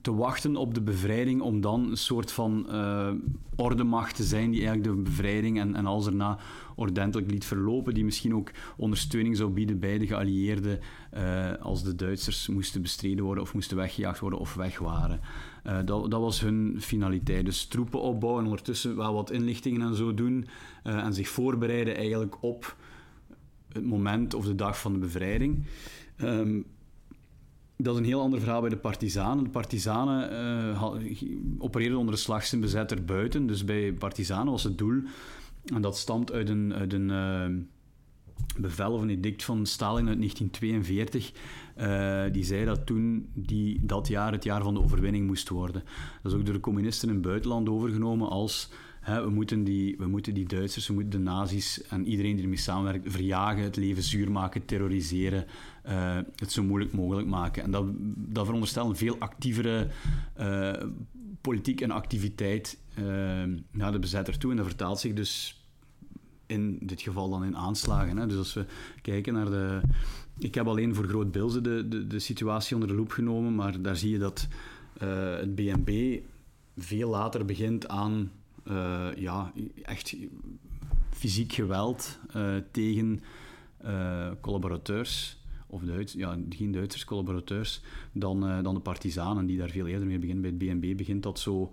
te 0.02 0.14
wachten 0.14 0.56
op 0.56 0.74
de 0.74 0.82
bevrijding, 0.82 1.40
om 1.40 1.60
dan 1.60 1.90
een 1.90 1.96
soort 1.96 2.32
van 2.32 2.66
uh, 2.70 3.10
ordemacht 3.56 4.16
te 4.16 4.22
zijn 4.22 4.50
die 4.50 4.66
eigenlijk 4.66 4.96
de 4.96 5.02
bevrijding 5.02 5.58
en, 5.58 5.74
en 5.74 5.86
als 5.86 6.06
erna 6.06 6.38
ordentelijk 6.76 7.30
liet 7.30 7.44
verlopen, 7.44 7.94
die 7.94 8.04
misschien 8.04 8.34
ook 8.34 8.50
ondersteuning 8.76 9.36
zou 9.36 9.50
bieden 9.50 9.78
bij 9.78 9.98
de 9.98 10.06
geallieerden 10.06 10.80
uh, 11.14 11.52
als 11.60 11.82
de 11.82 11.94
Duitsers 11.94 12.48
moesten 12.48 12.82
bestreden 12.82 13.24
worden 13.24 13.42
of 13.42 13.54
moesten 13.54 13.76
weggejaagd 13.76 14.20
worden 14.20 14.38
of 14.38 14.54
weg 14.54 14.78
waren. 14.78 15.20
Dat, 15.62 16.10
dat, 16.10 16.20
was 16.20 16.40
hun 16.40 16.76
finaliteit. 16.80 17.44
Dus 17.44 17.66
troepen 17.66 18.00
opbouwen, 18.00 18.44
ondertussen 18.44 18.96
wel 18.96 19.14
wat 19.14 19.30
inlichtingen 19.30 19.82
en 19.82 19.94
zo 19.94 20.14
doen 20.14 20.46
en 20.82 21.14
zich 21.14 21.28
voorbereiden 21.28 21.96
eigenlijk 21.96 22.36
op 22.40 22.76
het 23.74 23.84
moment 23.84 24.34
of 24.34 24.44
de 24.44 24.54
dag 24.54 24.80
van 24.80 24.92
de 24.92 24.98
bevrijding. 24.98 25.64
Um, 26.16 26.64
dat 27.76 27.94
is 27.94 28.00
een 28.00 28.06
heel 28.06 28.20
ander 28.20 28.40
verhaal 28.40 28.60
bij 28.60 28.70
de 28.70 28.76
partizanen. 28.76 29.44
De 29.44 29.50
partizanen 29.50 30.32
uh, 30.72 30.82
opereerden 31.58 31.98
onder 31.98 32.14
de 32.14 32.20
slagzin 32.20 32.60
bezetter 32.60 33.04
buiten. 33.04 33.46
Dus 33.46 33.64
bij 33.64 33.92
partizanen 33.92 34.52
was 34.52 34.64
het 34.64 34.78
doel, 34.78 35.02
en 35.64 35.82
dat 35.82 35.96
stamt 35.96 36.32
uit 36.32 36.48
een, 36.48 36.94
een 36.94 37.08
uh, 37.08 37.62
bevel 38.58 38.92
of 38.92 39.02
een 39.02 39.10
edict 39.10 39.44
van 39.44 39.66
Stalin 39.66 40.08
uit 40.08 40.18
1942, 40.18 41.32
uh, 41.76 42.24
eh, 42.24 42.32
die 42.32 42.44
zei 42.44 42.64
dat 42.64 42.86
toen 42.86 43.28
die, 43.34 43.80
dat 43.82 44.08
jaar 44.08 44.32
het 44.32 44.44
jaar 44.44 44.62
van 44.62 44.74
de 44.74 44.82
overwinning 44.82 45.26
moest 45.26 45.48
worden. 45.48 45.82
Dat 46.22 46.32
is 46.32 46.38
ook 46.38 46.44
door 46.44 46.54
de 46.54 46.60
communisten 46.60 47.08
in 47.08 47.14
het 47.14 47.24
buitenland 47.24 47.68
overgenomen 47.68 48.28
als 48.28 48.70
we, 49.04 49.30
moeten 49.30 49.64
die, 49.64 49.96
we 49.98 50.06
moeten 50.06 50.34
die 50.34 50.46
Duitsers, 50.46 50.86
we 50.86 50.92
moeten 50.92 51.10
de 51.10 51.30
nazi's 51.30 51.82
en 51.82 52.06
iedereen 52.06 52.34
die 52.34 52.42
ermee 52.42 52.58
samenwerkt 52.58 53.12
verjagen, 53.12 53.62
het 53.62 53.76
leven 53.76 54.02
zuur 54.02 54.30
maken, 54.30 54.64
terroriseren, 54.64 55.46
uh, 55.88 56.18
het 56.36 56.52
zo 56.52 56.62
moeilijk 56.62 56.92
mogelijk 56.92 57.28
maken. 57.28 57.62
En 57.62 57.70
dat, 57.70 57.86
dat 58.16 58.44
veronderstelt 58.44 58.88
een 58.88 58.96
veel 58.96 59.18
actievere 59.18 59.88
uh, 60.40 60.72
politiek 61.40 61.80
en 61.80 61.90
activiteit 61.90 62.78
uh, 62.98 63.04
naar 63.70 63.92
de 63.92 63.98
bezetter 63.98 64.38
toe. 64.38 64.50
En 64.50 64.56
dat 64.56 64.66
vertaalt 64.66 65.00
zich 65.00 65.12
dus 65.12 65.62
in 66.46 66.78
dit 66.80 67.02
geval 67.02 67.30
dan 67.30 67.44
in 67.44 67.56
aanslagen. 67.56 68.16
Hè. 68.16 68.26
Dus 68.26 68.38
als 68.38 68.54
we 68.54 68.64
kijken 69.02 69.32
naar 69.32 69.50
de... 69.50 69.80
Ik 70.38 70.54
heb 70.54 70.66
alleen 70.66 70.94
voor 70.94 71.08
Groot 71.08 71.32
Bilze 71.32 71.60
de, 71.60 71.88
de, 71.88 72.06
de 72.06 72.18
situatie 72.18 72.74
onder 72.74 72.90
de 72.90 72.96
loep 72.96 73.10
genomen, 73.10 73.54
maar 73.54 73.82
daar 73.82 73.96
zie 73.96 74.10
je 74.10 74.18
dat 74.18 74.48
het 74.98 75.54
BNB 75.54 76.20
veel 76.76 77.10
later 77.10 77.44
begint 77.44 77.88
aan 77.88 78.30
uh, 78.64 79.06
ja, 79.16 79.52
echt 79.82 80.16
fysiek 81.10 81.52
geweld 81.52 82.18
tegen 82.70 83.22
collaborateurs 84.40 85.42
of 85.66 85.82
Duits, 85.82 86.12
ja, 86.12 86.38
geen 86.48 86.72
Duitsers, 86.72 87.04
collaborateurs, 87.04 87.82
dan, 88.12 88.62
dan 88.62 88.74
de 88.74 88.80
partizanen, 88.80 89.46
die 89.46 89.58
daar 89.58 89.70
veel 89.70 89.86
eerder 89.86 90.06
mee 90.06 90.18
beginnen. 90.18 90.42
Bij 90.42 90.68
het 90.68 90.80
BNB 90.80 90.96
begint 90.96 91.22
dat 91.22 91.38
zo, 91.38 91.70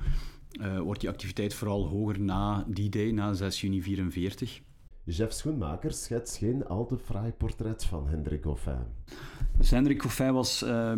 wordt 0.83 0.99
die 0.99 1.09
activiteit 1.09 1.53
vooral 1.53 1.87
hoger 1.87 2.19
na 2.19 2.65
die 2.67 2.89
day, 2.89 3.11
na 3.11 3.33
6 3.33 3.61
juni 3.61 3.81
44. 3.81 4.61
Jeff 5.03 5.33
Schoenmaker 5.33 5.91
schetst 5.91 6.37
geen 6.37 6.65
al 6.67 6.85
te 6.85 6.97
fraai 6.97 7.31
portret 7.31 7.83
van 7.83 8.07
Hendrik 8.07 8.43
Goffin. 8.43 8.85
Dus 9.57 9.71
Hendrik 9.71 10.01
Goffin 10.01 10.33
was 10.33 10.63
uh, 10.63 10.93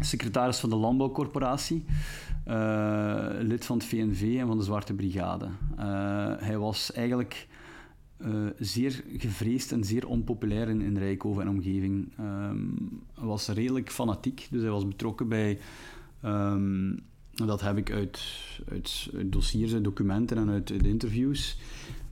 secretaris 0.00 0.58
van 0.58 0.70
de 0.70 0.76
Landbouwcorporatie, 0.76 1.84
uh, 2.48 3.26
lid 3.40 3.64
van 3.64 3.76
het 3.76 3.86
VNV 3.86 4.36
en 4.38 4.46
van 4.46 4.58
de 4.58 4.64
Zwarte 4.64 4.94
Brigade. 4.94 5.48
Uh, 5.78 6.32
hij 6.38 6.58
was 6.58 6.92
eigenlijk 6.92 7.48
zeer 8.58 9.04
gevreesd 9.16 9.72
en 9.72 9.84
zeer 9.84 10.06
onpopulair 10.06 10.68
in, 10.68 10.80
in 10.80 10.98
Rijkoven 10.98 11.42
en 11.42 11.48
omgeving. 11.48 12.12
Um, 12.20 13.02
was 13.14 13.48
redelijk 13.48 13.90
fanatiek, 13.90 14.46
dus 14.50 14.62
hij 14.62 14.70
was 14.70 14.86
betrokken 14.86 15.28
bij... 15.28 15.58
Um, 16.24 16.98
dat 17.46 17.60
heb 17.60 17.76
ik 17.76 17.92
uit, 17.92 18.20
uit, 18.70 19.10
dossiers, 19.26 19.74
uit 19.74 19.84
documenten 19.84 20.36
en 20.36 20.48
uit, 20.48 20.70
uit 20.70 20.86
interviews. 20.86 21.58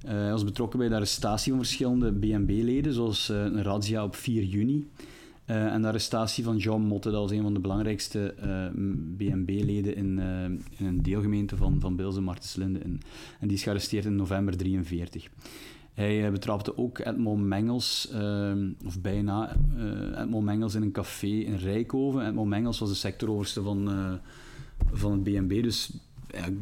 Hij 0.06 0.30
was 0.30 0.44
betrokken 0.44 0.78
bij 0.78 0.88
de 0.88 0.94
arrestatie 0.94 1.52
van 1.52 1.60
verschillende 1.60 2.12
BNB-leden, 2.12 2.92
zoals 2.92 3.28
een 3.28 3.62
razzia 3.62 4.04
op 4.04 4.16
4 4.16 4.42
juni. 4.42 4.88
Uh, 5.46 5.72
en 5.72 5.82
de 5.82 5.88
arrestatie 5.88 6.44
van 6.44 6.56
Jean 6.56 6.82
Motte, 6.82 7.10
dat 7.10 7.20
was 7.20 7.30
een 7.30 7.42
van 7.42 7.54
de 7.54 7.60
belangrijkste 7.60 8.34
BNB-leden 9.16 9.96
in, 9.96 10.18
in, 10.78 10.86
een 10.86 11.02
deelgemeente 11.02 11.56
van, 11.56 11.80
van 11.80 11.96
Bilze, 11.96 12.20
Martenslinde. 12.20 12.78
En, 12.78 13.00
en 13.40 13.48
die 13.48 13.56
is 13.56 13.62
gearresteerd 13.62 14.04
in 14.04 14.16
november 14.16 14.56
1943. 14.56 15.30
Hij 15.94 16.32
betrapte 16.32 16.76
ook 16.76 16.98
Edmond 16.98 17.44
Mengels, 17.44 18.08
of 18.86 19.00
bijna 19.00 19.56
Edmond 20.16 20.44
Mengels 20.44 20.74
in 20.74 20.82
een 20.82 20.92
café 20.92 21.26
in 21.26 21.56
Rijkoven. 21.56 22.26
Edmond 22.26 22.48
Mengels 22.48 22.78
was 22.78 22.88
de 22.88 22.94
sectoroverste 22.94 23.62
van, 23.62 23.90
van 24.92 25.12
het 25.12 25.22
BNB, 25.22 25.62
dus 25.62 25.92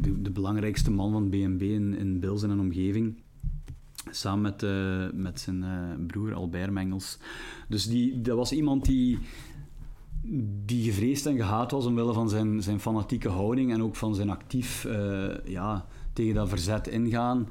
de, 0.01 0.30
belangrijkste 0.30 0.91
man 0.91 1.12
van 1.12 1.22
het 1.22 1.30
BNB 1.30 1.62
in, 1.62 1.97
in 1.97 2.22
en 2.22 2.61
omgeving. 2.61 3.14
Samen 4.11 4.42
met, 4.42 4.62
uh, 4.62 5.07
met 5.12 5.40
zijn 5.40 5.62
uh, 5.62 6.07
broer 6.07 6.34
Albert 6.34 6.70
Mengels. 6.70 7.18
Dus 7.68 7.86
die, 7.86 8.20
dat 8.20 8.36
was 8.36 8.52
iemand 8.52 8.84
die, 8.84 9.18
die 10.64 10.84
gevreesd 10.84 11.26
en 11.26 11.36
gehaat 11.36 11.70
was 11.70 11.86
omwille 11.86 12.12
van 12.12 12.28
zijn, 12.28 12.62
zijn 12.62 12.80
fanatieke 12.80 13.28
houding 13.28 13.72
en 13.72 13.82
ook 13.82 13.96
van 13.96 14.14
zijn 14.14 14.30
actief 14.30 14.84
uh, 14.84 15.30
ja, 15.44 15.86
tegen 16.12 16.34
dat 16.34 16.48
verzet 16.48 16.88
ingaan. 16.88 17.48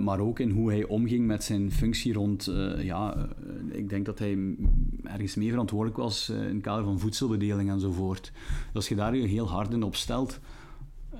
maar 0.00 0.20
ook 0.20 0.38
in 0.38 0.50
hoe 0.50 0.70
hij 0.70 0.84
omging 0.84 1.26
met 1.26 1.44
zijn 1.44 1.72
functie 1.72 2.12
rond. 2.12 2.50
ja, 2.78 3.28
ik 3.70 3.88
denk 3.88 4.06
dat 4.06 4.18
hij 4.18 4.56
ergens 5.04 5.34
mee 5.34 5.50
verantwoordelijk 5.50 5.96
was 5.96 6.28
in 6.28 6.54
het 6.54 6.60
kader 6.60 6.84
van 6.84 6.98
voedselbedeling 6.98 7.70
enzovoort. 7.70 8.32
Dus 8.34 8.74
als 8.74 8.88
je 8.88 8.94
daar 8.94 9.16
je 9.16 9.26
heel 9.26 9.48
hard 9.48 9.72
in 9.72 9.82
opstelt 9.82 10.40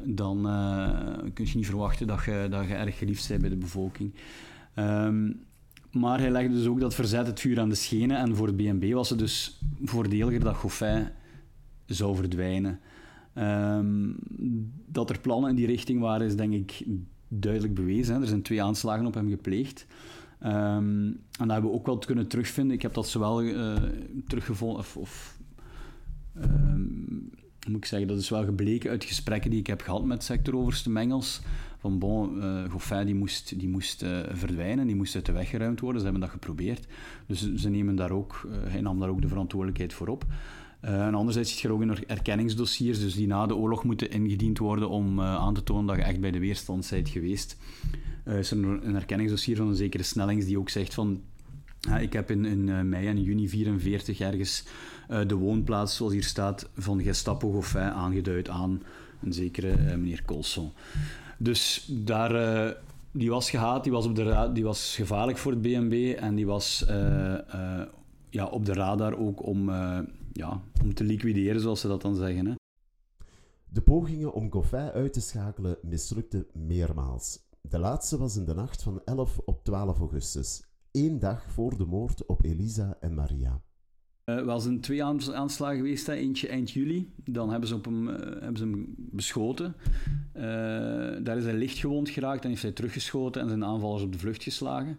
dan 0.04 0.46
uh, 0.46 1.32
kun 1.34 1.46
je 1.46 1.56
niet 1.56 1.66
verwachten 1.66 2.06
dat 2.06 2.24
je, 2.24 2.46
dat 2.50 2.66
je 2.66 2.74
erg 2.74 2.98
geliefd 2.98 3.28
bent 3.28 3.40
bij 3.40 3.50
de 3.50 3.56
bevolking. 3.56 4.14
Um, 4.78 5.44
maar 5.90 6.18
hij 6.18 6.30
legde 6.30 6.54
dus 6.54 6.66
ook 6.66 6.80
dat 6.80 6.94
verzet 6.94 7.26
het 7.26 7.40
vuur 7.40 7.60
aan 7.60 7.68
de 7.68 7.74
schenen. 7.74 8.16
En 8.16 8.36
voor 8.36 8.46
het 8.46 8.56
BNB 8.56 8.92
was 8.92 9.10
het 9.10 9.18
dus 9.18 9.60
voordeliger 9.84 10.40
dat 10.40 10.54
Goffin 10.54 11.08
zou 11.86 12.16
verdwijnen. 12.16 12.80
Um, 13.34 14.16
dat 14.86 15.10
er 15.10 15.20
plannen 15.20 15.50
in 15.50 15.56
die 15.56 15.66
richting 15.66 16.00
waren, 16.00 16.26
is 16.26 16.36
denk 16.36 16.52
ik 16.52 16.86
duidelijk 17.28 17.74
bewezen. 17.74 18.14
Hè. 18.14 18.20
Er 18.20 18.26
zijn 18.26 18.42
twee 18.42 18.62
aanslagen 18.62 19.06
op 19.06 19.14
hem 19.14 19.28
gepleegd. 19.28 19.86
Um, 20.44 20.50
en 20.50 21.18
dat 21.38 21.50
hebben 21.50 21.70
we 21.70 21.76
ook 21.76 21.86
wel 21.86 21.98
kunnen 21.98 22.26
terugvinden. 22.28 22.76
Ik 22.76 22.82
heb 22.82 22.94
dat 22.94 23.08
zowel 23.08 23.42
uh, 23.42 23.76
teruggevonden 24.26 24.78
of, 24.78 24.96
of 24.96 25.38
moet 27.68 27.76
ik 27.76 27.84
zeggen, 27.84 28.08
dat 28.08 28.18
is 28.18 28.28
wel 28.28 28.44
gebleken 28.44 28.90
uit 28.90 29.04
gesprekken 29.04 29.50
die 29.50 29.60
ik 29.60 29.66
heb 29.66 29.80
gehad 29.80 30.04
met 30.04 30.24
sectoroverste 30.24 30.90
Mengels. 30.90 31.40
Van 31.86 31.98
bon, 31.98 32.36
uh, 32.36 32.70
Goffin 32.70 33.06
die 33.06 33.14
moest, 33.14 33.58
die 33.58 33.68
moest 33.68 34.02
uh, 34.02 34.18
verdwijnen, 34.32 34.86
die 34.86 34.96
moest 34.96 35.14
uit 35.14 35.26
de 35.26 35.32
weg 35.32 35.48
geruimd 35.48 35.80
worden. 35.80 36.00
Ze 36.00 36.04
hebben 36.04 36.22
dat 36.24 36.32
geprobeerd. 36.32 36.86
Dus 37.26 37.54
ze 37.54 37.68
nemen 37.68 37.96
daar 37.96 38.10
ook, 38.10 38.46
uh, 38.46 38.52
hij 38.70 38.80
nam 38.80 39.00
daar 39.00 39.08
ook 39.08 39.22
de 39.22 39.28
verantwoordelijkheid 39.28 39.92
voor 39.92 40.08
op. 40.08 40.24
en 40.80 41.14
anderzijds 41.14 41.50
zit 41.50 41.60
je 41.60 41.68
er 41.68 41.74
ook 41.74 41.82
in 41.82 42.06
erkenningsdossiers, 42.06 43.00
dus 43.00 43.14
die 43.14 43.26
na 43.26 43.46
de 43.46 43.56
oorlog 43.56 43.84
moeten 43.84 44.10
ingediend 44.10 44.58
worden 44.58 44.88
om 44.88 45.20
aan 45.20 45.54
te 45.54 45.62
tonen 45.62 45.86
dat 45.86 45.96
je 45.96 46.02
echt 46.02 46.20
bij 46.20 46.30
de 46.30 46.38
weerstand 46.38 46.88
bent 46.90 47.08
geweest. 47.08 47.56
is 48.24 48.50
er 48.50 48.58
een 48.58 48.94
erkenningsdossier 48.94 49.56
van 49.56 49.68
een 49.68 49.74
zekere 49.74 50.02
Snellings 50.02 50.46
die 50.46 50.58
ook 50.58 50.68
zegt 50.68 50.94
van 50.94 51.20
ik 52.00 52.12
heb 52.12 52.30
in, 52.30 52.88
mei 52.88 53.06
en 53.06 53.22
juni 53.22 53.48
44 53.48 54.20
ergens 54.20 54.64
de 55.26 55.34
woonplaats, 55.34 55.96
zoals 55.96 56.12
hier 56.12 56.24
staat, 56.24 56.68
van 56.76 57.02
Gestapo 57.02 57.52
Goffin 57.52 57.80
aangeduid 57.80 58.48
aan 58.48 58.82
een 59.22 59.32
zekere 59.32 59.96
meneer 59.96 60.22
Colson. 60.24 60.72
Dus 61.38 61.88
daar, 61.90 62.34
uh, 62.34 62.72
die 63.12 63.30
was 63.30 63.50
gehaat, 63.50 63.82
die 63.82 63.92
was, 63.92 64.06
op 64.06 64.14
de 64.14 64.50
die 64.52 64.64
was 64.64 64.94
gevaarlijk 64.96 65.38
voor 65.38 65.52
het 65.52 65.62
BNB 65.62 66.14
en 66.18 66.34
die 66.34 66.46
was 66.46 66.84
ja, 68.30 68.46
op 68.50 68.64
de 68.64 68.72
radar 68.72 69.18
ook 69.18 69.46
om, 69.46 69.70
ja, 70.32 70.60
om 70.82 70.94
te 70.94 71.04
liquideren, 71.04 71.60
zoals 71.60 71.80
ze 71.80 71.88
dat 71.88 72.02
dan 72.02 72.14
zeggen. 72.14 72.46
Hè. 72.46 72.54
De 73.68 73.80
pogingen 73.80 74.32
om 74.32 74.52
Goffin 74.52 74.90
uit 74.90 75.12
te 75.12 75.20
schakelen 75.20 75.76
mislukten 75.82 76.46
meermaals. 76.52 77.38
De 77.60 77.78
laatste 77.78 78.18
was 78.18 78.36
in 78.36 78.44
de 78.44 78.54
nacht 78.54 78.82
van 78.82 79.00
11 79.04 79.38
op 79.44 79.64
12 79.64 79.98
augustus, 79.98 80.62
één 80.90 81.18
dag 81.18 81.52
voor 81.52 81.76
de 81.76 81.86
moord 81.86 82.26
op 82.26 82.44
Elisa 82.44 82.96
en 83.00 83.14
Maria. 83.14 83.60
Uh, 84.30 84.42
wel 84.42 84.60
zijn 84.60 84.80
twee 84.80 85.04
aanslagen 85.04 85.76
geweest, 85.76 86.06
hè. 86.06 86.12
eentje 86.12 86.48
eind 86.48 86.70
juli. 86.70 87.10
Dan 87.24 87.50
hebben 87.50 87.68
ze, 87.68 87.74
op 87.74 87.84
hem, 87.84 88.08
uh, 88.08 88.14
hebben 88.18 88.56
ze 88.56 88.64
hem 88.64 88.94
beschoten. 88.96 89.74
Uh, 90.36 90.42
daar 91.22 91.36
is 91.36 91.44
hij 91.44 91.54
licht 91.54 91.78
gewond 91.78 92.08
geraakt 92.08 92.42
en 92.42 92.48
heeft 92.48 92.62
hij 92.62 92.72
teruggeschoten 92.72 93.42
en 93.42 93.48
zijn 93.48 93.64
aanvallers 93.64 94.02
op 94.02 94.12
de 94.12 94.18
vlucht 94.18 94.42
geslagen. 94.42 94.98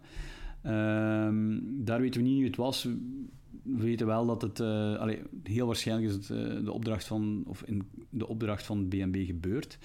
Ehm, 0.62 1.58
daar 1.62 2.00
weten 2.00 2.20
we 2.20 2.28
niet 2.28 2.36
wie 2.36 2.46
het 2.46 2.56
was. 2.56 2.82
We 3.62 3.82
weten 3.82 4.06
wel 4.06 4.26
dat 4.26 4.42
het, 4.42 4.60
allee, 5.00 5.22
heel 5.42 5.66
waarschijnlijk 5.66 6.08
is 6.08 6.14
het 6.14 6.26
de 6.64 6.72
opdracht 6.72 7.04
van, 7.04 7.42
of 7.46 7.62
in 7.62 7.88
de 8.10 8.28
opdracht 8.28 8.66
van 8.66 8.88
BNB 8.88 9.26
gebeurd. 9.26 9.78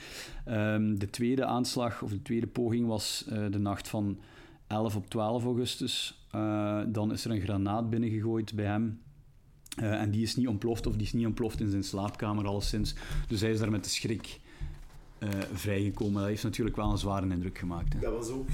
Um, 0.47 0.99
de 0.99 1.09
tweede 1.09 1.45
aanslag, 1.45 2.01
of 2.01 2.11
de 2.11 2.21
tweede 2.21 2.47
poging, 2.47 2.87
was 2.87 3.25
de 3.49 3.59
nacht 3.59 3.87
van 3.87 4.19
11 4.67 4.95
op 4.95 5.09
12 5.09 5.43
augustus. 5.43 6.27
dan 6.87 7.11
is 7.11 7.25
er 7.25 7.31
een 7.31 7.41
granaat 7.41 7.89
binnengegooid 7.89 8.53
bij 8.55 8.65
hem. 8.65 9.02
Uh, 9.79 10.01
en 10.01 10.11
die 10.11 10.21
is 10.21 10.35
niet 10.35 10.47
ontploft, 10.47 10.87
of 10.87 10.93
die 10.93 11.05
is 11.05 11.13
niet 11.13 11.25
ontploft 11.25 11.59
in 11.59 11.69
zijn 11.69 11.83
slaapkamer 11.83 12.45
alleszins. 12.45 12.95
Dus 13.27 13.41
hij 13.41 13.51
is 13.51 13.59
daar 13.59 13.71
met 13.71 13.83
de 13.83 13.89
schrik 13.89 14.39
uh, 15.19 15.29
vrijgekomen. 15.53 16.13
Dat 16.13 16.29
heeft 16.29 16.43
natuurlijk 16.43 16.75
wel 16.75 16.91
een 16.91 16.97
zware 16.97 17.29
indruk 17.29 17.57
gemaakt. 17.57 17.93
Hè. 17.93 17.99
Dat 17.99 18.13
was 18.13 18.29
ook 18.29 18.47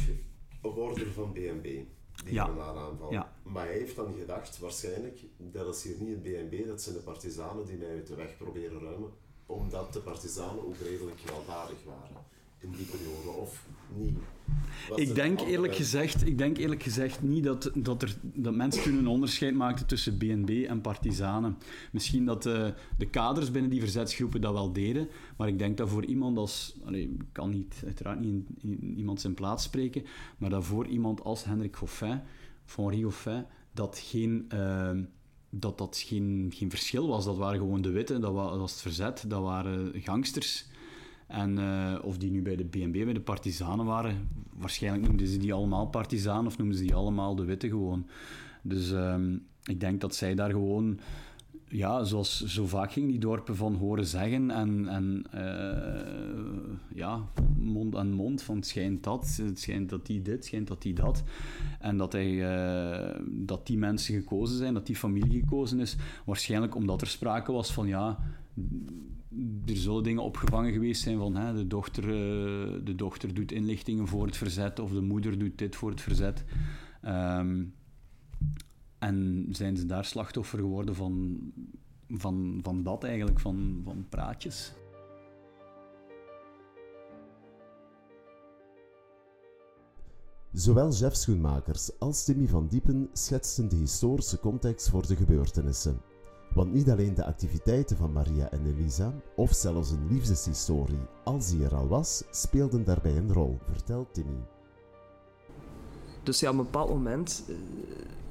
een 0.61 0.70
order 0.70 1.11
van 1.11 1.34
BNB, 1.34 1.63
die 1.63 2.34
ja. 2.34 2.47
aanval. 2.47 3.11
Ja. 3.11 3.34
Maar 3.43 3.65
hij 3.65 3.78
heeft 3.78 3.95
dan 3.95 4.13
gedacht, 4.20 4.59
waarschijnlijk, 4.59 5.20
dat 5.38 5.76
is 5.76 5.84
hier 5.84 5.95
niet 5.99 6.09
het 6.09 6.24
BNB, 6.24 6.67
dat 6.67 6.82
zijn 6.82 6.95
de 6.95 7.01
partizanen 7.01 7.65
die 7.65 7.78
mij 7.78 7.89
uit 7.89 8.07
de 8.07 8.15
weg 8.15 8.38
proberen 8.38 8.82
ruimen. 8.82 9.09
Omdat 9.45 9.93
de 9.93 9.99
partizanen 9.99 10.65
ook 10.65 10.78
redelijk 10.78 11.20
gewelddadig 11.20 11.84
waren 11.86 12.24
in 12.59 12.72
die 12.72 12.86
periode, 12.86 13.30
of 13.30 13.65
niet? 13.95 14.17
Ik 14.95 15.16
denk, 15.16 15.39
eerlijk 15.39 15.76
gezegd, 15.76 16.28
ik 16.28 16.38
denk 16.38 16.58
eerlijk 16.58 16.84
gezegd 16.84 17.22
niet 17.22 17.43
dat, 17.43 17.72
dat, 17.76 18.02
er, 18.02 18.16
dat 18.22 18.56
mensen 18.56 18.82
kunnen 18.82 19.02
een 19.02 19.08
onderscheid 19.08 19.56
maken 19.56 19.86
tussen 19.86 20.18
BNB 20.18 20.66
en 20.68 20.82
partizanen. 20.82 21.58
Misschien 21.91 22.26
dat 22.26 22.45
uh, 22.45 22.68
de 22.97 23.10
kaders 23.10 23.52
binnen 23.52 23.72
die 23.72 23.80
verzetsgroepen 23.80 24.41
dat 24.41 24.54
wel 24.54 24.74
deden, 24.74 25.08
maar 25.38 25.47
ik 25.47 25.60
denk 25.60 25.78
dat 25.78 25.89
voor 25.89 26.06
iemand 26.06 26.38
als... 26.38 26.80
Ik 26.88 27.10
kan 27.32 27.50
niet, 27.50 27.82
uiteraard 27.86 28.20
niet 28.20 28.45
in, 28.58 28.82
in, 28.82 28.97
iemand 28.97 29.22
zijn 29.22 29.34
plaats 29.34 29.64
spreken, 29.64 30.04
maar 30.38 30.50
dat 30.50 30.66
voor 30.66 30.88
iemand 30.88 31.24
als 31.24 31.43
Hendrik 31.43 31.76
Goffin, 31.76 32.22
van 32.66 32.84
Henri 32.84 33.04
Goffin, 33.04 33.45
dat 33.74 34.00
geen... 34.00 34.47
Uh, 34.54 34.91
dat 35.52 35.78
dat 35.78 36.04
geen, 36.06 36.52
geen 36.56 36.70
verschil 36.70 37.08
was. 37.08 37.26
Dat 37.26 37.38
waren 37.38 37.60
gewoon 37.60 37.82
de 37.82 37.89
witte, 37.89 38.20
dat 38.20 38.34
was, 38.34 38.50
dat 38.50 38.60
was 38.60 38.72
het 38.72 38.82
verzet, 38.82 39.24
dat 39.28 39.41
waren 39.41 39.91
gangsters. 40.02 40.66
En 41.30 41.60
uh, 41.60 41.96
of 42.02 42.18
die 42.18 42.32
nu 42.32 42.42
bij 42.42 42.56
de 42.56 42.66
BNB, 42.66 43.04
bij 43.04 43.14
de 43.14 43.22
partizanen 43.22 43.86
waren, 43.86 44.28
waarschijnlijk 44.54 45.08
noemden 45.08 45.28
ze 45.28 45.38
die 45.38 45.54
allemaal 45.54 45.88
partizanen 45.88 46.46
of 46.46 46.58
noemden 46.58 46.78
ze 46.78 46.84
die 46.84 46.96
allemaal 46.96 47.36
de 47.36 47.46
witte 47.46 47.68
gewoon. 47.68 48.08
Dus 48.62 48.90
um, 48.90 49.46
ik 49.64 49.80
denk 49.80 50.02
dat 50.02 50.16
zij 50.16 50.36
daar 50.36 50.50
gewoon, 50.50 51.00
ja, 51.68 52.04
zoals 52.04 52.46
zo 52.46 52.68
vaak 52.68 52.92
ging 52.92 53.08
die 53.08 53.20
dorpen 53.20 53.56
van 53.56 53.76
horen 53.76 54.06
zeggen 54.06 54.52
en, 54.52 54.88
en 54.88 55.26
uh, 55.36 56.98
ja, 56.98 57.26
mond 57.58 57.96
aan 57.96 58.12
mond 58.12 58.42
van 58.42 58.56
het 58.56 58.68
schijnt 58.68 59.04
dat, 59.04 59.40
het 59.42 59.60
schijnt 59.60 59.90
dat 59.90 60.06
die 60.06 60.22
dit, 60.22 60.34
het 60.34 60.46
schijnt 60.46 60.68
dat 60.68 60.82
die 60.82 60.94
dat. 60.94 61.24
En 61.80 61.98
dat, 61.98 62.12
hij, 62.12 62.32
uh, 62.32 63.20
dat 63.26 63.68
die 63.68 63.78
mensen 63.78 64.16
gekozen 64.16 64.58
zijn, 64.58 64.74
dat 64.74 64.86
die 64.86 64.96
familie 64.96 65.40
gekozen 65.40 65.80
is, 65.80 65.96
waarschijnlijk 66.26 66.76
omdat 66.76 67.02
er 67.02 67.08
sprake 67.08 67.52
was 67.52 67.74
van 67.74 67.88
ja 67.88 68.18
er 69.66 69.78
zullen 69.78 70.04
dingen 70.04 70.24
opgevangen 70.24 70.72
geweest 70.72 71.02
zijn 71.02 71.18
van 71.18 71.36
hè, 71.36 71.54
de, 71.54 71.68
dochter, 71.68 72.04
uh, 72.04 72.80
de 72.84 72.96
dochter 72.96 73.34
doet 73.34 73.52
inlichtingen 73.52 74.08
voor 74.08 74.26
het 74.26 74.38
verzet 74.38 74.80
of 74.80 74.92
de 74.92 75.02
moeder 75.02 75.40
doet 75.40 75.58
dit 75.58 75.76
voor 75.76 75.90
het 75.90 76.02
verzet. 76.02 76.44
Um, 77.06 77.74
en 79.00 79.48
zijn 79.50 79.78
ze 79.78 79.86
daar 79.86 80.06
slachtoffer 80.06 80.60
geworden 80.60 80.96
van, 80.96 81.40
van, 82.10 82.60
van 82.64 82.84
dat 82.84 83.04
eigenlijk, 83.04 83.40
van, 83.40 83.82
van 83.84 84.06
praatjes. 84.10 84.74
Zowel 90.52 90.92
Jeff 90.92 91.16
Schoenmakers 91.16 92.00
als 92.00 92.24
Timmy 92.24 92.48
van 92.48 92.68
Diepen 92.68 93.10
schetsten 93.14 93.70
de 93.70 93.76
historische 93.76 94.40
context 94.40 94.90
voor 94.90 95.08
de 95.08 95.16
gebeurtenissen. 95.16 96.02
Want 96.54 96.74
niet 96.74 96.89
alleen 96.89 97.14
de 97.14 97.26
activiteiten 97.26 97.97
van 97.97 98.12
Maria 98.12 98.52
en 98.52 98.66
Elisa, 98.66 99.14
of 99.36 99.54
zelfs 99.54 99.91
een 99.91 100.08
liefdeshistorie, 100.10 101.06
als 101.24 101.50
die 101.50 101.64
er 101.64 101.76
al 101.76 101.88
was, 101.88 102.24
speelden 102.32 102.84
daarbij 102.84 103.18
een 103.18 103.34
rol, 103.34 103.58
vertelt 103.72 104.14
Timmy. 104.14 104.39
Dus 106.24 106.39
ja, 106.39 106.50
op 106.50 106.58
een 106.58 106.64
bepaald 106.64 106.89
moment 106.89 107.43
uh, 107.47 107.56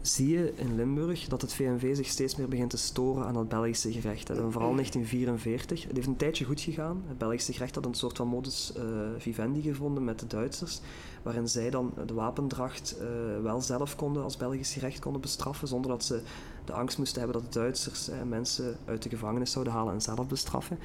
zie 0.01 0.29
je 0.29 0.53
in 0.55 0.75
Limburg 0.75 1.29
dat 1.29 1.41
het 1.41 1.53
VNV 1.53 1.97
zich 1.97 2.07
steeds 2.07 2.37
meer 2.37 2.49
begint 2.49 2.71
te 2.71 2.77
storen 2.77 3.27
aan 3.27 3.37
het 3.37 3.49
Belgische 3.49 3.93
gerecht. 3.93 4.31
En 4.31 4.53
vooral 4.53 4.73
1944. 4.73 5.83
Het 5.83 5.97
heeft 5.97 6.07
een 6.07 6.17
tijdje 6.17 6.45
goed 6.45 6.61
gegaan. 6.61 7.03
Het 7.07 7.19
Belgische 7.19 7.53
gerecht 7.53 7.75
had 7.75 7.87
een 7.87 7.95
soort 7.95 8.17
van 8.17 8.29
modus 8.29 8.73
uh, 8.77 8.83
vivendi 9.19 9.63
gevonden 9.63 10.05
met 10.05 10.19
de 10.19 10.27
Duitsers, 10.27 10.81
waarin 11.23 11.49
zij 11.49 11.71
dan 11.71 11.93
de 12.07 12.15
wapendracht 12.15 12.97
uh, 13.01 13.43
wel 13.43 13.61
zelf 13.61 13.97
konden 13.97 14.23
als 14.23 14.37
Belgisch 14.37 14.73
gerecht 14.73 14.99
konden 14.99 15.21
bestraffen, 15.21 15.69
zonder 15.69 15.91
dat 15.91 16.05
ze 16.05 16.23
de 16.69 16.73
angst 16.73 16.99
moesten 16.99 17.23
hebben 17.23 17.43
dat 17.43 17.53
de 17.53 17.59
Duitsers 17.59 18.11
mensen 18.29 18.77
uit 18.85 19.03
de 19.03 19.09
gevangenis 19.09 19.53
zouden 19.53 19.73
halen 19.73 19.95
en 19.95 20.01
zelf 20.01 20.27
bestraffen. 20.27 20.79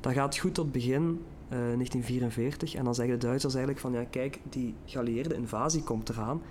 Dat 0.00 0.12
gaat 0.12 0.38
goed 0.38 0.54
tot 0.54 0.72
begin 0.72 1.24
1944 1.48 2.74
en 2.74 2.84
dan 2.84 2.94
zeggen 2.94 3.18
de 3.18 3.26
Duitsers 3.26 3.54
eigenlijk 3.54 3.84
van 3.84 3.92
ja 3.92 4.04
kijk, 4.10 4.40
die 4.50 4.74
geallieerde 4.84 5.34
invasie 5.34 5.82
komt 5.82 6.08
eraan 6.08 6.42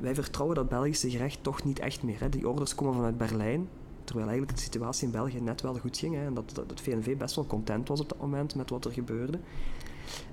wij 0.00 0.14
vertrouwen 0.14 0.56
dat 0.56 0.68
Belgische 0.68 1.10
gerecht 1.10 1.42
toch 1.42 1.64
niet 1.64 1.78
echt 1.78 2.02
meer. 2.02 2.20
Hè. 2.20 2.28
Die 2.28 2.48
orders 2.48 2.74
komen 2.74 2.94
vanuit 2.94 3.18
Berlijn, 3.18 3.68
terwijl 4.04 4.28
eigenlijk 4.28 4.58
de 4.58 4.64
situatie 4.64 5.06
in 5.06 5.12
België 5.12 5.40
net 5.40 5.60
wel 5.60 5.78
goed 5.78 5.98
ging. 5.98 6.14
Hè, 6.14 6.24
en 6.24 6.34
dat, 6.34 6.50
dat 6.54 6.70
het 6.70 6.80
VNV 6.80 7.16
best 7.16 7.34
wel 7.34 7.46
content 7.46 7.88
was 7.88 8.00
op 8.00 8.08
dat 8.08 8.20
moment 8.20 8.54
met 8.54 8.70
wat 8.70 8.84
er 8.84 8.92
gebeurde. 8.92 9.38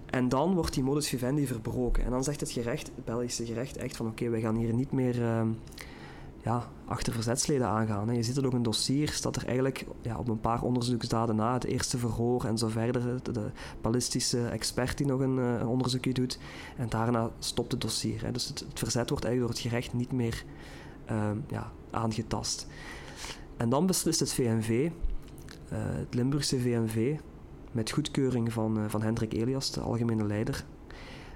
En 0.05 0.29
dan 0.29 0.53
wordt 0.53 0.73
die 0.73 0.83
modus 0.83 1.09
vivendi 1.09 1.47
verbroken. 1.47 2.03
En 2.03 2.11
dan 2.11 2.23
zegt 2.23 2.39
het 2.39 2.51
gerecht, 2.51 2.91
het 2.95 3.05
Belgische 3.05 3.45
gerecht, 3.45 3.77
echt 3.77 3.97
van 3.97 4.07
oké, 4.07 4.29
wij 4.29 4.41
gaan 4.41 4.55
hier 4.55 4.73
niet 4.73 4.91
meer... 4.91 5.21
Uh, 5.21 5.41
ja, 6.45 6.67
achter 6.85 7.13
verzetsleden 7.13 7.67
aangaan. 7.67 8.15
Je 8.15 8.23
ziet 8.23 8.37
er 8.37 8.45
ook 8.45 8.53
een 8.53 8.63
dossier, 8.63 9.09
staat 9.09 9.35
er 9.35 9.45
eigenlijk 9.45 9.85
ja, 10.01 10.17
op 10.17 10.27
een 10.27 10.39
paar 10.39 10.61
onderzoeksdaden 10.61 11.35
na, 11.35 11.53
het 11.53 11.63
eerste 11.63 11.97
verhoor 11.97 12.45
en 12.45 12.57
zo 12.57 12.67
verder, 12.67 13.23
de, 13.33 13.51
ballistische 13.81 14.47
expert 14.47 14.97
die 14.97 15.07
nog 15.07 15.19
een, 15.19 15.37
uh, 15.37 15.53
een, 15.53 15.67
onderzoekje 15.67 16.13
doet, 16.13 16.39
en 16.77 16.89
daarna 16.89 17.29
stopt 17.39 17.71
het 17.71 17.81
dossier. 17.81 18.23
Hè. 18.23 18.31
Dus 18.31 18.47
het, 18.47 18.65
verzet 18.73 19.09
wordt 19.09 19.25
eigenlijk 19.25 19.39
door 19.39 19.49
het 19.49 19.59
gerecht 19.59 19.93
niet 19.93 20.11
meer 20.11 20.43
uh, 21.11 21.29
ja, 21.47 21.71
aangetast. 21.91 22.67
En 23.57 23.69
dan 23.69 23.85
beslist 23.85 24.19
het 24.19 24.33
VNV, 24.33 24.69
uh, 24.69 24.89
het 25.71 26.13
Limburgse 26.13 26.59
VNV, 26.59 27.17
met 27.71 27.91
goedkeuring 27.91 28.53
van, 28.53 28.89
van 28.89 29.01
Hendrik 29.01 29.33
Elias, 29.33 29.71
de 29.71 29.79
algemene 29.79 30.25
leider, 30.25 30.65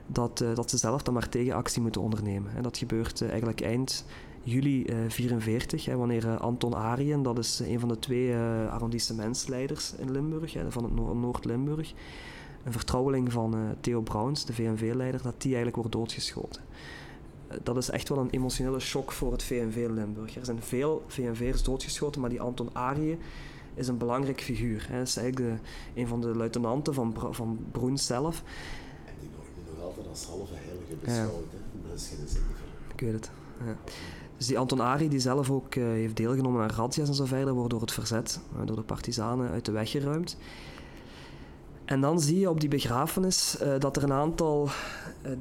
dat, 0.07 0.37
dat 0.37 0.69
ze 0.69 0.77
zelf 0.77 1.03
dan 1.03 1.13
maar 1.13 1.29
tegenactie 1.29 1.81
moeten 1.81 2.01
ondernemen. 2.01 2.55
En 2.55 2.63
dat 2.63 2.77
gebeurt 2.77 3.21
eigenlijk 3.21 3.61
eind 3.61 4.05
juli 4.43 4.83
1944, 4.83 5.87
uh, 5.87 5.95
wanneer 5.95 6.25
uh, 6.25 6.39
Anton 6.39 6.75
Arien, 6.75 7.23
dat 7.23 7.37
is 7.37 7.59
een 7.59 7.79
van 7.79 7.89
de 7.89 7.99
twee 7.99 8.35
arrondissementsleiders 8.69 9.93
in 9.97 10.11
Limburg, 10.11 10.55
van 10.69 10.83
het 10.83 10.95
no 10.95 11.13
Noord-Limburg, 11.13 11.93
een 12.63 12.71
vertrouweling 12.71 13.31
van 13.31 13.75
Theo 13.81 14.01
Browns, 14.01 14.45
de 14.45 14.53
VNV-leider, 14.53 15.21
dat 15.21 15.33
die 15.37 15.55
eigenlijk 15.55 15.75
wordt 15.75 15.91
doodgeschoten. 15.91 16.61
dat 17.63 17.77
is 17.77 17.89
echt 17.89 18.09
wel 18.09 18.17
een 18.17 18.29
emotionele 18.29 18.79
shock 18.79 19.11
voor 19.11 19.31
het 19.31 19.43
VNV 19.43 19.87
Limburg. 19.89 20.35
Er 20.35 20.45
zijn 20.45 20.61
veel 20.61 21.03
VNV'ers 21.07 21.63
doodgeschoten, 21.63 22.21
maar 22.21 22.29
die 22.29 22.41
Anton 22.41 22.69
Arien 22.73 23.19
is 23.79 23.87
een 23.87 23.97
belangrijk 23.97 24.41
figuur. 24.41 24.85
Hij 24.89 25.01
is 25.01 25.17
eigenlijk 25.17 25.61
de, 25.93 26.01
een 26.01 26.07
van 26.07 26.21
de 26.21 26.27
luitenanten 26.27 26.93
van, 26.93 27.15
van 27.31 27.65
Broens 27.71 28.05
zelf. 28.05 28.43
En 29.05 29.13
die 29.19 29.29
wordt 29.35 29.49
nog 29.75 29.85
altijd 29.85 30.07
als 30.07 30.23
halve 30.23 30.53
heilige 30.53 30.95
beschouwd, 31.03 31.51
ja. 31.51 31.87
dat 31.89 31.97
is 31.97 32.07
geen 32.07 32.27
zin 32.27 32.41
Ik 32.93 32.99
weet 32.99 33.13
het. 33.13 33.31
Ja. 33.65 33.75
Dus 34.39 34.47
die 34.47 34.59
Anton 34.59 34.79
Ari, 34.79 35.09
die 35.09 35.19
zelf 35.19 35.51
ook 35.51 35.75
uh, 35.75 35.83
heeft 35.83 36.15
deelgenomen 36.15 36.61
aan 36.61 36.69
razzia's 36.69 37.07
en 37.07 37.13
zo 37.13 37.25
verder, 37.25 37.53
wordt 37.53 37.69
door 37.69 37.81
het 37.81 37.91
verzet, 37.91 38.39
uh, 38.55 38.65
door 38.65 38.75
de 38.75 38.81
partisanen 38.81 39.49
uit 39.49 39.65
de 39.65 39.71
weg 39.71 39.91
geruimd. 39.91 40.37
En 41.89 42.01
dan 42.01 42.19
zie 42.19 42.39
je 42.39 42.49
op 42.49 42.59
die 42.59 42.69
begrafenis 42.69 43.57
uh, 43.61 43.73
dat 43.79 43.97
er 43.97 44.03
een 44.03 44.13
aantal 44.13 44.69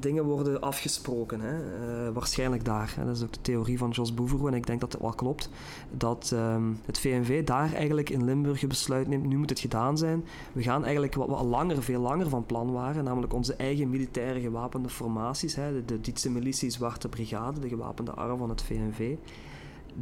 dingen 0.01 0.25
worden 0.25 0.61
afgesproken. 0.61 1.41
Hè. 1.41 2.13
waarschijnlijk 2.13 2.65
daar. 2.65 2.95
Hè. 2.97 3.05
Dat 3.05 3.17
is 3.17 3.23
ook 3.23 3.33
de 3.33 3.41
theorie 3.41 3.79
van 3.79 3.91
Jos 3.91 4.15
Boeveroo 4.15 4.47
en 4.47 4.55
ik 4.55 4.67
denk 4.67 4.81
dat 4.81 4.93
het 4.93 5.01
wel 5.03 5.13
klopt. 5.13 5.51
Dat 5.91 6.31
um, 6.35 6.81
het 6.85 6.99
VNV 6.99 7.45
daar 7.45 7.75
eigenlijk 7.75 8.11
in 8.11 8.25
Limburg 8.25 8.63
een 8.63 8.69
besluit 8.69 9.09
neemt, 9.09 9.27
nu 9.27 9.37
moet 9.37 9.51
het 9.51 9.61
gedaan 9.61 9.99
zijn. 9.99 10.25
We 10.53 10.63
gaan 10.63 10.83
eigenlijk 10.83 11.15
wat 11.15 11.29
we 11.29 11.35
al 11.35 11.47
langer, 11.47 11.83
veel 11.83 12.01
langer 12.01 12.29
van 12.29 12.47
plan 12.47 12.73
waren, 12.73 13.05
namelijk 13.05 13.33
onze 13.33 13.55
eigen 13.55 13.91
militaire 13.91 14.41
gewapende 14.41 14.89
formaties, 14.89 15.55
hè, 15.55 15.73
de, 15.73 15.85
de 15.85 16.01
Dietse 16.01 16.31
Militie 16.31 16.71
Zwarte 16.71 17.09
Brigade, 17.09 17.61
de 17.61 17.69
gewapende 17.69 18.11
arm 18.11 18.39
van 18.39 18.49
het 18.49 18.63
VNV 18.63 19.17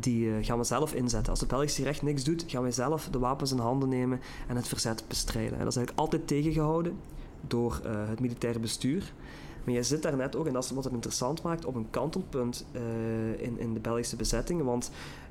die 0.00 0.26
uh, 0.26 0.34
gaan 0.40 0.58
we 0.58 0.64
zelf 0.64 0.94
inzetten. 0.94 1.30
Als 1.30 1.40
het 1.40 1.48
Belgische 1.48 1.82
recht 1.82 2.02
niks 2.02 2.24
doet, 2.24 2.44
gaan 2.46 2.62
wij 2.62 2.72
zelf 2.72 3.08
de 3.10 3.18
wapens 3.18 3.52
in 3.52 3.58
handen 3.58 3.88
nemen 3.88 4.20
en 4.48 4.56
het 4.56 4.68
verzet 4.68 5.04
bestrijden. 5.08 5.52
En 5.52 5.58
dat 5.58 5.68
is 5.68 5.76
eigenlijk 5.76 5.98
altijd 5.98 6.26
tegengehouden 6.26 6.96
door 7.46 7.80
uh, 7.84 8.08
het 8.08 8.20
militaire 8.20 8.58
bestuur. 8.58 9.12
Maar 9.64 9.74
je 9.74 9.82
zit 9.82 10.02
daar 10.02 10.16
net 10.16 10.36
ook, 10.36 10.46
en 10.46 10.52
dat 10.52 10.64
is 10.64 10.70
wat 10.70 10.84
het 10.84 10.92
interessant 10.92 11.42
maakt, 11.42 11.64
op 11.64 11.74
een 11.74 11.90
kantelpunt 11.90 12.66
uh, 12.72 12.80
in, 13.40 13.58
in 13.58 13.74
de 13.74 13.80
Belgische 13.80 14.16
bezetting. 14.16 14.62
Want 14.62 14.90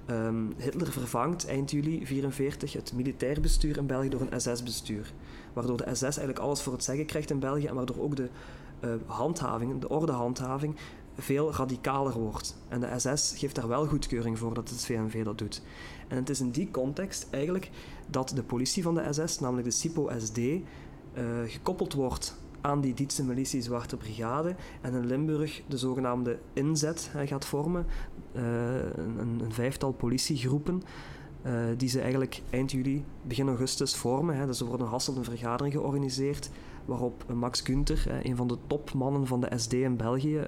um, 0.09 0.53
Hitler 0.57 0.91
vervangt 0.91 1.47
eind 1.47 1.71
juli 1.71 1.89
1944 1.89 2.73
het 2.73 2.93
militair 2.95 3.41
bestuur 3.41 3.77
in 3.77 3.85
België 3.85 4.09
door 4.09 4.21
een 4.29 4.41
SS-bestuur. 4.41 5.13
Waardoor 5.53 5.77
de 5.77 5.95
SS 5.95 6.01
eigenlijk 6.01 6.39
alles 6.39 6.61
voor 6.61 6.73
het 6.73 6.83
zeggen 6.83 7.05
krijgt 7.05 7.29
in 7.29 7.39
België 7.39 7.65
en 7.65 7.75
waardoor 7.75 8.01
ook 8.01 8.15
de 8.15 8.29
handhaving, 9.05 9.81
de 9.81 9.89
ordehandhaving, 9.89 10.75
veel 11.17 11.53
radicaler 11.53 12.19
wordt. 12.19 12.57
En 12.67 12.79
de 12.79 12.89
SS 12.97 13.33
geeft 13.37 13.55
daar 13.55 13.67
wel 13.67 13.87
goedkeuring 13.87 14.39
voor 14.39 14.53
dat 14.53 14.69
het 14.69 14.85
VNV 14.85 15.23
dat 15.23 15.37
doet. 15.37 15.61
En 16.07 16.17
het 16.17 16.29
is 16.29 16.39
in 16.39 16.51
die 16.51 16.71
context 16.71 17.27
eigenlijk 17.29 17.69
dat 18.07 18.29
de 18.35 18.43
politie 18.43 18.83
van 18.83 18.95
de 18.95 19.07
SS, 19.13 19.39
namelijk 19.39 19.67
de 19.67 19.73
SIPO-SD, 19.73 20.37
uh, 20.37 20.61
gekoppeld 21.45 21.93
wordt 21.93 22.35
aan 22.61 22.81
die 22.81 22.93
Dietse 22.93 23.23
militie 23.23 23.61
Zwarte 23.61 23.97
Brigade 23.97 24.55
en 24.81 24.93
in 24.93 25.05
Limburg 25.05 25.61
de 25.67 25.77
zogenaamde 25.77 26.39
inzet 26.53 27.11
gaat 27.25 27.45
vormen. 27.45 27.85
Uh, 28.35 28.43
een, 28.95 29.39
een, 29.43 29.53
vijftal 29.53 29.91
politiegroepen 29.91 30.83
uh, 31.45 31.53
die 31.77 31.89
ze 31.89 32.01
eigenlijk 32.01 32.41
eind 32.49 32.71
juli, 32.71 33.05
begin 33.21 33.47
augustus 33.47 33.95
vormen. 33.95 34.35
Hè. 34.35 34.45
Dus 34.45 34.59
er 34.59 34.65
wordt 34.65 34.81
een 34.81 34.87
Hasselt 34.87 35.17
een 35.17 35.23
vergadering 35.23 35.73
georganiseerd 35.73 36.49
waarop 36.85 37.33
Max 37.33 37.61
Gunther, 37.61 38.25
een 38.25 38.35
van 38.35 38.47
de 38.47 38.57
topmannen 38.67 39.27
van 39.27 39.41
de 39.41 39.51
SD 39.55 39.73
in 39.73 39.97
België, 39.97 40.39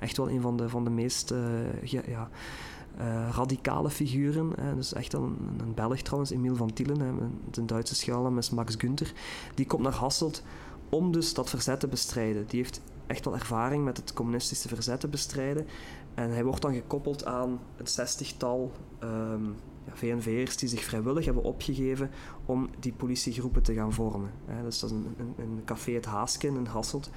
echt 0.00 0.16
wel 0.16 0.30
een 0.30 0.40
van 0.40 0.56
de, 0.56 0.68
van 0.68 0.84
de 0.84 0.90
meest 0.90 1.34
ja, 1.82 2.28
uh, 3.00 3.28
radicale 3.32 3.90
figuren. 3.90 4.52
Dus 4.76 4.92
echt 4.92 5.12
een, 5.12 5.36
een 5.58 5.74
Belg 5.74 6.00
trouwens, 6.00 6.30
Emiel 6.30 6.56
van 6.56 6.72
Tielen, 6.72 7.00
hè, 7.00 7.08
een 7.50 7.66
Duitse 7.66 7.94
schuilnaam 7.94 8.38
is 8.38 8.50
Max 8.50 8.74
Gunther. 8.78 9.12
Die 9.54 9.66
komt 9.66 9.82
naar 9.82 9.92
Hasselt 9.92 10.42
om 10.88 11.12
dus 11.12 11.34
dat 11.34 11.50
verzet 11.50 11.80
te 11.80 11.88
bestrijden. 11.88 12.46
Die 12.46 12.60
heeft 12.60 12.80
echt 13.06 13.24
wel 13.24 13.34
ervaring 13.34 13.84
met 13.84 13.96
het 13.96 14.12
communistische 14.12 14.68
verzet 14.68 15.00
te 15.00 15.08
bestrijden. 15.08 15.66
En 16.14 16.30
hij 16.30 16.44
wordt 16.44 16.62
dan 16.62 16.74
gekoppeld 16.74 17.24
aan 17.24 17.60
een 17.76 17.86
zestigtal 17.86 18.72
um, 19.02 19.54
VNV'ers 19.92 20.56
die 20.56 20.68
zich 20.68 20.84
vrijwillig 20.84 21.24
hebben 21.24 21.42
opgegeven 21.42 22.10
om 22.46 22.70
die 22.78 22.92
politiegroepen 22.92 23.62
te 23.62 23.74
gaan 23.74 23.92
vormen. 23.92 24.30
dus 24.62 24.78
dat 24.78 24.90
is 24.90 24.96
een, 24.96 25.34
een, 25.36 25.62
café 25.64 25.92
Het 25.92 26.04
Haaskin 26.04 26.56
in 26.56 26.64
Hasselt 26.64 27.10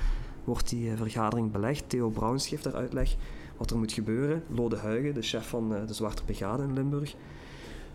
wordt 0.44 0.70
die 0.70 0.90
uh, 0.90 0.98
vergadering 0.98 1.52
belegd. 1.52 1.90
Theo 1.90 2.10
Brouwens 2.10 2.48
geeft 2.48 2.64
daar 2.64 2.76
uitleg 2.76 3.16
wat 3.58 3.72
er 3.72 3.78
moet 3.78 3.92
gebeuren. 3.92 4.44
Lode 4.48 4.78
Huigen, 4.78 5.14
de 5.14 5.22
chef 5.22 5.48
van 5.48 5.74
uh, 5.74 5.88
de 5.88 5.94
Zwarte 5.94 6.24
Brigade 6.24 6.64
in 6.64 6.74
Limburg, 6.74 7.16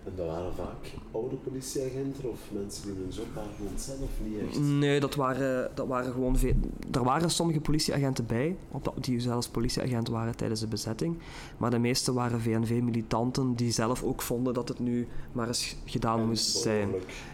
en 0.04 0.12
dat 0.16 0.26
waren 0.26 0.54
vaak 0.54 0.92
oude 1.10 1.36
politieagenten 1.36 2.30
of 2.30 2.38
mensen 2.52 2.84
die 2.84 2.94
hun 2.94 3.10
job 3.10 3.26
waren 3.34 3.78
zelf 3.78 4.10
niet 4.24 4.38
echt? 4.48 4.60
Nee, 4.60 5.00
dat 5.00 5.14
waren, 5.14 5.70
dat 5.74 5.86
waren 5.86 6.12
gewoon 6.12 6.36
veel... 6.36 6.54
Er 6.92 7.04
waren 7.04 7.30
sommige 7.30 7.60
politieagenten 7.60 8.26
bij, 8.26 8.56
die 9.00 9.20
zelfs 9.20 9.48
politieagent 9.48 10.08
waren 10.08 10.36
tijdens 10.36 10.60
de 10.60 10.66
bezetting. 10.66 11.18
Maar 11.56 11.70
de 11.70 11.78
meeste 11.78 12.12
waren 12.12 12.40
VNV-militanten 12.40 13.54
die 13.54 13.70
zelf 13.70 14.02
ook 14.02 14.22
vonden 14.22 14.54
dat 14.54 14.68
het 14.68 14.78
nu 14.78 15.08
maar 15.32 15.46
eens 15.46 15.76
gedaan 15.84 16.26
moest 16.26 16.56
zijn. 16.56 16.88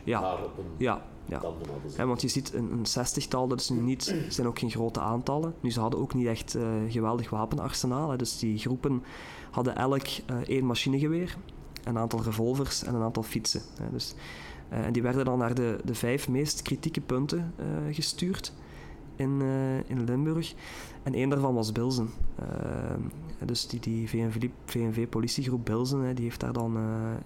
Ja, 0.05 0.39
ja, 0.77 1.03
ja. 1.25 1.43
ja. 1.97 2.07
want 2.07 2.21
je 2.21 2.29
ziet 2.29 2.55
een, 2.55 2.73
een 2.73 2.87
zestigtal, 2.87 3.49
dat 3.49 3.61
is 3.61 3.69
nu 3.69 3.81
niet, 3.81 4.15
zijn 4.29 4.47
ook 4.47 4.59
geen 4.59 4.71
grote 4.71 5.01
aantallen. 5.01 5.55
Nu, 5.61 5.71
ze 5.71 5.81
hadden 5.81 6.01
ook 6.01 6.15
niet 6.15 6.27
echt 6.27 6.57
uh, 6.57 6.67
geweldig 6.89 7.31
wapenarsenaal. 7.31 8.11
Hè. 8.11 8.17
Dus 8.17 8.39
die 8.39 8.59
groepen 8.59 9.03
hadden 9.51 9.77
elk 9.77 10.07
uh, 10.07 10.37
één 10.47 10.65
machinegeweer 10.65 11.37
een 11.87 11.99
aantal 11.99 12.23
revolvers 12.23 12.85
en 12.85 12.95
een 12.95 13.03
aantal 13.03 13.23
fietsen. 13.23 13.63
Dus 13.91 14.15
en 14.69 14.93
die 14.93 15.03
werden 15.03 15.25
dan 15.25 15.39
naar 15.39 15.55
de, 15.55 15.79
de 15.85 15.95
vijf 15.95 16.29
meest 16.29 16.63
kritieke 16.63 17.01
punten 17.01 17.55
gestuurd 17.91 18.53
in, 19.17 19.43
in 19.87 20.05
Limburg. 20.05 20.55
En 21.03 21.15
één 21.15 21.29
daarvan 21.29 21.55
was 21.55 21.73
Bilzen. 21.73 22.11
dus 23.45 23.67
die, 23.69 23.81
die 23.81 24.09
VNV-politiegroep 24.67 25.65
Bilzen, 25.65 26.15
die 26.15 26.25
heeft 26.25 26.41
daar 26.41 26.53
dan 26.53 26.79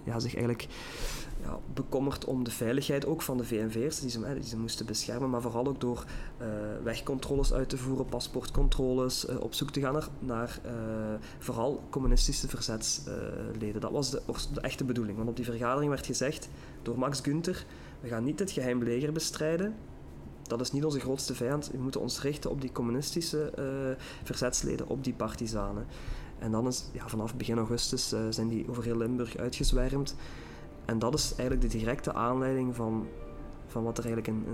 ja, 0.03 0.19
zich 0.19 0.33
eigenlijk 0.33 0.67
ja, 1.43 1.59
bekommerd 1.73 2.25
om 2.25 2.43
de 2.43 2.51
veiligheid 2.51 3.05
ook 3.05 3.21
van 3.21 3.37
de 3.37 3.43
VNV'ers, 3.43 3.99
die 3.99 4.09
ze, 4.43 4.57
moesten 4.57 4.85
beschermen, 4.85 5.29
maar 5.29 5.41
vooral 5.41 5.67
ook 5.67 5.79
door 5.79 6.05
uh, 6.41 6.47
wegcontroles 6.83 7.53
uit 7.53 7.69
te 7.69 7.77
voeren, 7.77 8.05
paspoortcontroles, 8.05 9.29
uh, 9.29 9.39
op 9.39 9.53
zoek 9.53 9.71
te 9.71 9.79
gaan 9.79 10.03
naar, 10.19 10.59
uh, 10.65 10.71
vooral 11.39 11.83
communistische 11.89 12.47
verzetsleden. 12.47 13.81
dat 13.81 13.91
was 13.91 14.11
de, 14.11 14.21
de, 14.53 14.61
echte 14.61 14.83
bedoeling, 14.83 15.17
want 15.17 15.29
op 15.29 15.35
die 15.35 15.45
vergadering 15.45 15.89
werd 15.89 16.05
gezegd 16.05 16.49
door 16.81 16.99
Max 16.99 17.19
Gunther, 17.19 17.65
we 17.99 18.07
gaan 18.07 18.23
niet 18.23 18.39
het 18.39 18.51
geheim 18.51 18.83
leger 18.83 19.11
bestrijden, 19.11 19.75
dat 20.43 20.61
is 20.61 20.71
niet 20.71 20.85
onze 20.85 20.99
grootste 20.99 21.35
vijand, 21.35 21.69
we 21.71 21.77
moeten 21.77 22.01
ons 22.01 22.21
richten 22.21 22.49
op 22.49 22.61
die 22.61 22.71
communistische 22.71 23.53
verzetsleden, 24.23 24.87
op 24.87 25.03
die 25.03 25.13
partizanen. 25.13 25.85
En 26.39 26.51
dan 26.51 26.67
is, 26.67 26.85
ja, 26.91 27.07
vanaf 27.07 27.35
begin 27.35 27.57
augustus 27.57 28.13
zijn 28.29 28.47
die 28.47 28.69
over 28.69 28.83
heel 28.83 28.97
Limburg 28.97 29.37
uitgezwermd. 29.37 30.15
En 30.85 30.99
dat 30.99 31.13
is 31.13 31.35
eigenlijk 31.35 31.71
de 31.71 31.77
directe 31.77 32.13
aanleiding 32.13 32.75
van, 32.75 33.07
van 33.67 33.83
wat 33.83 33.97
er 33.97 34.05
eigenlijk 34.05 34.37
in, 34.37 34.45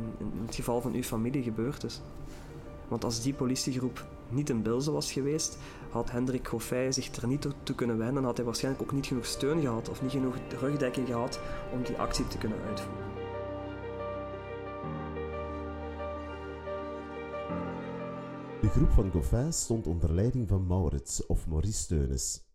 het 0.46 0.56
geval 0.56 0.82
van 0.82 0.94
uw 0.94 1.04
familie 1.04 1.44
gebeurd 1.44 1.84
is. 1.84 2.02
Want 2.88 3.04
als 3.04 3.22
die 3.22 3.34
politiegroep 3.34 4.06
niet 4.30 4.50
in 4.50 4.62
Bilze 4.62 4.92
was 4.92 5.12
geweest, 5.12 5.58
had 5.90 6.12
Hendrik 6.12 6.48
Goffey 6.48 6.92
zich 6.92 7.16
er 7.16 7.28
niet 7.28 7.48
toe, 7.64 7.76
kunnen 7.76 7.98
wenden 7.98 8.18
en 8.18 8.24
had 8.24 8.38
hij 8.38 8.46
waarschijnlijk 8.46 8.84
ook 8.84 8.92
niet 8.92 9.06
genoeg 9.06 9.26
steun 9.26 9.62
gehad 9.62 9.90
of 9.90 10.02
niet 10.02 10.12
genoeg 10.12 10.36
rugdekking 10.60 11.08
gehad 11.08 11.40
om 11.74 11.84
die 11.84 11.98
actie 11.98 12.28
te 12.28 12.38
kunnen 12.38 12.58
uitvoeren. 12.68 13.06
De 18.62 18.70
groep 18.70 18.92
van 18.92 19.12
Goffin 19.12 19.54
stond 19.54 19.88
onder 19.88 20.14
leiding 20.14 20.48
van 20.48 20.68
Maurits 20.68 21.26
of 21.26 21.48
Maurice 21.48 21.74
Steunis. 21.74 22.47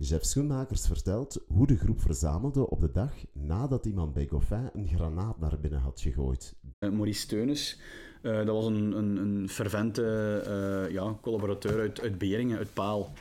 Jeff 0.00 0.24
Schoenmakers 0.24 0.86
vertelt 0.86 1.40
hoe 1.46 1.66
de 1.66 1.76
groep 1.76 2.00
verzamelde 2.00 2.70
op 2.70 2.80
de 2.80 2.90
dag 2.90 3.12
nadat 3.32 3.86
iemand 3.86 4.14
bij 4.14 4.26
Goffin 4.26 4.70
een 4.72 4.88
granaat 4.88 5.40
naar 5.40 5.58
binnen 5.60 5.80
had 5.80 6.00
gegooid. 6.00 6.54
Uh, 6.80 6.90
Maurice 6.90 7.20
Steunis, 7.20 7.78
uh, 8.22 8.36
dat 8.36 8.46
was 8.46 8.66
een, 8.66 8.92
een, 8.92 9.16
een 9.16 9.48
fervente 9.48 10.02
uh, 10.86 10.92
ja, 10.92 11.18
collaborateur 11.20 11.80
uit, 11.80 12.00
uit 12.00 12.18
Beringen, 12.18 12.58
uit 12.58 12.72
Paal. 12.72 13.12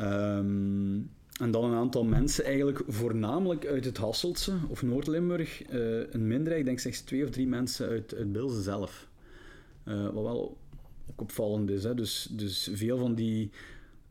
Um, 0.00 1.10
en 1.40 1.50
dan 1.50 1.64
een 1.64 1.76
aantal 1.76 2.04
mensen, 2.04 2.44
eigenlijk 2.44 2.82
voornamelijk 2.86 3.66
uit 3.66 3.84
het 3.84 3.96
Hasseltse 3.96 4.52
of 4.68 4.82
Noord-Limburg. 4.82 5.62
een 5.68 6.26
minderheid, 6.26 6.60
ik 6.60 6.64
denk 6.64 6.78
slechts 6.78 7.00
twee 7.00 7.24
of 7.24 7.30
drie 7.30 7.46
mensen 7.46 7.88
uit, 7.88 8.14
uit 8.14 8.32
Bilze 8.32 8.62
zelf. 8.62 9.08
wat 9.84 10.12
wel 10.12 10.58
ook 11.10 11.20
opvallend 11.20 11.70
is. 11.70 11.84
Hè. 11.84 11.94
Dus, 11.94 12.28
dus 12.30 12.70
veel 12.72 12.98
van 12.98 13.14
die 13.14 13.50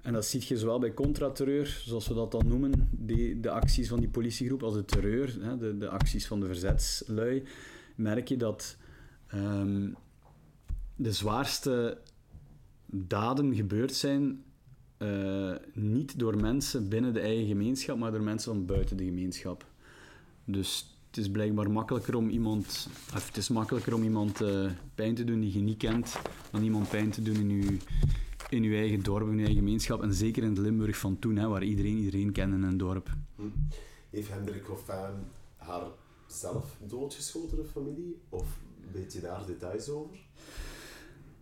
en 0.03 0.13
dat 0.13 0.25
zie 0.25 0.43
je 0.47 0.57
zowel 0.57 0.79
bij 0.79 0.93
contraterreur, 0.93 1.81
zoals 1.85 2.07
we 2.07 2.13
dat 2.13 2.31
dan 2.31 2.47
noemen, 2.47 2.89
de, 2.91 3.39
de 3.39 3.49
acties 3.49 3.87
van 3.87 3.99
die 3.99 4.09
politiegroep, 4.09 4.63
als 4.63 4.73
de 4.73 4.85
terreur, 4.85 5.37
hè, 5.41 5.57
de, 5.57 5.77
de 5.77 5.89
acties 5.89 6.27
van 6.27 6.39
de 6.39 6.45
verzetslui, 6.45 7.43
merk 7.95 8.27
je 8.27 8.37
dat 8.37 8.77
um, 9.33 9.95
de 10.95 11.11
zwaarste 11.11 11.97
daden 12.85 13.55
gebeurd 13.55 13.93
zijn 13.93 14.43
uh, 14.97 15.55
niet 15.73 16.19
door 16.19 16.41
mensen 16.41 16.89
binnen 16.89 17.13
de 17.13 17.19
eigen 17.19 17.47
gemeenschap, 17.47 17.97
maar 17.97 18.11
door 18.11 18.23
mensen 18.23 18.53
van 18.53 18.65
buiten 18.65 18.97
de 18.97 19.05
gemeenschap. 19.05 19.65
Dus 20.45 20.97
het 21.07 21.17
is 21.17 21.31
blijkbaar 21.31 21.71
makkelijker 21.71 22.15
om 22.15 22.29
iemand, 22.29 22.87
het 23.13 23.37
is 23.37 23.49
makkelijker 23.49 23.93
om 23.93 24.03
iemand 24.03 24.41
uh, 24.41 24.71
pijn 24.95 25.15
te 25.15 25.23
doen 25.23 25.39
die 25.39 25.53
je 25.53 25.59
niet 25.59 25.77
kent, 25.77 26.19
dan 26.51 26.63
iemand 26.63 26.89
pijn 26.89 27.09
te 27.09 27.21
doen 27.21 27.35
in 27.35 27.49
je 27.49 27.77
in 28.53 28.63
uw 28.63 28.73
eigen 28.73 29.03
dorp, 29.03 29.27
in 29.27 29.33
uw 29.33 29.37
eigen 29.37 29.55
gemeenschap. 29.55 30.01
En 30.01 30.13
zeker 30.13 30.43
in 30.43 30.49
het 30.49 30.57
Limburg 30.57 30.97
van 30.97 31.19
toen, 31.19 31.35
hè, 31.35 31.47
waar 31.47 31.63
iedereen 31.63 31.97
iedereen 31.97 32.31
kende 32.31 32.55
in 32.55 32.63
een 32.63 32.77
dorp. 32.77 33.09
Hm. 33.35 33.43
Heeft 34.09 34.29
Hendrik 34.29 34.63
Hoffijn 34.63 35.13
haar 35.57 35.83
zelf 36.27 36.77
doodgeschoten, 36.87 37.57
de 37.57 37.63
familie? 37.63 38.17
Of 38.29 38.57
weet 38.91 39.13
je 39.13 39.21
daar 39.21 39.45
details 39.45 39.89
over? 39.89 40.17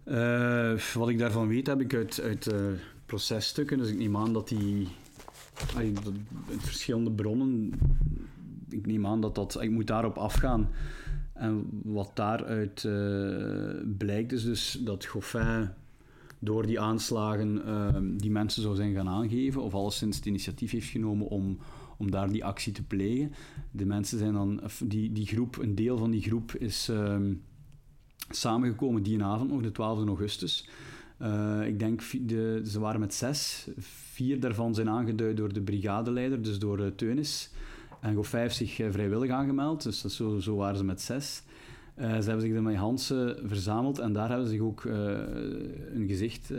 Uh, 0.05 0.79
wat 0.93 1.09
ik 1.09 1.17
daarvan 1.19 1.47
weet, 1.47 1.67
heb 1.67 1.81
ik 1.81 1.93
uit, 1.93 2.21
uit 2.21 2.51
uh, 2.51 2.59
processtukken. 3.05 3.77
Dus 3.77 3.89
ik 3.89 3.97
neem 3.97 4.17
aan 4.17 4.33
dat 4.33 4.47
die... 4.47 4.87
Uit 5.75 5.99
verschillende 6.57 7.11
bronnen... 7.11 7.71
Ik 8.69 8.85
neem 8.85 9.07
aan 9.07 9.21
dat 9.21 9.35
dat... 9.35 9.61
Ik 9.61 9.69
moet 9.69 9.87
daarop 9.87 10.17
afgaan. 10.17 10.69
En 11.33 11.81
wat 11.83 12.11
daaruit 12.13 12.83
uh, 12.83 13.95
blijkt 13.97 14.31
is 14.31 14.43
dus 14.43 14.79
dat 14.81 15.05
Goffin 15.05 15.69
door 16.43 16.65
die 16.65 16.79
aanslagen 16.79 17.65
ehm, 17.65 18.17
die 18.17 18.31
mensen 18.31 18.61
zou 18.61 18.75
zijn 18.75 18.93
gaan 18.93 19.07
aangeven, 19.07 19.61
of 19.61 19.73
alleszins 19.73 20.15
het 20.15 20.25
initiatief 20.25 20.71
heeft 20.71 20.89
genomen 20.89 21.27
om, 21.27 21.57
om 21.97 22.11
daar 22.11 22.29
die 22.29 22.45
actie 22.45 22.73
te 22.73 22.83
plegen. 22.83 23.33
De 23.71 23.85
mensen 23.85 24.17
zijn 24.17 24.33
dan, 24.33 24.61
die, 24.83 25.11
die 25.11 25.25
groep, 25.25 25.57
een 25.57 25.75
deel 25.75 25.97
van 25.97 26.11
die 26.11 26.21
groep 26.21 26.55
is 26.55 26.89
uh, 26.89 27.15
samengekomen 28.29 29.03
die 29.03 29.23
avond 29.23 29.51
nog, 29.51 29.61
de 29.61 29.71
12 29.71 30.07
augustus. 30.07 30.67
Uh, 31.21 31.67
ik 31.67 31.79
denk, 31.79 32.01
de, 32.21 32.61
ze 32.65 32.79
waren 32.79 32.99
met 32.99 33.13
zes. 33.13 33.67
Vier 33.77 34.39
daarvan 34.39 34.75
zijn 34.75 34.89
aangeduid 34.89 35.37
door 35.37 35.53
de 35.53 35.61
brigadeleider, 35.61 36.41
dus 36.41 36.59
door 36.59 36.79
uh, 36.79 36.87
Teunis. 36.87 37.51
En 37.99 38.15
heeft 38.31 38.55
zich 38.55 38.79
uh, 38.79 38.91
vrijwillig 38.91 39.31
aangemeld, 39.31 39.83
dus 39.83 40.01
dat, 40.01 40.11
zo, 40.11 40.39
zo 40.39 40.55
waren 40.55 40.77
ze 40.77 40.83
met 40.83 41.01
zes. 41.01 41.43
Uh, 41.99 42.05
ze 42.05 42.27
hebben 42.27 42.41
zich 42.41 42.55
er 42.55 42.63
met 42.63 42.75
Hansen 42.75 43.47
verzameld 43.47 43.99
en 43.99 44.13
daar 44.13 44.29
hebben 44.29 44.45
ze 44.47 44.51
zich 44.51 44.61
ook 44.61 44.83
uh, 44.83 44.93
een 45.93 46.07
gezicht, 46.07 46.51
uh, 46.51 46.57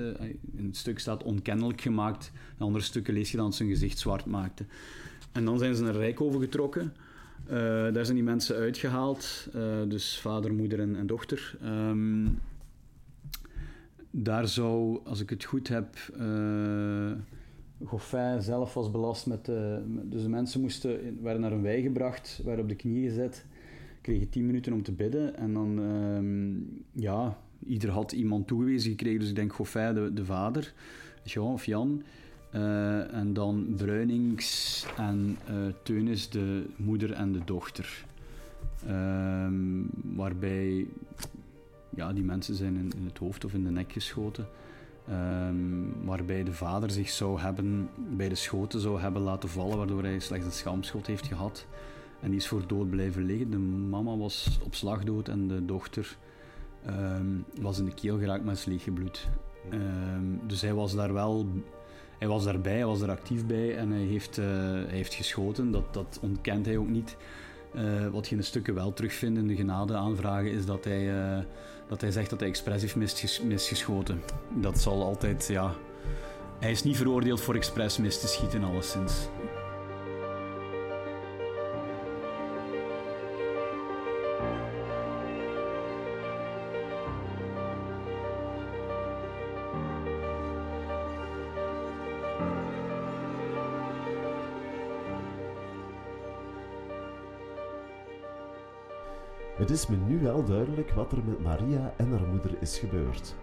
een 0.57 0.71
stuk 0.73 0.99
staat 0.99 1.23
onkennelijk 1.23 1.81
gemaakt, 1.81 2.33
in 2.59 2.65
andere 2.65 2.85
stukken 2.85 3.15
lees 3.15 3.31
je 3.31 3.37
dan 3.37 3.47
dat 3.47 3.55
ze 3.55 3.63
hun 3.63 3.73
gezicht 3.73 3.99
zwart 3.99 4.27
maakten. 4.27 4.69
En 5.33 5.45
dan 5.45 5.59
zijn 5.59 5.75
ze 5.75 5.83
naar 5.83 5.95
Rijkoven 5.95 6.41
getrokken. 6.41 6.93
daar 7.93 8.05
zijn 8.05 8.15
die 8.17 8.25
mensen 8.25 8.57
uitgehaald, 8.57 9.49
dus 9.89 10.19
vader, 10.21 10.55
moeder 10.55 10.81
en, 10.81 10.97
en 10.97 11.07
dochter. 11.07 11.57
Um, 11.65 12.39
daar 14.11 14.49
zou, 14.49 15.01
als 15.05 15.21
ik 15.21 15.31
het 15.31 15.45
goed 15.45 15.69
heb, 15.69 15.97
Goffin 17.85 18.43
zelf 18.43 18.75
was 18.75 18.91
belast 18.91 19.27
met, 19.27 19.45
dus 20.03 20.23
de 20.23 20.29
mensen 20.29 20.61
moesten, 20.61 21.19
werden 21.23 21.41
naar 21.41 21.51
hun 21.51 21.63
wei 21.63 21.83
gebracht, 21.83 22.41
werden 22.45 22.63
op 22.63 22.69
de 22.69 22.77
knie 22.77 23.09
gezet 23.09 23.45
kreeg 24.03 24.21
je 24.21 24.29
tien 24.29 24.47
minuten 24.47 24.73
om 24.73 24.83
te 24.83 24.93
bidden. 24.93 25.37
En 25.37 25.53
dan, 25.53 25.79
um, 25.79 26.85
ja, 26.93 27.39
ieder 27.67 27.91
had 27.91 28.13
iemand 28.13 28.47
toegewezen 28.47 28.91
gekregen. 28.91 29.21
Dus 29.21 29.29
ik 29.29 29.35
denk 29.35 29.53
Goffin, 29.53 29.95
de, 29.95 30.11
de 30.15 30.25
vader, 30.25 30.73
Jean 31.25 31.53
of 31.53 31.65
Jan. 31.65 32.03
Uh, 32.55 33.15
en 33.15 33.33
dan 33.33 33.75
Bruinings 33.77 34.87
en 34.97 35.39
uh, 35.51 35.57
Teunis, 35.83 36.29
de 36.29 36.67
moeder 36.77 37.13
en 37.13 37.33
de 37.33 37.41
dochter. 37.45 38.05
Um, 38.89 39.91
waarbij 40.15 40.87
ja, 41.91 42.13
die 42.13 42.25
mensen 42.25 42.55
zijn 42.55 42.77
in, 42.77 42.93
het 43.05 43.19
hoofd 43.19 43.45
of 43.45 43.55
in 43.55 43.65
de 43.65 43.71
nek 43.71 43.93
geschoten. 43.93 44.47
Um, 45.11 45.93
waarbij 46.05 46.45
de 46.45 46.53
vader 46.53 46.91
zich 46.91 47.11
zou 47.11 47.41
hebben, 47.41 47.89
bij 48.17 48.29
de 48.29 48.35
schoten 48.35 48.81
zou 48.81 49.01
hebben 49.01 49.23
laten 49.23 49.49
vallen, 49.49 49.77
waardoor 49.77 50.03
hij 50.03 50.19
slechts 50.19 50.47
een 50.47 50.53
schaamschot 50.53 51.07
heeft 51.07 51.27
gehad. 51.27 51.67
En 52.23 52.31
die 52.31 52.39
is 52.39 52.47
voor 52.47 52.67
dood 52.67 52.91
blijven 52.91 53.25
liggen. 53.25 53.51
De 53.51 53.59
mama 53.59 54.17
was 54.17 54.59
op 54.65 54.75
slag 54.75 55.05
dood 55.05 55.29
en 55.29 55.49
de 55.49 55.65
dochter 55.65 56.17
um, 56.87 57.45
was 57.61 57.79
in 57.79 57.85
de 57.85 57.95
keel 57.95 58.19
geraakt 58.19 58.45
met 58.45 58.59
sleeggebloed. 58.59 59.29
Um, 59.73 59.81
ehm, 59.81 60.47
dus 60.47 60.61
hij 60.61 60.75
was 60.75 60.95
daar 60.95 61.13
wel... 61.13 61.47
Hij 62.19 62.31
was 62.31 62.45
daarbij, 62.45 62.77
hij 62.77 62.87
was 62.87 63.01
er 63.01 63.11
actief 63.11 63.47
bij 63.47 63.77
en 63.77 63.91
hij 63.91 64.03
heeft, 64.03 64.37
hij 64.37 64.85
heeft 64.89 65.15
geschoten. 65.15 65.71
Dat, 65.71 65.95
dat 65.95 66.19
ontkent 66.23 66.67
hij 66.67 66.77
ook 66.77 66.89
niet. 66.89 67.17
Uh, 67.75 68.09
wat 68.09 68.25
je 68.27 68.33
in 68.33 68.41
de 68.41 68.47
stukken 68.47 68.75
wel 68.75 68.93
terugvindt 68.93 69.39
in 69.39 69.47
de 69.47 69.57
genadeaanvragen 69.57 70.51
is 70.51 70.67
dat 70.67 70.85
hij, 70.85 71.37
uh, 71.37 71.45
dat 71.89 72.01
hij 72.01 72.11
zegt 72.11 72.31
dat 72.31 72.41
hij 72.41 72.49
expres 72.49 72.81
heeft 72.81 72.97
misges 72.97 73.43
misgeschoten. 73.43 74.23
Dat 74.61 74.81
zal 74.81 75.03
altijd, 75.03 75.47
ja... 75.47 75.75
Hij 76.59 76.71
is 76.71 76.83
niet 76.83 76.97
veroordeeld 76.97 77.41
voor 77.41 77.55
expres 77.55 77.99
mis 77.99 78.21
te 78.21 78.29
schieten, 78.29 78.65
alleszins. 78.65 79.29
Het 99.63 99.71
is 99.71 99.87
me 99.87 99.97
nu 99.97 100.21
wel 100.21 100.45
duidelijk 100.45 100.91
wat 100.91 101.13
er 101.13 101.25
met 101.25 101.43
Maria 101.43 101.95
en 101.97 102.11
haar 102.11 102.27
moeder 102.27 102.57
is 102.61 102.79
gebeurd. 102.79 103.35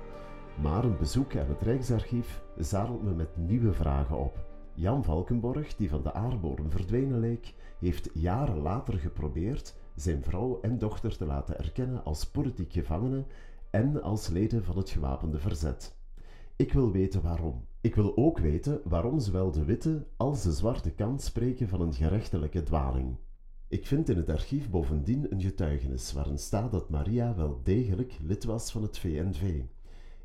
Maar 0.62 0.84
een 0.84 0.98
bezoek 0.98 1.36
aan 1.36 1.48
het 1.48 1.62
Rijksarchief 1.62 2.42
zadelt 2.58 3.04
me 3.04 3.12
met 3.12 3.38
nieuwe 3.38 3.74
vragen 3.74 4.18
op. 4.18 4.38
Jan 4.74 5.04
Valkenborg, 5.04 5.76
die 5.76 5.90
van 5.90 6.04
de 6.04 6.14
aardbodem 6.14 6.72
verdwenen 6.72 7.20
leek, 7.20 7.54
heeft 7.80 8.10
jaren 8.14 8.62
later 8.62 8.94
geprobeerd 8.94 9.76
zijn 9.96 10.24
vrouw 10.24 10.60
en 10.62 10.78
dochter 10.78 11.18
te 11.18 11.26
laten 11.26 11.58
erkennen 11.58 12.04
als 12.04 12.26
politiek 12.26 12.74
gevangenen 12.74 13.26
en 13.70 14.02
als 14.02 14.28
leden 14.28 14.64
van 14.64 14.78
het 14.78 14.90
gewapende 14.90 15.40
verzet. 15.40 15.96
Ik 16.56 16.74
wil 16.74 16.92
weten 16.92 17.22
waarom. 17.22 17.66
Ik 17.82 17.96
wil 17.96 18.18
ook 18.18 18.40
weten 18.40 18.82
waarom 18.84 19.20
zowel 19.20 19.52
de 19.52 19.66
witte 19.66 20.06
als 20.18 20.44
de 20.44 20.52
zwarte 20.52 20.92
kant 20.92 21.22
spreken 21.22 21.68
van 21.68 21.82
een 21.82 21.94
gerechtelijke 21.94 22.64
dwaling. 22.64 23.18
Ik 23.70 23.88
vind 23.88 24.10
in 24.10 24.18
het 24.18 24.30
archief 24.30 24.70
bovendien 24.70 25.32
een 25.32 25.42
getuigenis 25.42 26.14
waarin 26.14 26.38
staat 26.38 26.72
dat 26.72 26.90
Maria 26.90 27.36
wel 27.36 27.60
degelijk 27.64 28.18
lid 28.22 28.44
was 28.44 28.72
van 28.72 28.82
het 28.82 28.98
VNV. 28.98 29.62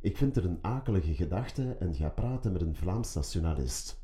Ik 0.01 0.17
vind 0.17 0.37
er 0.37 0.45
een 0.45 0.59
akelige 0.61 1.15
gedachte 1.15 1.77
en 1.79 1.95
ga 1.95 2.09
praten 2.09 2.53
met 2.53 2.63
een 2.63 2.75
Vlaams 2.75 3.15
nationalist. 3.15 4.03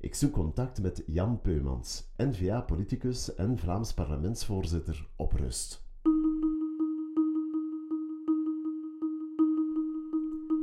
Ik 0.00 0.14
zoek 0.14 0.32
contact 0.32 0.82
met 0.82 1.02
Jan 1.06 1.40
Peumans, 1.40 2.04
N-VA-politicus 2.16 3.34
en 3.34 3.58
Vlaams 3.58 3.94
parlementsvoorzitter 3.94 5.08
op 5.16 5.32
rust. 5.32 5.82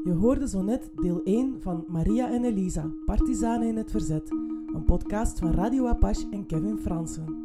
Je 0.03 0.13
hoorde 0.19 0.47
zo 0.47 0.61
net 0.61 0.91
deel 0.95 1.23
1 1.23 1.61
van 1.61 1.85
Maria 1.87 2.31
en 2.31 2.43
Elisa, 2.43 2.91
Partizanen 3.05 3.67
in 3.67 3.77
het 3.77 3.91
Verzet, 3.91 4.31
een 4.73 4.83
podcast 4.85 5.39
van 5.39 5.51
Radio 5.51 5.87
Apache 5.87 6.27
en 6.31 6.45
Kevin 6.45 6.77
Fransen. 6.77 7.40